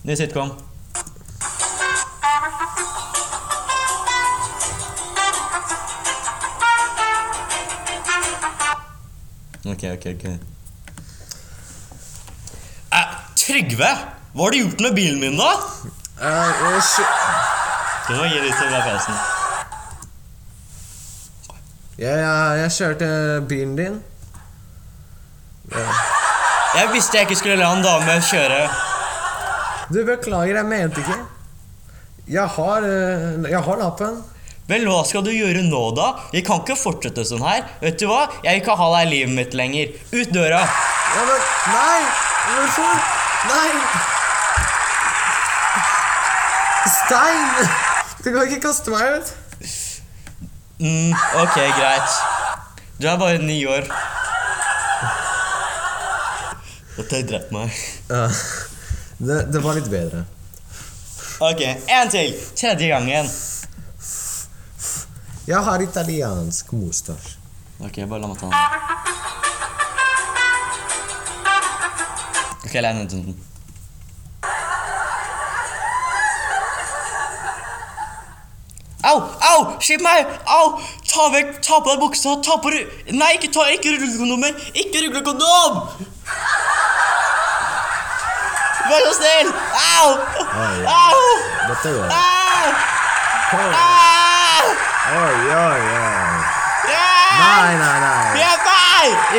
Ny 0.04 0.16
sitcom. 0.20 0.52
Ok, 9.68 9.84
ok, 9.94 10.06
ok. 10.16 10.26
Eh, 12.98 13.08
Trygve! 13.38 13.90
Hva 14.34 14.44
har 14.46 14.52
du 14.54 14.60
gjort 14.62 14.82
med 14.86 14.94
bilen 14.98 15.20
min, 15.22 15.38
da? 15.40 15.50
Eh, 16.22 16.52
jeg 16.62 16.82
kjø- 16.92 17.16
Du 18.08 18.14
må 18.16 18.24
gi 18.32 18.40
litt 18.40 18.56
til 18.56 18.70
den 18.72 18.82
pausen. 18.86 19.18
ja, 22.00 22.14
ja, 22.16 22.36
jeg 22.62 22.72
kjørte 22.72 23.08
bilen 23.50 23.76
din. 23.76 23.98
Jeg 26.78 26.90
visste 26.94 27.18
jeg 27.18 27.28
ikke 27.28 27.36
skulle 27.40 27.58
la 27.60 27.72
en 27.76 27.84
dame 27.84 28.20
kjøre. 28.24 28.62
Du, 29.92 30.00
beklager, 30.06 30.56
jeg 30.62 30.66
mente 30.66 31.02
ikke. 31.04 31.18
Jeg 32.28 32.48
har, 32.56 32.78
eh, 32.88 33.50
jeg 33.52 33.62
har 33.64 33.78
lappen. 33.82 34.24
Vel, 34.68 34.84
hva 34.84 35.00
skal 35.08 35.24
du 35.24 35.30
gjøre 35.32 35.62
nå, 35.64 35.82
da? 35.96 36.10
Vi 36.34 36.42
kan 36.44 36.60
ikke 36.60 36.76
fortsette 36.76 37.24
sånn 37.28 37.44
her. 37.46 37.64
Vet 37.80 38.02
du 38.02 38.10
hva? 38.10 38.26
Jeg 38.44 38.58
vil 38.58 38.64
ikke 38.66 38.76
ha 38.76 38.88
deg 38.98 39.06
i 39.06 39.12
livet 39.14 39.36
mitt 39.38 39.56
lenger. 39.56 39.94
Ut 40.12 40.34
døra. 40.36 40.60
Ja, 40.68 41.22
men 41.30 41.46
Nei! 41.72 42.02
Hvorfor? 42.48 42.94
Nei! 43.48 43.70
Stein! 46.98 47.72
Du 48.24 48.30
kan 48.34 48.44
ikke 48.44 48.60
kaste 48.68 48.92
meg 48.92 49.16
ut. 49.16 49.34
Mm, 50.84 51.16
ok, 51.16 51.58
greit. 51.80 52.20
Du 53.00 53.08
er 53.08 53.18
bare 53.24 53.40
ni 53.40 53.62
år. 53.72 53.88
Dette 56.98 57.22
har 57.22 57.28
drept 57.30 57.56
meg. 57.56 57.72
Ja. 58.12 58.28
Det, 59.18 59.44
det 59.54 59.64
var 59.64 59.80
litt 59.80 59.88
bedre. 59.92 60.26
Ok, 61.40 61.62
en 61.64 62.10
til. 62.12 62.36
Tredje 62.58 62.92
gangen. 62.92 63.32
Jeg 65.48 65.64
har 65.64 65.80
italiensk 65.82 66.72
mustasj. 66.76 67.36
Ok, 67.80 68.00
bare 68.10 68.20
la 68.22 68.28
meg 68.28 68.40
ta 68.42 68.50
den. 68.52 68.56
Ok, 72.68 72.74
la 72.84 72.94
meg 72.98 73.08
ta 73.12 73.16
den. 73.22 73.38
Au! 79.04 79.18
Au! 79.52 79.78
Slipp 79.80 80.02
meg! 80.02 80.26
Au! 80.46 80.80
Ta 81.08 81.28
vekk! 81.32 81.60
Ta 81.64 81.78
på 81.84 81.94
deg 81.94 82.00
buksa! 82.02 82.34
Ta 82.44 82.58
på 82.64 82.72
ru- 82.74 82.88
Nei, 83.16 83.30
ikke 83.38 83.52
ta 83.54 83.68
ikke 83.72 83.94
rullekondomer! 83.94 84.58
Ikke 84.74 85.04
rullekondom! 85.06 85.78
Vær 88.88 89.06
så 89.06 89.14
snill! 89.20 89.54
Au! 89.78 90.10
Au! 90.48 91.16
Au! 92.08 92.28
Au! 93.54 94.07
Oi, 95.16 95.36
oi. 95.56 95.82
oi. 95.98 96.58
Nei, 97.38 97.78
nei, 97.78 98.00
nei. 98.02 98.18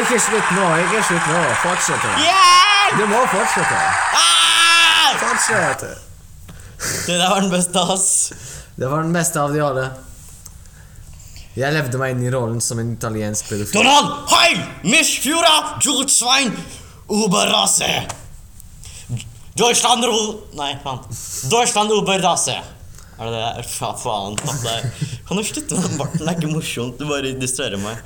Ikke 0.00 0.18
slutt 0.22 0.50
nå. 0.54 0.66
Ikke 0.84 1.02
slutt 1.02 1.30
nå. 1.32 1.40
Fortsett. 1.62 2.04
Du 2.98 3.06
må 3.10 3.22
fortsette. 3.32 3.80
Ah! 4.16 5.16
Fortsett. 5.18 5.86
Det 7.06 7.16
der 7.18 7.28
var 7.28 7.40
den 7.40 7.50
beste, 7.50 7.80
ass. 7.80 8.32
Det 8.78 8.86
var 8.86 9.02
den 9.02 9.12
beste 9.12 9.40
av 9.42 9.52
de 9.52 9.64
alle. 9.64 9.88
Jeg 11.58 11.74
levde 11.74 11.98
meg 11.98 12.14
inn 12.14 12.22
i 12.22 12.30
rollen 12.30 12.60
som 12.62 12.78
en 12.78 12.92
italiensk 12.94 13.48
pedofil. 13.50 13.80
Donald, 13.80 14.28
heil! 14.30 14.60
Mischführer, 14.86 15.74
Jurzwein, 15.82 16.54
Oberrasse. 17.10 17.90
Deutschland 19.58 20.06
ro... 20.06 20.20
Nei, 20.54 20.76
faen. 20.84 21.02
Deutschland 21.50 21.90
Oberrasse. 21.96 22.60
Er 23.18 23.30
det 23.32 23.38
det? 23.58 23.66
Fa 23.66 23.92
faen. 23.98 24.36
det 24.36 24.72
er- 24.72 24.90
Kan 25.28 25.36
du 25.36 25.42
slutte 25.44 25.74
med 25.80 25.96
barten? 25.98 26.18
Det 26.22 26.28
er 26.28 26.36
ikke 26.40 26.52
morsomt. 26.54 26.98
Du 26.98 27.06
bare 27.08 27.32
distraherer 27.40 27.78
meg. 27.82 27.96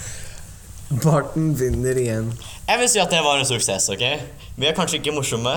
Barten 1.04 1.52
vinner 1.54 1.94
igjen. 1.98 2.32
Jeg 2.68 2.78
vil 2.80 2.88
si 2.90 2.98
at 2.98 3.10
det 3.14 3.20
var 3.24 3.38
en 3.38 3.46
suksess, 3.46 3.88
ok? 3.94 4.02
Vi 4.58 4.66
er 4.66 4.74
kanskje 4.74 4.98
ikke 4.98 5.12
morsomme. 5.14 5.52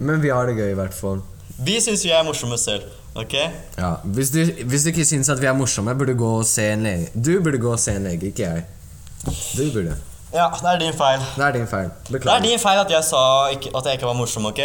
Men 0.00 0.22
vi 0.22 0.30
har 0.32 0.46
det 0.48 0.56
gøy, 0.56 0.70
i 0.72 0.78
hvert 0.78 0.94
fall. 0.96 1.20
Vi 1.58 1.76
syns 1.80 2.02
vi 2.04 2.10
er 2.12 2.24
morsomme 2.24 2.56
selv, 2.60 2.82
ok? 3.16 3.34
Ja, 3.78 3.90
hvis 4.16 4.30
du, 4.32 4.40
hvis 4.68 4.84
du 4.84 4.90
ikke 4.92 5.04
syns 5.08 5.28
at 5.32 5.40
vi 5.40 5.46
er 5.48 5.56
morsomme, 5.56 5.94
burde 5.96 6.12
du 6.16 6.20
gå 6.24 6.30
og 6.40 6.46
se 6.48 6.66
en 6.72 6.82
lege. 6.88 7.10
Du 7.14 7.34
burde 7.44 7.60
gå 7.60 7.72
og 7.72 7.80
se 7.80 7.94
en 7.96 8.08
lege, 8.08 8.32
ikke 8.32 8.48
jeg. 8.48 8.64
Du 9.26 9.62
burde. 9.76 9.96
Ja, 10.34 10.48
det 10.56 10.72
er 10.72 10.78
din 10.82 10.96
feil. 10.98 11.20
Det 11.36 11.44
er 11.46 11.52
din 11.56 11.68
feil. 11.70 11.90
Det 12.10 12.24
er 12.24 12.42
din 12.44 12.58
feil 12.60 12.80
at 12.82 12.90
jeg 12.96 13.04
sa 13.08 13.22
ikke, 13.54 13.70
at 13.76 13.84
jeg 13.88 14.00
ikke 14.00 14.08
var 14.08 14.16
morsom, 14.18 14.48
ok? 14.50 14.60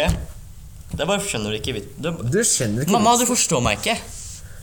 Det 0.92 1.06
bare 1.08 1.22
skjønner 1.24 1.54
du 1.54 1.58
ikke. 1.60 1.84
Du, 1.96 2.10
Du 2.32 2.40
skjønner 2.44 2.84
ikke 2.84 2.92
mamma, 2.94 3.16
du 3.20 3.26
forstår 3.28 3.62
meg 3.64 3.80
ikke. 3.80 3.96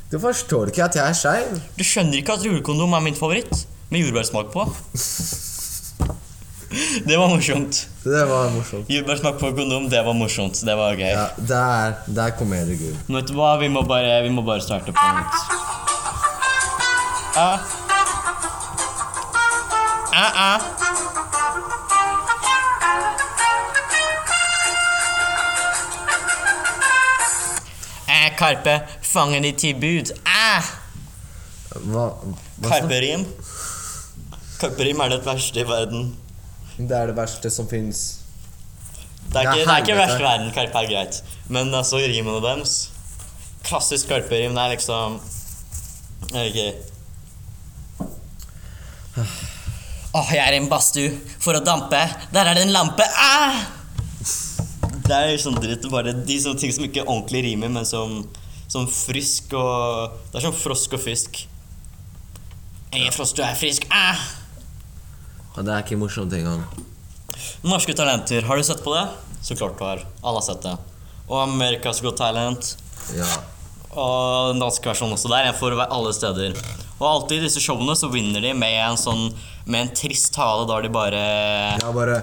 Du 0.10 0.18
forstår 0.22 0.72
ikke 0.72 0.86
at 0.88 0.98
jeg 0.98 1.06
er 1.06 1.18
skeiv. 1.18 1.60
Du 1.78 1.84
skjønner 1.86 2.22
ikke 2.22 2.38
at 2.38 2.46
rulekondom 2.46 2.96
er 2.98 3.06
min 3.06 3.18
favoritt? 3.18 3.66
Med 3.90 4.06
jordbærsmak 4.06 4.52
på. 4.54 4.66
Det 7.08 7.18
var 7.18 7.28
morsomt. 7.28 7.88
Det 8.04 8.26
var 8.30 8.50
morsomt. 8.54 8.90
Jordbærsmak 8.90 9.40
på 9.40 9.50
kondom, 9.58 9.90
det 9.90 10.04
var 10.06 10.14
morsomt. 10.14 10.60
Det 10.66 10.76
var 10.78 10.94
gøy. 10.94 11.08
Ja, 11.10 11.26
der, 11.38 11.94
der 12.06 12.30
kom 12.38 12.54
jeg 12.54 12.66
komedie, 12.68 12.98
Men 13.08 13.16
vet 13.16 13.28
du 13.28 13.34
hva, 13.34 13.56
vi 13.58 13.68
må 13.74 13.82
bare, 13.82 14.22
vi 14.24 14.30
må 14.30 14.42
bare 14.46 14.62
starte 14.62 14.94
på 14.94 15.08
nytt. 15.18 15.34
Ah. 17.38 17.60
Ah, 20.14 20.54
ah. 20.54 20.99
Eh, 28.30 28.38
Karpe, 28.38 28.76
fangen 29.02 29.46
i 29.46 29.52
ti 29.58 29.74
bud. 29.74 30.14
Ah! 30.26 30.66
Hva, 31.70 32.06
hva 32.60 32.70
Karperim. 32.70 33.26
Karperim 34.60 35.02
er 35.06 35.14
det 35.14 35.22
verste 35.26 35.62
i 35.62 35.68
verden. 35.68 36.14
Det 36.78 36.96
er 36.96 37.12
det 37.12 37.18
verste 37.18 37.52
som 37.52 37.68
fins. 37.70 38.20
Det 39.30 39.42
er 39.42 39.50
ikke, 39.52 39.66
det 39.66 39.74
er 39.74 39.84
ikke 39.84 39.98
verste 40.00 40.22
i 40.22 40.26
verden. 40.26 40.54
Karpe 40.56 40.84
er 40.84 40.90
greit. 40.90 41.20
Men 41.50 41.74
altså, 41.74 42.00
rimene 42.02 42.42
deres 42.44 42.78
Klassisk 43.68 44.08
karperim. 44.10 44.56
Det 44.56 44.64
er 44.64 44.72
liksom 44.74 45.20
Ok. 46.30 46.58
Åh, 50.14 50.32
jeg 50.34 50.42
er 50.42 50.56
i 50.56 50.60
en 50.62 50.70
badstue 50.72 51.12
for 51.42 51.58
å 51.58 51.62
dampe. 51.62 52.00
Der 52.34 52.50
er 52.50 52.58
det 52.58 52.64
en 52.66 52.74
lampe. 52.74 53.06
Ah! 53.20 53.79
Det 55.10 55.18
er 55.18 55.40
sånn 55.42 55.58
dritt. 55.58 55.86
Bare 55.90 56.14
de 56.14 56.36
sånne 56.42 56.62
ting 56.62 56.74
som 56.76 56.86
ikke 56.86 57.06
ordentlig 57.08 57.42
rimer, 57.48 57.72
men 57.74 57.88
som, 57.88 58.20
som 58.70 58.86
frisk 58.90 59.56
og 59.58 60.20
Det 60.30 60.38
er 60.38 60.46
som 60.46 60.54
frosk 60.56 60.94
og 60.98 61.02
fisk. 61.02 61.42
Jeg 62.94 63.08
er 63.08 63.14
frosk, 63.14 63.38
du 63.38 63.44
er 63.46 63.58
frisk. 63.58 63.88
Ah! 63.94 64.22
Og 65.56 65.66
det 65.66 65.74
er 65.74 65.84
ikke 65.84 65.98
morsomt 66.00 66.34
engang. 66.38 66.62
Norske 67.66 67.94
Talenter, 67.98 68.46
har 68.46 68.58
du 68.58 68.66
sett 68.66 68.84
på 68.86 68.94
det? 68.94 69.08
Så 69.46 69.58
klart 69.58 69.78
du 69.80 69.84
har. 69.86 70.04
Alle 70.22 70.42
har 70.42 70.46
sett 70.46 70.66
det. 70.66 70.76
Og 71.30 71.42
Amerikas 71.42 72.02
Got 72.06 72.18
Talent. 72.22 72.76
Ja. 73.18 73.30
Og 73.90 74.54
den 74.54 74.62
danske 74.62 74.90
versjonen 74.92 75.18
også 75.18 75.32
der. 75.32 75.50
En 75.50 75.58
for 75.58 75.74
alle 75.86 76.14
steder. 76.14 76.58
Og 77.00 77.06
alltid 77.08 77.40
i 77.40 77.48
disse 77.48 77.62
showene 77.64 77.96
så 77.98 78.12
vinner 78.14 78.44
de 78.44 78.54
med 78.58 78.76
en 78.84 78.98
sånn 79.00 79.30
Med 79.70 79.86
en 79.86 79.92
trist 79.96 80.34
tale 80.36 80.66
Da 80.68 80.76
er 80.76 80.84
de 80.84 80.90
bare 80.92 81.22
Ja, 81.80 81.94
bare 81.96 82.18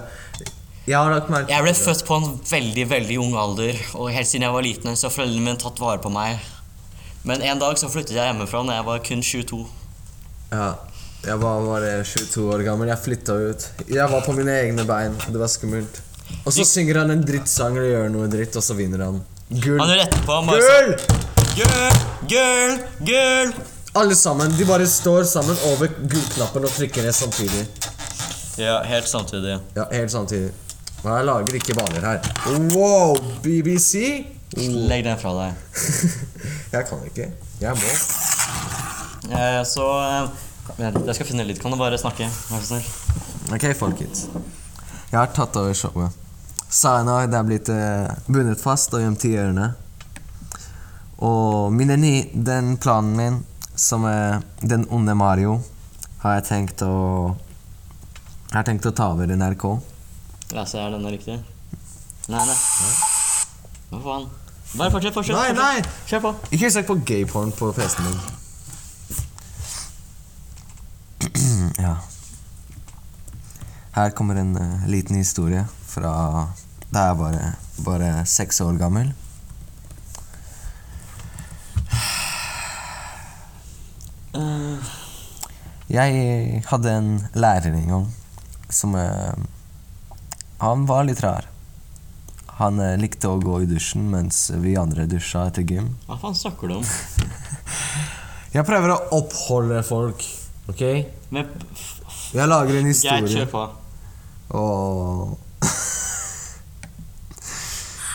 Jeg 0.87 0.95
har 0.95 1.11
lagt 1.11 1.27
merke 1.27 1.51
Jeg 1.51 1.65
ble 1.65 1.73
født 1.75 2.03
på 2.07 2.15
en 2.15 2.27
veldig, 2.47 2.83
veldig 2.87 3.17
ung 3.19 3.33
alder, 3.35 3.79
og 3.99 4.07
helt 4.15 4.27
siden 4.29 4.45
jeg 4.47 4.55
var 4.55 4.63
liten, 4.63 4.93
så 4.95 5.09
har 5.09 5.15
foreldrene 5.17 5.43
mine 5.43 5.59
tatt 5.59 5.81
vare 5.83 5.99
på 5.99 6.11
meg. 6.13 6.39
Men 7.27 7.41
en 7.43 7.59
dag 7.59 7.75
så 7.79 7.89
flyttet 7.91 8.15
jeg 8.15 8.29
hjemmefra 8.29 8.61
når 8.63 8.77
jeg 8.77 8.85
var 8.87 9.01
kun 9.03 9.23
22. 9.29 9.59
Ja. 10.53 10.67
Jeg 11.27 11.41
var 11.41 11.65
bare 11.65 11.89
22 12.07 12.45
år 12.53 12.61
gammel. 12.63 12.87
Jeg 12.87 13.03
flytta 13.03 13.35
ut. 13.49 13.65
Jeg 13.91 14.05
var 14.13 14.23
på 14.23 14.35
mine 14.37 14.53
egne 14.61 14.85
bein. 14.87 15.17
Det 15.27 15.41
var 15.41 15.51
skummelt. 15.51 15.99
Og 16.45 16.53
så 16.55 16.63
synger 16.67 17.01
han 17.01 17.11
en 17.11 17.23
drittsang 17.25 17.75
eller 17.75 17.89
gjør 17.89 18.13
noe 18.13 18.29
dritt, 18.31 18.55
og 18.55 18.63
så 18.63 18.77
vinner 18.77 19.03
han. 19.03 19.17
Gull! 19.49 19.81
Han 19.81 19.91
gjør 19.91 20.03
etterpå 20.05 20.37
han 20.37 20.47
bare 20.47 20.61
Gull! 20.61 20.93
Girl, 21.57 21.97
girl, 22.31 22.77
girl. 23.09 23.51
Alle 23.97 24.15
sammen. 24.15 24.55
De 24.55 24.69
bare 24.69 24.87
står 24.87 25.27
sammen 25.27 25.59
over 25.73 25.91
gullknappen 25.99 26.69
og 26.69 26.71
trykker 26.77 27.03
ned 27.03 27.17
samtidig. 27.17 27.65
Ja, 28.61 28.79
helt 28.87 29.09
samtidig. 29.11 29.57
Ja, 29.75 29.89
helt 29.91 30.13
samtidig. 30.15 30.53
Og 31.03 31.09
jeg 31.11 31.25
lager 31.27 31.57
ikke 31.59 31.75
baner 31.77 32.05
her. 32.09 32.31
Wow! 32.73 33.17
BBC? 33.43 34.25
Legg 34.57 35.03
den 35.05 35.19
fra 35.21 35.33
deg. 35.37 35.79
Jeg 36.73 36.87
kan 36.89 37.03
ikke. 37.05 37.27
Jeg 37.61 37.77
må. 37.77 37.91
Eh, 39.37 39.61
så 39.67 39.85
eh, 40.03 40.29
Jeg 40.79 41.15
skal 41.17 41.27
finne 41.27 41.45
litt. 41.47 41.59
Kan 41.61 41.73
du 41.73 41.79
bare 41.79 41.99
snakke? 41.99 42.29
Vær 42.49 42.63
så 42.63 42.77
snill. 42.77 42.87
Ok, 43.53 43.67
folkens. 43.79 44.25
Jeg 45.11 45.19
har 45.19 45.29
tatt 45.35 45.55
over 45.59 45.75
showet. 45.77 46.15
Det 46.67 47.37
er 47.39 47.45
blitt 47.47 47.69
eh, 47.71 48.07
bundet 48.27 48.59
fast 48.61 48.95
og 48.95 49.03
gjemt 49.03 49.23
i 49.29 49.35
ørene. 49.39 49.69
Og 51.23 51.73
mine 51.73 51.95
ni, 51.97 52.15
den 52.33 52.75
planen 52.81 53.15
min, 53.17 53.37
som 53.75 54.05
er 54.09 54.41
den 54.61 54.85
onde 54.93 55.15
Mario, 55.17 55.59
har 56.23 56.39
jeg 56.39 56.47
tenkt 56.49 56.81
å 56.85 57.35
Jeg 58.47 58.55
har 58.55 58.65
tenkt 58.67 58.85
å 58.87 58.95
ta 58.95 59.11
over 59.11 59.27
NRK. 59.27 59.65
La 60.55 60.61
oss 60.63 60.71
se, 60.71 60.79
er 60.79 60.91
denne 60.95 61.11
riktig? 61.11 61.37
Nei, 62.31 62.43
nei. 62.47 62.57
Hva 63.91 63.99
faen? 64.03 64.27
Bare 64.77 64.91
fortsett, 64.93 65.13
fortsett. 65.15 65.35
Nei, 65.35 65.49
fortsett. 65.51 65.63
nei! 65.63 66.07
Kjør 66.09 66.21
på. 66.25 66.31
Ikke 66.57 66.69
søk 66.75 66.87
på 66.89 66.95
gayporn 67.07 67.51
på 67.55 67.69
PC-en 67.75 68.05
din. 68.07 68.19
ja. 71.85 71.93
Her 73.97 74.09
kommer 74.15 74.35
en 74.39 74.53
eh, 74.61 74.87
liten 74.91 75.15
historie 75.19 75.63
fra 75.87 76.13
da 76.93 76.99
jeg 77.09 77.17
var 77.19 77.39
bare 77.85 78.11
seks 78.29 78.61
år 78.63 78.77
gammel. 78.79 79.07
Eh, 84.35 84.77
Jeg 85.89 86.63
hadde 86.67 86.91
en 86.99 87.11
lærer 87.33 87.71
en 87.73 87.87
gang 87.93 88.07
som 88.69 88.95
eh, 88.99 89.33
Han 90.59 90.85
var 90.85 91.03
litt 91.03 91.21
rar. 91.23 91.45
Han 92.57 92.79
eh, 92.81 92.95
likte 92.97 93.29
å 93.29 93.37
gå 93.41 93.59
i 93.61 93.67
dusjen 93.69 94.07
mens 94.09 94.47
vi 94.57 94.73
andre 94.79 95.05
dusja 95.09 95.43
etter 95.51 95.61
gym. 95.61 95.91
hva 96.07 96.17
faen 96.17 96.35
snakker 96.37 96.71
du 96.71 96.79
om? 96.79 96.85
Jeg 98.55 98.65
prøver 98.65 98.93
å 98.95 99.01
oppholde 99.19 99.83
folk, 99.85 100.23
ok? 100.71 100.81
Men 101.35 101.51
Jeg 102.33 102.47
lager 102.49 102.79
en 102.79 102.87
greit, 102.87 102.95
historie. 102.95 103.27
kjør 103.35 103.51
på. 103.51 103.65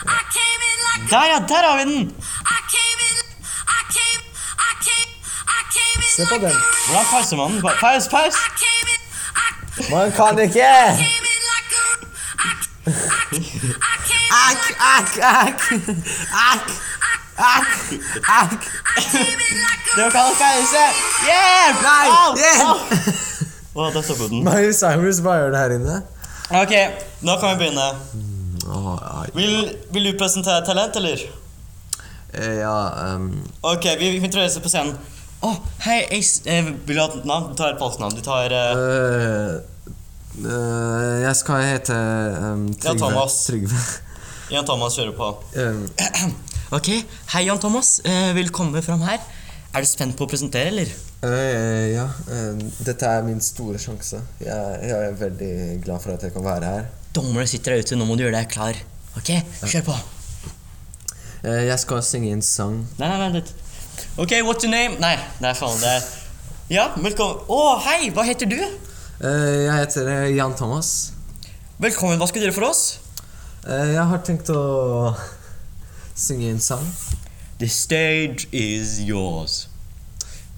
Like 0.03 1.09
Der, 1.13 1.25
ja! 1.29 1.39
Der 1.47 1.67
har 1.69 1.77
vi 1.77 1.85
den! 1.93 2.13
Se 6.13 6.25
på 6.29 6.37
den. 6.37 6.51
Hvordan 6.87 7.05
pauser 7.09 7.37
man 7.37 7.51
den? 7.55 7.61
Paus, 7.79 8.07
paus! 8.07 8.35
Man 9.89 10.11
kan 10.11 10.39
ikke! 10.39 11.12
Akk, 13.33 14.63
akk, 14.93 15.13
akk! 15.29 15.61
Akk! 16.43 16.73
Akk! 17.37 17.93
Akk! 18.29 18.67
Det 19.95 20.01
var 20.03 20.11
kan 20.13 20.33
pause! 20.37 20.83
Hjelp! 21.27 21.79
Nei! 21.85 22.07
Hjelp! 22.41 22.81
Å, 23.73 23.87
der 23.89 24.03
stopper 24.05 24.29
den. 24.29 24.43
Miley 24.45 24.73
Cyrus, 24.77 25.21
hva 25.25 25.39
gjør 25.39 25.53
det 25.55 25.61
her 25.63 25.73
inne? 25.79 25.95
Ok, 26.53 26.73
nå 27.25 27.37
kan 27.41 27.55
vi 27.55 27.63
begynne. 27.63 27.87
Åh, 28.69 28.91
ja. 29.01 29.23
Vil, 29.33 29.55
vil 29.95 30.11
du 30.11 30.17
presentere 30.19 30.61
talent, 30.67 30.95
eller? 31.01 31.25
Eh, 32.33 32.59
Ja, 32.61 32.75
ehm, 33.07 33.31
Ok, 33.61 33.87
vi, 33.99 34.15
introduserer 34.19 34.63
på 34.63 34.69
scenen. 34.69 34.95
Å, 35.43 35.51
hei, 35.87 35.99
jeg, 36.11 36.23
eh, 36.47 36.69
vil 36.85 36.95
du 36.95 37.01
ha 37.01 37.09
et 37.09 37.25
navn? 37.27 37.49
Du 37.51 37.57
tar 37.59 37.73
et 37.73 37.81
falskt 37.81 37.99
navn. 38.03 38.15
Du 38.15 38.21
tar 38.23 38.53
uh... 38.53 38.73
Uh... 38.77 38.83
øh, 38.85 39.61
Jeg 40.41 41.35
skal 41.37 41.61
hete 41.61 41.93
um, 42.41 42.65
Trygve. 42.73 42.97
Thomas. 42.99 43.35
Trygve. 43.45 43.81
Jan 44.53 44.65
Thomas 44.65 44.95
kjører 44.97 45.13
på. 45.17 45.27
Ehm, 45.61 45.85
Ok, 46.77 46.87
hei 47.35 47.43
Jan 47.45 47.59
Thomas. 47.61 47.99
velkommen 48.03 48.33
vil 48.39 48.49
komme 48.49 48.81
fram 48.81 49.01
her. 49.05 49.19
Er 49.73 49.81
du 49.85 49.89
spent 49.89 50.15
på 50.17 50.25
å 50.25 50.29
presentere, 50.29 50.71
eller? 50.73 50.89
Uh, 51.23 51.85
ja, 51.93 52.07
dette 52.83 53.07
er 53.09 53.21
min 53.25 53.39
store 53.41 53.77
sjanse. 53.81 54.19
Jeg, 54.41 54.79
jeg 54.89 55.05
er 55.07 55.13
veldig 55.17 55.51
glad 55.85 56.01
for 56.03 56.13
at 56.15 56.25
jeg 56.25 56.33
kan 56.33 56.43
være 56.45 56.71
her. 56.71 56.87
Dommere 57.13 57.45
sitter 57.49 57.75
der 57.75 57.85
ute, 57.85 57.97
nå 57.97 58.05
må 58.09 58.17
du 58.17 58.25
gjøre 58.25 58.39
deg 58.39 58.49
klar. 58.53 58.77
Ok, 59.17 59.29
kjør 59.69 59.85
på. 59.91 59.99
Uh, 61.45 61.61
Jeg 61.69 61.77
skal 61.81 62.01
synge 62.05 62.33
en 62.33 62.41
sang. 62.45 62.79
Nei, 62.97 63.09
nei, 63.09 63.19
vent 63.21 63.37
litt. 63.37 63.53
Ok, 64.17 64.33
what's 64.45 64.65
your 64.65 64.73
name? 64.73 64.97
Nei, 65.01 65.13
nei, 65.45 65.53
faen, 65.57 65.77
det 65.81 65.93
er... 65.93 66.09
Ja, 66.73 66.87
velkommen. 66.97 67.45
Å, 67.53 67.61
hei, 67.85 68.09
hva 68.15 68.25
heter 68.25 68.49
du? 68.49 68.57
Eh, 69.21 69.63
Jeg 69.65 69.73
heter 69.77 70.07
eh, 70.09 70.35
Jan 70.35 70.55
Thomas. 70.57 71.13
Velkommen, 71.81 72.17
hva 72.21 72.27
skal 72.29 72.43
dere 72.45 72.55
for 72.55 72.65
oss? 72.69 72.99
Eh, 73.67 73.93
Jeg 73.95 74.05
har 74.09 74.21
tenkt 74.25 74.49
å 74.53 75.13
synge 76.15 76.49
en 76.53 76.61
sang. 76.63 76.85
The 77.61 77.69
stage 77.69 78.47
is 78.51 78.97
yours. 79.05 79.67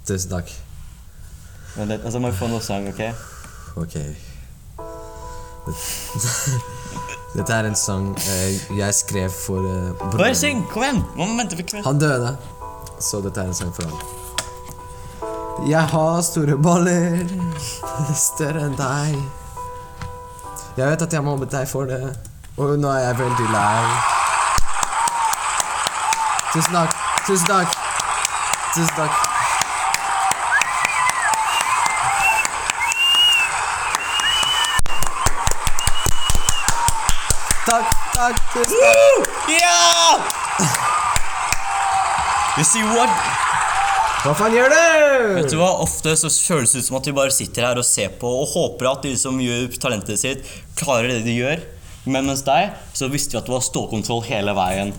Tusen 0.08 0.32
takk. 0.32 0.52
Vent 1.76 1.92
litt, 1.92 2.06
altså 2.08 2.22
må 2.24 2.32
vi 2.32 2.40
få 2.40 2.48
noe 2.52 2.64
sang, 2.64 2.88
ok? 2.92 3.02
Ok. 3.84 3.98
Dette 7.36 7.52
er 7.58 7.68
en 7.68 7.76
sang 7.76 8.12
jeg 8.22 8.94
skrev 8.96 9.34
for 9.34 9.66
Bare 10.14 10.36
syng, 10.38 10.62
kom 10.72 10.86
igjen. 10.86 11.02
Må 11.18 11.28
vente 11.36 11.58
på 11.60 11.66
kveld. 11.74 11.84
Han 11.88 12.00
døde, 12.00 12.36
så 13.04 13.20
dette 13.26 13.42
er 13.44 13.50
en 13.52 13.58
sang 13.58 13.74
for 13.76 13.90
ham. 13.90 14.25
Jeg 15.64 15.88
har 15.88 16.22
store 16.22 16.58
baller, 16.60 17.24
større 18.14 18.66
enn 18.68 18.76
deg. 18.76 19.16
Jeg 20.76 20.90
vet 20.90 21.06
at 21.06 21.14
jeg 21.16 21.24
mobbet 21.24 21.54
deg 21.56 21.64
for 21.72 21.88
det, 21.88 22.12
og 22.60 22.74
nå 22.80 22.90
er 22.92 23.06
jeg 23.08 23.18
veldig 23.22 23.48
lei. 23.54 23.86
Tusen 26.52 26.76
takk. 26.76 26.98
Tusen 27.28 27.48
takk. 27.48 27.78
Tusen 28.76 28.96
takk. 29.00 29.16
Takk, 37.66 37.96
takk, 38.14 38.44
tusen 38.54 38.78
takk. 38.84 39.32
Ja! 39.56 39.80
You 42.58 42.64
see 42.64 42.84
what? 42.84 43.35
Hva 44.26 44.32
faen 44.34 44.56
gjør 44.58 44.72
du? 44.74 44.78
Vet 45.36 45.52
du? 45.54 45.60
hva? 45.60 45.68
Ofte 45.84 46.16
så 46.18 46.32
føles 46.34 46.72
det 46.74 46.80
ut 46.82 46.88
som 46.88 46.96
at 46.98 47.06
vi 47.06 47.12
bare 47.14 47.34
sitter 47.34 47.68
her 47.68 47.78
og 47.78 47.86
ser 47.86 48.16
på 48.18 48.26
og 48.26 48.48
håper 48.56 48.88
at 48.90 49.06
de 49.06 49.12
som 49.22 49.38
gjør 49.38 49.76
talentet 49.78 50.18
sitt, 50.18 50.42
klarer 50.80 51.12
det 51.12 51.20
de 51.28 51.36
gjør. 51.36 51.62
Men 52.10 52.26
mens 52.32 52.42
deg, 52.46 52.74
så 52.98 53.06
visste 53.14 53.36
vi 53.36 53.42
at 53.44 53.46
du 53.46 53.54
var 53.54 53.62
stålkontroll 53.66 54.24
hele 54.26 54.58
veien. 54.58 54.96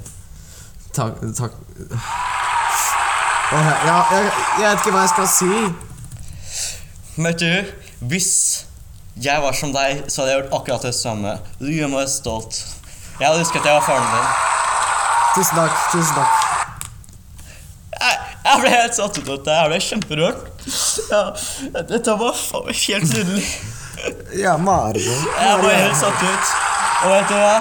Takk, 0.95 1.19
takk. 1.41 1.59
Ja, 3.51 3.99
jeg, 4.15 4.31
jeg, 4.31 4.63
vet 4.63 4.79
ikke 4.79 4.95
hva 4.95 5.03
jeg 5.03 5.15
skal 5.17 5.29
si. 5.35 5.51
Men 7.19 7.33
vet 7.33 7.43
du, 7.43 7.77
hvis 8.15 8.33
jeg 9.27 9.43
var 9.43 9.59
som 9.59 9.75
deg, 9.75 10.07
så 10.07 10.23
hadde 10.23 10.37
jeg 10.37 10.45
gjort 10.45 10.59
akkurat 10.61 10.87
det 10.87 10.95
samme. 11.03 11.39
Du 11.59 11.67
gjør 11.75 11.91
meg 11.99 12.11
stolt. 12.15 12.63
Jeg 13.19 13.27
hadde 13.27 13.43
husket 13.43 13.65
at 13.65 13.73
jeg 13.73 13.81
var 13.81 13.87
faren 13.91 14.11
din. 14.15 14.35
Tusen 15.35 15.65
takk, 15.65 15.87
tusen 15.91 16.15
takk. 16.15 16.46
Jeg, 18.47 18.61
ble 18.63 18.71
helt 18.71 18.95
satt 18.95 19.17
ut 19.19 19.25
av 19.25 19.33
dette. 19.33 19.55
Jeg 19.57 19.71
ble 19.73 19.79
kjemperørt. 19.83 20.45
Ja, 21.11 21.23
dette 21.91 22.15
var 22.21 22.37
faen 22.39 22.69
meg 22.69 22.79
helt 22.87 23.09
nydelig. 23.11 23.47
Ja, 24.39 24.57
Mario. 24.61 25.15
Jeg 25.41 25.63
ble 25.63 25.73
helt 25.75 25.99
satt 25.99 26.23
ut. 26.23 26.53
Og 27.07 27.11
vet 27.11 27.29
du 27.31 27.37
hva? 27.41 27.57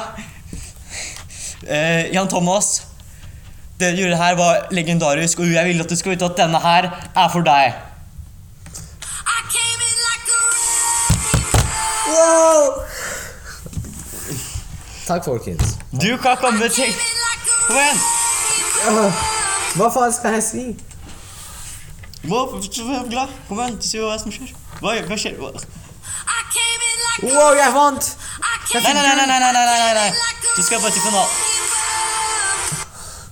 Eh, 1.66 2.14
Jan 2.14 2.30
Thomas, 2.30 2.84
det 3.80 3.92
du 3.96 4.04
gjorde 4.04 4.20
her 4.20 4.38
var 4.38 4.68
legendarisk, 4.76 5.40
og 5.42 5.50
jeg 5.50 5.66
vil 5.72 5.82
at 5.82 5.90
du 5.90 5.96
skal 5.98 6.14
vite 6.14 6.28
at 6.30 6.38
denne 6.38 6.62
her 6.62 6.90
er 6.94 7.32
for 7.34 7.42
deg. 7.48 7.74
I 9.26 9.40
came 9.56 9.82
in 9.90 9.98
like 10.06 10.30
a 10.36 10.42
Wow! 12.12 12.62
Takk, 15.08 15.26
folkens. 15.26 15.78
Du 15.92 16.18
kan 16.22 16.38
komme 16.38 16.70
til 16.70 16.94
Kom 17.66 17.78
igjen! 17.82 19.44
Hva 19.76 19.90
faen 19.92 20.14
skal 20.16 20.38
jeg 20.38 20.44
si? 20.46 20.66
Hva? 22.26 22.46
Vær 22.56 23.10
glad. 23.10 23.34
Kom 23.50 23.60
igjen, 23.60 23.82
si 23.84 24.00
hva 24.00 24.16
som 24.22 24.32
skjer. 24.32 24.54
Hva, 24.80 24.96
hva 25.08 25.18
skjer? 25.20 25.36
Hva? 25.40 25.52
Wow, 27.24 27.54
jeg 27.56 27.72
vant! 27.72 28.08
Nei, 28.74 28.82
nei, 28.84 28.94
nei, 28.94 29.16
nei, 29.16 29.28
nei, 29.28 29.52
nei, 29.56 29.66
nei, 29.66 29.94
nei. 29.96 30.10
Du 30.56 30.64
skal 30.64 30.82
bare 30.84 30.92
til 30.92 31.04
finalen. 31.04 31.30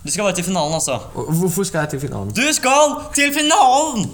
Du 0.03 0.11
skal 0.11 0.23
bare 0.23 0.35
til 0.35 0.43
finalen, 0.43 0.73
altså. 0.73 0.99
Hvorfor 1.13 1.63
skal 1.63 1.79
jeg 1.83 1.89
til 1.95 2.03
finalen? 2.05 2.35
Du 2.35 2.43
skal 2.53 2.95
til 3.15 3.33
finalen! 3.33 4.11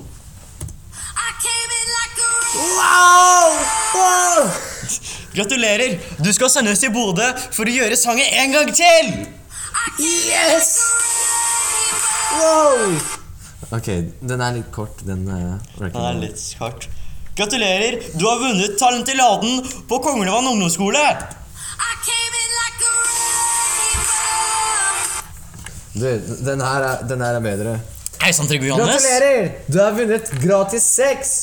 Wow! 2.60 3.52
wow! 3.96 4.48
Gratulerer. 5.36 6.00
Du 6.26 6.34
skal 6.34 6.50
sendes 6.50 6.80
til 6.80 6.94
Bodø 6.94 7.30
for 7.52 7.70
å 7.70 7.74
gjøre 7.74 7.98
sangen 7.98 8.26
en 8.42 8.58
gang 8.58 8.74
til. 8.74 9.14
Yes! 10.02 11.09
Wow! 12.30 12.96
Ok, 13.76 13.88
den 14.22 14.42
er 14.42 14.56
litt 14.60 14.72
kort, 14.74 15.02
den 15.06 15.26
uh, 15.30 15.58
Den 15.80 15.98
er 15.98 16.18
litt 16.22 16.42
kort. 16.60 16.88
Gratulerer! 17.38 18.00
Du 18.20 18.26
har 18.28 18.40
vunnet 18.42 18.78
Talent 18.80 19.10
i 19.10 19.16
Laden 19.18 19.62
på 19.90 20.00
Konglevann 20.04 20.50
ungdomsskole! 20.52 21.04
Du, 26.00 26.06
den 26.46 26.62
her 26.64 26.84
er, 26.86 27.02
den 27.10 27.22
her 27.26 27.36
er 27.40 27.44
bedre. 27.44 27.72
Hei 28.22 28.30
sann, 28.36 28.48
Trygve 28.48 28.70
Johannes. 28.70 29.02
Gratulerer! 29.04 29.50
Du 29.68 29.80
har 29.82 29.96
vunnet 29.98 30.32
gratis 30.44 30.86
sex! 30.86 31.38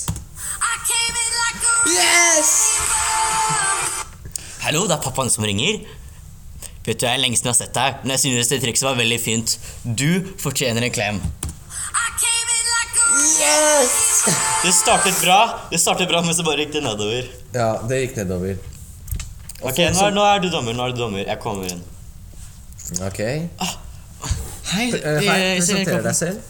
Yes! 1.86 2.52
Hallo, 4.64 4.86
det 4.88 4.96
er 4.96 5.02
pappaen 5.04 5.30
som 5.30 5.44
ringer. 5.46 5.84
Vet 6.86 7.00
du, 7.00 7.02
Det 7.02 7.10
er 7.10 7.18
lenge 7.18 7.36
siden 7.36 7.50
jeg 7.50 7.54
har 7.56 7.60
sett 7.64 7.74
deg, 7.74 8.00
men 8.04 8.14
jeg 8.14 8.20
synes 8.24 8.48
det 8.52 8.60
trikset 8.62 8.86
var 8.86 8.96
veldig 9.00 9.18
fint. 9.20 9.56
Du 9.82 10.10
fortjener 10.42 10.86
en 10.86 10.94
klem. 10.94 11.20
Yes! 13.16 14.24
Det 14.62 14.72
startet 14.72 15.20
bra, 15.22 15.58
Det 15.70 15.78
startet 15.78 16.08
bra, 16.08 16.22
men 16.22 16.34
så 16.34 16.44
bare 16.46 16.64
gikk 16.64 16.72
det 16.76 16.82
nedover. 16.84 17.26
Ja, 17.54 17.68
det 17.88 18.00
gikk 18.04 18.16
nedover. 18.20 18.56
Og 19.62 19.70
Ok, 19.70 19.78
nå 19.78 20.02
er, 20.06 20.14
nå 20.14 20.24
er 20.26 20.40
du 20.44 20.48
dommer. 20.52 20.76
nå 20.76 20.84
er 20.86 20.92
du 20.92 20.98
dommer 21.00 21.22
Jeg 21.24 21.38
kommer 21.40 21.68
inn. 21.70 21.82
Ok. 23.06 23.20
Hei, 24.66 24.86
Uh, 24.92 25.20
Hei, 25.22 25.56
presenter 25.56 26.02
deg 26.04 26.16
selv. 26.18 26.40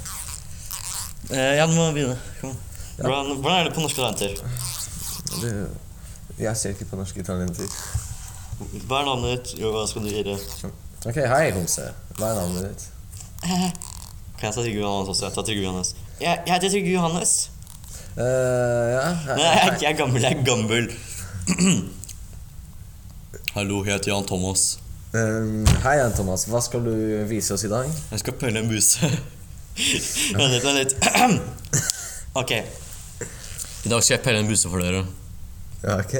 Uh, 1.30 1.53
ja, 1.59 1.66
du 1.68 1.74
må 1.76 1.91
begynne. 1.93 2.16
Kom. 2.41 2.55
Hvordan, 2.97 3.37
hvordan 3.43 3.59
er 3.61 3.68
det 3.68 3.74
på 3.76 3.84
Norske 3.84 4.01
Talenter? 4.01 4.32
Du, 5.37 5.51
jeg 6.41 6.57
ser 6.57 6.72
ikke 6.74 6.89
på 6.91 6.97
norske 6.97 7.22
talenter. 7.26 7.68
Hva 8.57 9.03
er 9.03 9.07
navnet 9.11 9.29
ditt? 9.37 9.49
Jo, 9.61 9.67
hva 9.75 9.83
skal 9.91 10.03
du 10.07 10.11
gjøre? 10.13 10.37
Ok, 11.07 11.19
hei, 11.29 11.47
homse. 11.57 11.85
Hva 12.17 12.25
er 12.33 12.37
navnet 12.41 12.63
ditt? 12.71 12.83
Kan 14.37 14.45
jeg 14.51 14.55
ta 14.55 14.61
Trygve 14.63 14.81
Johannes 14.83 15.09
også? 15.13 15.25
Jeg 15.29 15.35
tar 15.37 15.45
Trygve 15.49 15.65
Johannes. 15.67 15.91
Jeg, 16.21 16.33
jeg 16.47 16.53
heter 16.55 16.71
Trygve 16.73 16.93
Johannes. 16.95 17.33
Eh, 18.17 18.25
ja, 18.25 19.07
hei, 19.27 19.37
Nei, 19.37 19.45
jeg, 19.45 19.53
er 19.61 19.65
ikke- 19.73 19.85
jeg 19.85 19.93
er 19.93 19.99
gammel. 20.01 20.21
Jeg 20.23 20.33
er 20.33 20.43
gammel. 20.45 20.85
Hallo, 23.57 23.77
jeg 23.85 23.93
heter 23.95 24.11
Jan 24.13 24.27
Thomas. 24.29 24.63
Um, 25.17 25.65
hei, 25.85 25.95
Jan 26.01 26.13
Thomas. 26.17 26.45
Hva 26.51 26.61
skal 26.65 26.81
du 26.85 26.93
vise 27.31 27.55
oss 27.57 27.65
i 27.65 27.71
dag? 27.73 27.87
Jeg 28.13 28.19
skal 28.25 28.35
pelle 28.41 28.59
en 28.61 28.69
buse. 28.69 28.99
Vent 30.37 30.53
litt, 30.53 30.65
vent 30.65 30.79
litt. 30.81 30.93
ok. 32.41 32.53
I 32.57 32.59
dag 33.93 34.01
skal 34.05 34.15
jeg 34.17 34.23
pelle 34.25 34.39
en 34.45 34.49
buse 34.49 34.69
for 34.73 34.79
dere. 34.85 35.03
Ok. 35.97 36.15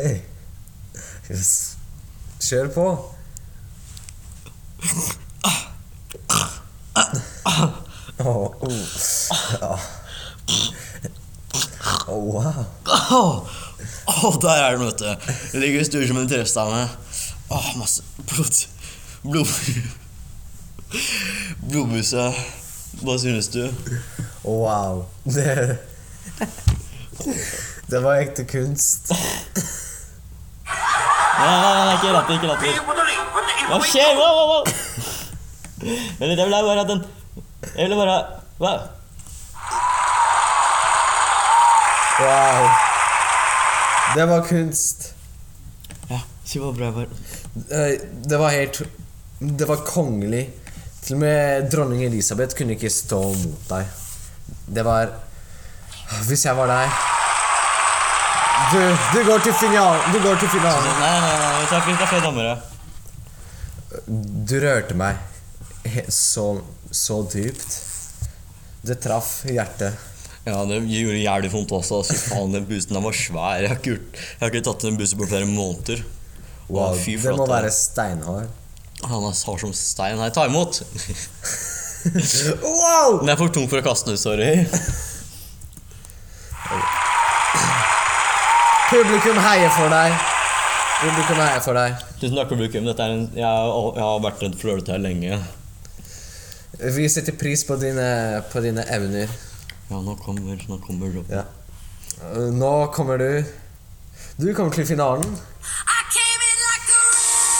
Yes. 1.32 1.76
Kjør 2.41 2.68
på. 2.74 2.87
Åh, 8.18 8.26
oh, 8.26 8.72
ja. 9.61 9.78
Oh, 12.09 12.34
wow. 12.34 13.49
Oh, 14.07 14.41
der 14.43 14.51
er 14.51 14.76
den, 14.76 14.87
vet 14.87 14.99
du. 14.99 15.32
Det 15.53 15.61
ligger 15.61 15.84
stor 15.84 16.07
som 16.07 16.16
en 16.16 16.28
trestamme. 16.28 16.89
Åh, 17.51 17.76
masse 17.78 18.03
blod. 18.26 18.66
Blod... 19.22 19.47
Blodbuse. 21.70 22.30
Hva 23.03 23.18
synes 23.18 23.49
du? 23.49 23.68
Wow. 24.45 25.05
Det, 25.24 25.78
det 27.91 28.03
var 28.03 28.22
ekte 28.22 28.47
kunst. 28.49 29.12
Nei, 31.47 31.59
nei, 31.62 31.74
nei, 31.86 31.94
ikke 31.94 32.11
latter, 32.11 32.38
ikke 32.40 32.49
latter. 32.51 32.70
Hva 33.66 33.78
skjer? 33.86 34.16
Wow, 34.18 34.32
wow, 34.34 34.47
wow. 34.51 34.64
Vent 36.18 36.30
litt, 36.30 36.40
jeg 36.40 36.47
vil 36.49 36.55
bare 36.57 36.80
ha 36.80 36.84
den 36.88 37.03
Jeg 37.76 37.84
ville 37.84 37.99
bare 38.01 38.16
Hva? 38.59 38.72
Wow. 42.16 42.68
Det 44.16 44.24
var 44.30 44.47
kunst. 44.49 45.11
Ja, 46.09 46.22
si 46.49 46.62
hva 46.62 46.72
bra 46.74 46.88
jeg 46.88 46.97
var. 46.97 47.11
Det 48.30 48.38
var 48.40 48.55
helt 48.57 48.80
Det 49.38 49.68
var 49.68 49.84
kongelig. 49.86 50.47
Til 51.05 51.18
og 51.18 51.22
med 51.22 51.68
dronning 51.70 52.07
Elisabeth 52.09 52.57
kunne 52.59 52.74
ikke 52.74 52.90
stå 52.90 53.20
mot 53.36 53.68
deg. 53.70 53.92
Det 54.78 54.86
var 54.86 55.12
Hvis 56.26 56.47
jeg 56.49 56.59
var 56.59 56.72
deg 56.72 57.05
Du, 58.72 58.80
du 59.14 59.20
går 59.28 59.44
til 59.44 59.54
finalen. 59.60 60.08
Du 60.14 60.18
går 60.24 60.38
til 60.40 60.48
Nei, 60.48 60.54
finalen. 60.56 60.98
nei, 61.00 61.12
nei, 61.22 61.52
vi 61.60 61.68
tar, 61.70 61.84
ikke 61.86 62.00
tar 62.00 62.10
flere 62.10 62.24
dommere. 62.24 62.56
Du 64.50 64.56
rørte 64.62 64.96
meg 64.98 65.20
så, 66.12 66.48
så 66.90 67.20
dypt. 67.30 67.76
Det 68.86 68.98
traff 69.02 69.30
hjertet. 69.50 69.94
Ja, 70.46 70.60
det 70.66 70.80
gjorde 70.86 71.18
jævlig 71.22 71.50
vondt 71.54 71.72
også. 71.74 72.02
Fy 72.06 72.18
faen, 72.28 72.52
den 72.54 72.66
busen 72.68 72.94
den 72.94 73.06
var 73.06 73.16
svær. 73.18 73.62
Jeg 73.62 73.70
har 73.72 73.80
ikke, 73.80 73.96
jeg 74.14 74.42
har 74.42 74.52
ikke 74.52 74.66
tatt 74.68 74.86
en 74.90 74.98
buse 74.98 75.18
på 75.18 75.26
flere 75.30 75.48
måneder. 75.50 76.02
Wow, 76.66 76.90
wow, 76.90 76.98
fy 76.98 77.16
det 77.22 77.34
må 77.38 77.46
være 77.50 77.70
steinhard. 77.74 78.50
Han 79.06 79.26
er 79.28 79.34
hard 79.46 79.62
som 79.62 79.74
stein. 79.76 80.18
Nei, 80.18 80.30
ta 80.34 80.46
imot. 80.50 80.82
Wow! 82.06 83.16
Den 83.18 83.32
er 83.32 83.38
for 83.40 83.50
tung 83.50 83.64
for 83.66 83.80
å 83.80 83.82
kaste 83.82 84.12
ut, 84.14 84.20
sorry. 84.20 84.60
Publikum 88.91 89.39
heier 89.43 89.70
for 89.74 89.91
deg. 89.91 90.14
Publikum 91.01 91.41
heier 91.43 91.62
for 91.64 91.74
deg. 91.76 91.97
Tusen 92.20 92.37
takk, 92.39 92.51
publikum. 92.53 92.87
Dette 92.87 93.03
er 93.07 93.14
en, 93.16 93.24
jeg, 93.34 93.45
har- 93.45 93.97
jeg 93.99 94.05
har 94.07 94.20
vært 94.24 94.43
redd 94.45 94.55
for 94.61 94.68
å 94.68 94.72
gjøre 94.72 94.84
dette 94.84 94.95
her 94.95 95.03
lenge. 95.03 95.41
Vi 96.97 97.09
setter 97.09 97.34
pris 97.41 97.64
på 97.66 97.76
dine, 97.80 98.07
på 98.53 98.62
dine 98.64 98.84
evner. 98.93 99.32
Ja, 99.91 100.01
nå 100.03 100.14
kommer, 100.22 100.57
nå 100.68 100.78
kommer 100.84 101.12
du. 101.14 101.22
Ja. 101.32 101.45
Nå 102.53 102.70
kommer 102.97 103.18
du 103.20 103.45
Du 104.41 104.47
kommer 104.55 104.72
til 104.72 104.87
finalen. 104.89 105.37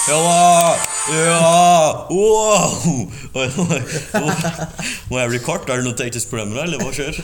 Ja 0.07 0.18
da! 0.22 0.77
Ja! 1.11 2.07
Wow! 2.11 3.11
Må 5.11 5.18
jeg 5.18 5.29
bli 5.33 5.41
kort? 5.43 5.66
Er 5.66 5.81
det 5.81 5.87
noe 5.89 5.97
teknisk 5.99 6.31
problem 6.31 6.53
med 6.53 6.61
deg, 6.61 6.68
eller 6.68 6.85
hva 6.85 6.93
skjer? 6.95 7.18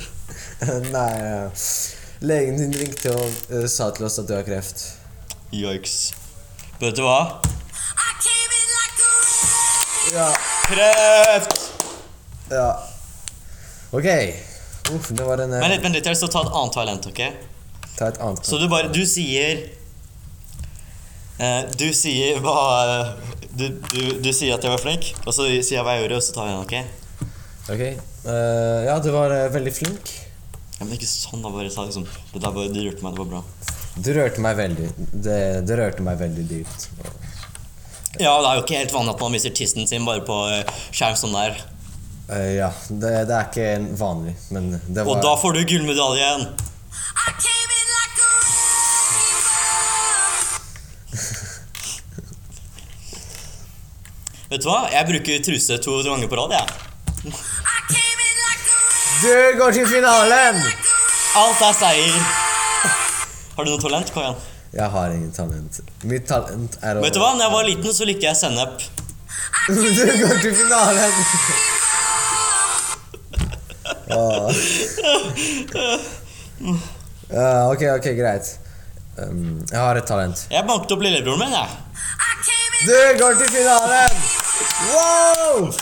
Nei 0.91 1.13
Legen 2.23 2.55
din 2.55 2.75
ringte 2.79 3.11
og 3.11 3.39
uh, 3.51 3.65
sa 3.67 3.89
til 3.91 4.07
oss 4.07 4.21
at 4.23 4.29
du 4.29 4.37
har 4.37 4.45
kreft. 4.47 4.85
Yikes. 5.51 6.13
Vet 6.79 6.95
du 6.95 7.03
hva? 7.03 7.43
Ja. 10.13 10.29
Kreft! 10.69 11.59
ja. 12.51 12.69
Ok. 13.91 14.07
Uff, 14.95 15.11
det 15.11 15.27
var 15.27 15.43
en 15.43 15.57
uh, 15.57 15.59
Vent 15.65 15.75
litt, 15.75 15.83
vent 15.83 15.99
litt. 15.99 16.05
Jeg 16.05 16.13
har 16.13 16.15
lyst 16.15 16.23
til 16.23 16.31
å 16.31 16.35
ta 16.37 16.45
et 16.47 16.55
annet 16.61 16.79
talent, 16.79 17.11
ok? 17.11 17.21
Ta 17.99 18.13
et 18.13 18.23
annet. 18.23 18.47
Så 18.47 18.63
du 18.63 18.69
bare 18.71 18.93
Du 18.95 19.03
sier 19.09 19.67
eh, 21.43 21.61
Du 21.75 21.89
sier 21.97 22.39
hva 22.45 22.57
du, 23.51 23.67
du, 23.67 24.03
du 24.23 24.31
sier 24.31 24.55
at 24.55 24.63
jeg 24.63 24.73
var 24.73 24.81
flink, 24.81 25.11
og 25.27 25.35
så 25.35 25.51
sier 25.51 25.81
jeg 25.81 25.85
hva 25.85 25.99
jeg 25.99 26.07
gjorde, 26.07 26.23
og 26.23 26.25
så 26.25 26.37
tar 26.39 26.47
vi 26.47 26.55
den, 26.55 26.63
ok? 26.63 26.77
Ok. 27.73 27.83
Uh, 28.23 28.79
ja, 28.87 28.95
du 29.03 29.11
var 29.11 29.35
uh, 29.35 29.49
veldig 29.53 29.75
flink. 29.75 30.21
Ja, 30.83 30.87
men 30.89 30.99
ikke 30.99 31.07
sånn, 31.07 31.45
da. 31.45 31.51
Bare 31.55 31.71
sa 31.71 31.85
liksom 31.87 32.03
Det 32.33 32.41
der 32.43 32.51
bare 32.51 32.71
det 32.75 32.83
rørte 32.83 33.05
meg. 33.07 33.15
Det 33.15 33.23
var 33.23 33.29
bra. 33.31 33.43
Du 34.03 34.09
rørte 34.17 34.43
meg 34.43 34.57
veldig. 34.59 34.89
Det, 35.15 35.37
det 35.69 35.77
rørte 35.79 36.03
meg 36.03 36.17
veldig 36.19 36.47
dypt. 36.49 36.87
Ja, 38.19 38.33
det 38.43 38.49
er 38.49 38.57
jo 38.59 38.65
ikke 38.65 38.81
helt 38.81 38.95
vanlig 38.97 39.15
at 39.15 39.23
man 39.23 39.37
viser 39.37 39.55
tissen 39.55 39.87
sin 39.87 40.09
bare 40.09 40.25
på 40.27 40.41
eh, 40.51 40.73
skjerm 40.91 41.15
sånn 41.21 41.37
der. 41.39 41.55
Uh, 42.27 42.51
ja, 42.57 42.73
det, 42.91 43.13
det 43.31 43.39
er 43.39 43.47
ikke 43.47 43.69
vanlig, 44.01 44.35
men 44.51 44.73
det 44.75 45.07
var 45.07 45.15
Og 45.15 45.23
da 45.23 45.37
får 45.39 45.55
du 45.55 45.63
gullmedaljen! 45.71 46.51
Vet 54.51 54.67
du 54.67 54.69
hva? 54.69 54.83
Jeg 54.91 55.09
bruker 55.15 55.47
truse 55.47 55.79
to 55.87 56.01
ganger 56.11 56.27
på 56.27 56.43
rad, 56.43 56.59
jeg. 56.59 57.43
Du 59.23 59.59
går 59.59 59.71
til 59.71 59.87
finalen! 59.87 60.57
Alt 61.39 61.61
er 61.63 61.75
seier. 61.79 62.15
Har 63.55 63.67
du 63.67 63.71
noe 63.71 63.79
talent? 63.79 64.09
Igjen. 64.11 64.41
Jeg 64.75 64.89
har 64.95 65.13
ingen 65.15 65.31
talent. 65.37 65.79
Mitt 66.11 66.27
talent 66.27 66.75
er 66.83 66.99
å 66.99 67.05
Vet 67.05 67.15
du 67.15 67.21
hva? 67.23 67.29
Når 67.37 67.45
jeg 67.45 67.53
var 67.55 67.69
liten, 67.69 67.95
så 67.95 68.09
likte 68.09 68.27
jeg 68.27 68.41
sennep. 68.41 68.83
Du 69.69 70.03
går 70.25 70.43
til 70.43 70.57
finalen! 70.59 71.15
Åh. 74.11 74.51
Ja, 77.31 77.47
ok, 77.71 77.87
ok, 77.95 78.11
greit. 78.19 78.53
Um, 79.23 79.63
jeg 79.71 79.79
har 79.79 80.03
et 80.03 80.09
talent. 80.11 80.47
Jeg 80.51 80.67
banket 80.67 80.97
opp 80.97 81.07
lillebroren 81.07 81.47
min, 81.47 81.55
jeg. 81.55 81.69
Du 82.91 83.23
går 83.23 83.39
til 83.39 83.55
finalen! 83.55 84.23
Wow! 84.91 85.75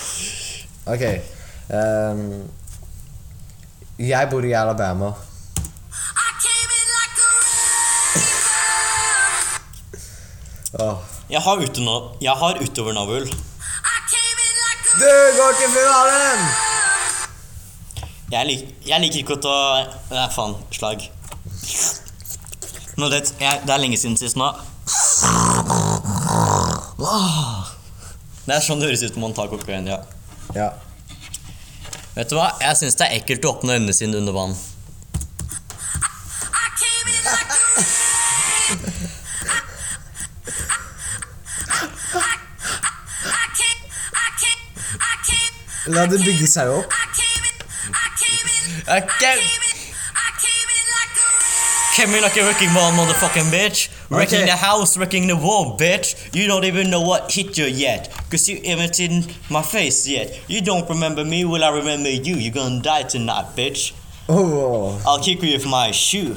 Ok. 0.92 1.04
Um, 1.72 2.50
jeg 4.00 4.28
bor 4.30 4.44
i 4.44 4.52
Alabama. 4.56 5.12
Jeg 11.30 11.40
har, 11.44 11.60
uteno 11.60 11.94
jeg 12.20 12.32
har 12.32 12.58
utovernavl. 12.62 13.26
Du 15.00 15.10
går 15.36 15.52
til 15.58 15.70
finalen! 15.74 16.40
Jeg, 18.30 18.46
lik 18.46 18.64
jeg 18.86 19.02
liker 19.02 19.20
ikke 19.22 19.36
å 19.36 19.40
ta 19.42 19.54
Nei, 20.14 20.26
faen. 20.34 20.54
Slag. 20.74 21.06
Nå 22.98 23.08
vet 23.10 23.32
jeg, 23.40 23.62
Det 23.66 23.74
er 23.74 23.82
lenge 23.82 23.98
siden 23.98 24.16
sist 24.18 24.38
nå. 24.38 24.50
Det 28.46 28.56
er 28.56 28.62
sånn 28.64 28.80
det 28.82 28.90
høres 28.90 29.04
ut 29.04 29.18
når 29.18 29.24
man 29.26 29.36
tar 29.36 29.50
kokain. 29.52 29.86
ja. 29.90 30.00
Ja. 30.54 30.70
Vet 32.16 32.30
du 32.30 32.36
hva? 32.36 32.48
Jeg 32.60 32.76
syns 32.80 32.96
det 32.98 33.06
er 33.08 33.18
ekkelt 33.20 33.44
å 33.46 33.52
åpne 33.54 33.76
øynene 33.78 33.94
sine 33.96 34.18
under 34.20 34.34
vann. 34.36 34.56
La 45.86 46.04
det 46.06 46.20
bygge 46.24 46.46
seg 46.50 46.70
opp. 46.70 46.92
I 46.92 47.06
came 47.16 47.46
in 47.48 47.56
I 47.90 48.08
came 48.20 48.50
in 48.54 48.64
Jeg 48.86 48.96
I 48.96 49.00
came- 49.00 49.38
came 49.40 49.64
in 49.66 49.78
came 51.96 52.14
in 52.14 52.22
like 52.22 52.36
a 52.36 52.44
wrecking 52.44 52.72
ball, 52.72 52.92
motherfucking 52.92 53.50
bitch. 53.50 53.88
Wrecking 54.10 54.38
Okay. 54.42 54.46
the 54.46 54.56
house, 54.56 54.96
wrecking 54.96 55.26
the 55.26 55.36
wall, 55.36 55.76
bitch. 55.78 56.14
You 56.32 56.46
don't 56.46 56.64
even 56.64 56.88
know 56.90 57.00
what 57.00 57.32
hit 57.32 57.58
you 57.58 57.66
yet. 57.66 58.08
Cause 58.30 58.48
you 58.48 58.60
haven't 58.64 58.94
seen 58.94 59.24
my 59.50 59.62
face 59.62 60.06
yet. 60.06 60.38
You 60.46 60.60
don't 60.60 60.88
remember 60.88 61.24
me, 61.24 61.44
will 61.44 61.64
I 61.64 61.70
remember 61.70 62.10
you? 62.10 62.36
You're 62.36 62.54
gonna 62.54 62.80
die 62.80 63.02
tonight, 63.02 63.56
bitch. 63.56 63.92
Oh. 64.28 65.02
I'll 65.04 65.18
kick 65.18 65.42
you 65.42 65.54
with 65.54 65.66
my 65.66 65.90
shoe. 65.90 66.36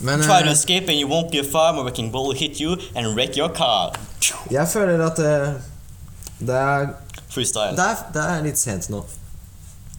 Men 0.00 0.22
Try 0.22 0.42
to 0.42 0.48
eh, 0.48 0.52
escape 0.52 0.88
and 0.88 0.96
you 0.98 1.08
won't 1.08 1.32
get 1.32 1.46
far. 1.46 1.72
My 1.72 1.82
wrecking 1.82 2.12
ball 2.12 2.28
will 2.28 2.38
hit 2.38 2.60
you 2.60 2.76
and 2.94 3.16
wreck 3.16 3.36
your 3.36 3.48
car. 3.48 3.92
jeg 4.50 4.68
føler 4.68 5.06
at 5.06 5.16
det, 5.16 5.62
det, 6.38 6.54
er, 6.54 6.86
Freestyle. 7.28 7.76
det, 7.76 7.84
er, 7.84 7.96
det 8.14 8.22
er 8.22 8.42
litt 8.42 8.58
sent 8.58 8.88
nå. 8.90 9.02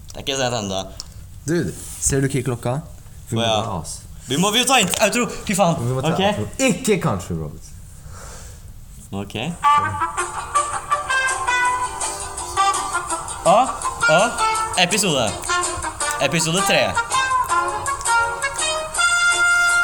Det 0.08 0.16
er 0.16 0.24
ikke 0.24 0.38
sent 0.40 0.56
ennå. 0.62 0.82
Dude, 1.48 1.74
ser 2.00 2.24
du 2.24 2.30
ikke 2.32 2.44
klokka? 2.44 2.78
Vi 3.30 3.36
må 3.36 3.44
ja. 3.44 3.84
Vi 4.28 4.40
må 4.40 4.52
vi 4.56 4.64
ta 4.64 4.80
inn 4.80 4.92
outro. 5.04 5.28
Fy 5.44 5.60
faen. 5.60 5.92
Okay. 6.14 6.48
Ikke 6.72 7.02
country 7.04 7.36
roads. 7.36 7.74
Ok. 9.12 9.36
Og, 13.46 13.68
og 14.10 14.32
episode. 14.84 15.32
Episode 16.22 16.62
tre. 16.68 16.92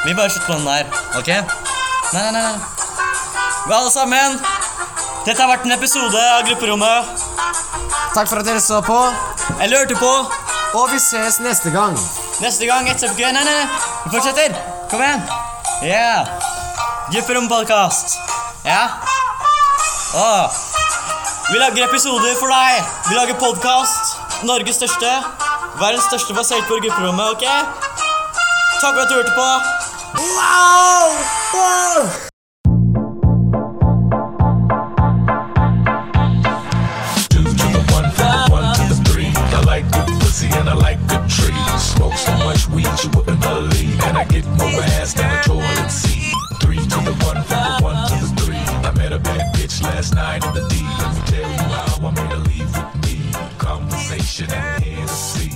Vi 0.06 0.14
bare 0.16 0.30
slutter 0.30 0.48
på 0.48 0.54
den 0.54 0.66
der, 0.68 0.84
ok? 1.18 1.28
Nei, 2.14 2.32
nei, 2.32 2.42
nei. 2.42 2.54
Vi 3.68 3.74
alle 3.74 3.92
sammen. 3.92 4.40
Dette 5.26 5.42
har 5.42 5.52
vært 5.52 5.68
en 5.68 5.76
episode 5.76 6.22
av 6.38 6.46
Grupperommet. 6.48 7.26
Takk 8.16 8.30
for 8.32 8.40
at 8.40 8.48
dere 8.48 8.62
så 8.64 8.80
på, 8.82 9.00
Jeg 9.60 9.70
hørte 9.76 9.96
på 10.00 10.14
og 10.80 10.92
vi 10.92 11.00
ses 11.02 11.40
neste 11.40 11.70
gang. 11.74 11.98
neste 12.42 12.66
gang 12.66 12.88
etter 12.90 13.10
Nei, 13.18 13.32
nei, 13.32 13.44
nei. 13.44 13.68
Vi 14.06 14.10
fortsetter. 14.16 14.56
Kom 14.90 15.02
igjen. 15.02 15.22
Yeah. 15.84 16.28
Grupperommet-podkast. 17.12 18.18
Ja. 18.66 18.88
Åh. 20.16 20.69
Vi 21.52 21.58
lager 21.58 21.84
episoder 21.88 22.36
for 22.40 22.48
deg. 22.54 22.84
Vi 23.10 23.16
lager 23.18 23.34
podkast. 23.42 24.18
Norges 24.46 24.76
største. 24.78 25.10
Verdens 25.80 26.04
største 26.06 26.34
basert 26.38 26.68
på 26.70 26.78
grupperommet, 26.84 27.26
ok? 27.34 27.46
Takk 28.82 28.94
for 28.94 29.02
at 29.02 29.10
du 29.10 29.16
hørte 29.18 29.34
på. 29.34 29.48
Wow! 30.38 31.06
Wow! 31.58 31.98
Two 37.34 37.44
to 37.44 37.66
the 37.76 37.82
one, 37.98 38.08
from 38.14 38.30
the 38.30 38.54
one 38.54 38.70
to 38.78 38.84
the 38.94 38.98
three. 39.10 39.34
I 39.58 39.62
like 39.66 39.86
good 39.90 40.10
pussy 40.22 40.50
and 40.54 40.70
I 40.70 40.76
like 40.78 41.02
the 41.10 41.18
tree. 41.34 41.58
Smoke 41.80 42.18
so 42.28 42.34
much 42.46 42.70
weed 42.70 42.94
you 43.02 43.10
wouldn't 43.18 43.42
believe, 43.42 43.98
and 44.06 44.18
I 44.22 44.24
get 44.26 44.46
more 44.62 44.84
ass 45.02 45.14
than 45.18 45.30
a 45.34 45.42
toilet 45.42 45.90
seat. 45.90 46.30
Three 46.62 46.78
to 46.94 47.00
the 47.10 47.16
one 47.26 47.42
bitch 49.70 49.84
last 49.84 50.16
night 50.16 50.46
at 50.46 50.54
the 50.54 50.68
D. 50.68 50.76
Let 50.84 51.16
me 51.16 51.22
tell 51.26 51.52
you 51.52 51.58
how 51.58 52.08
I 52.08 52.12
made 52.12 52.32
a 52.32 52.38
leave 52.38 52.76
with 52.76 53.06
me. 53.06 53.32
Conversation 53.58 54.52
and 54.52 54.84
Hennessy. 54.84 55.49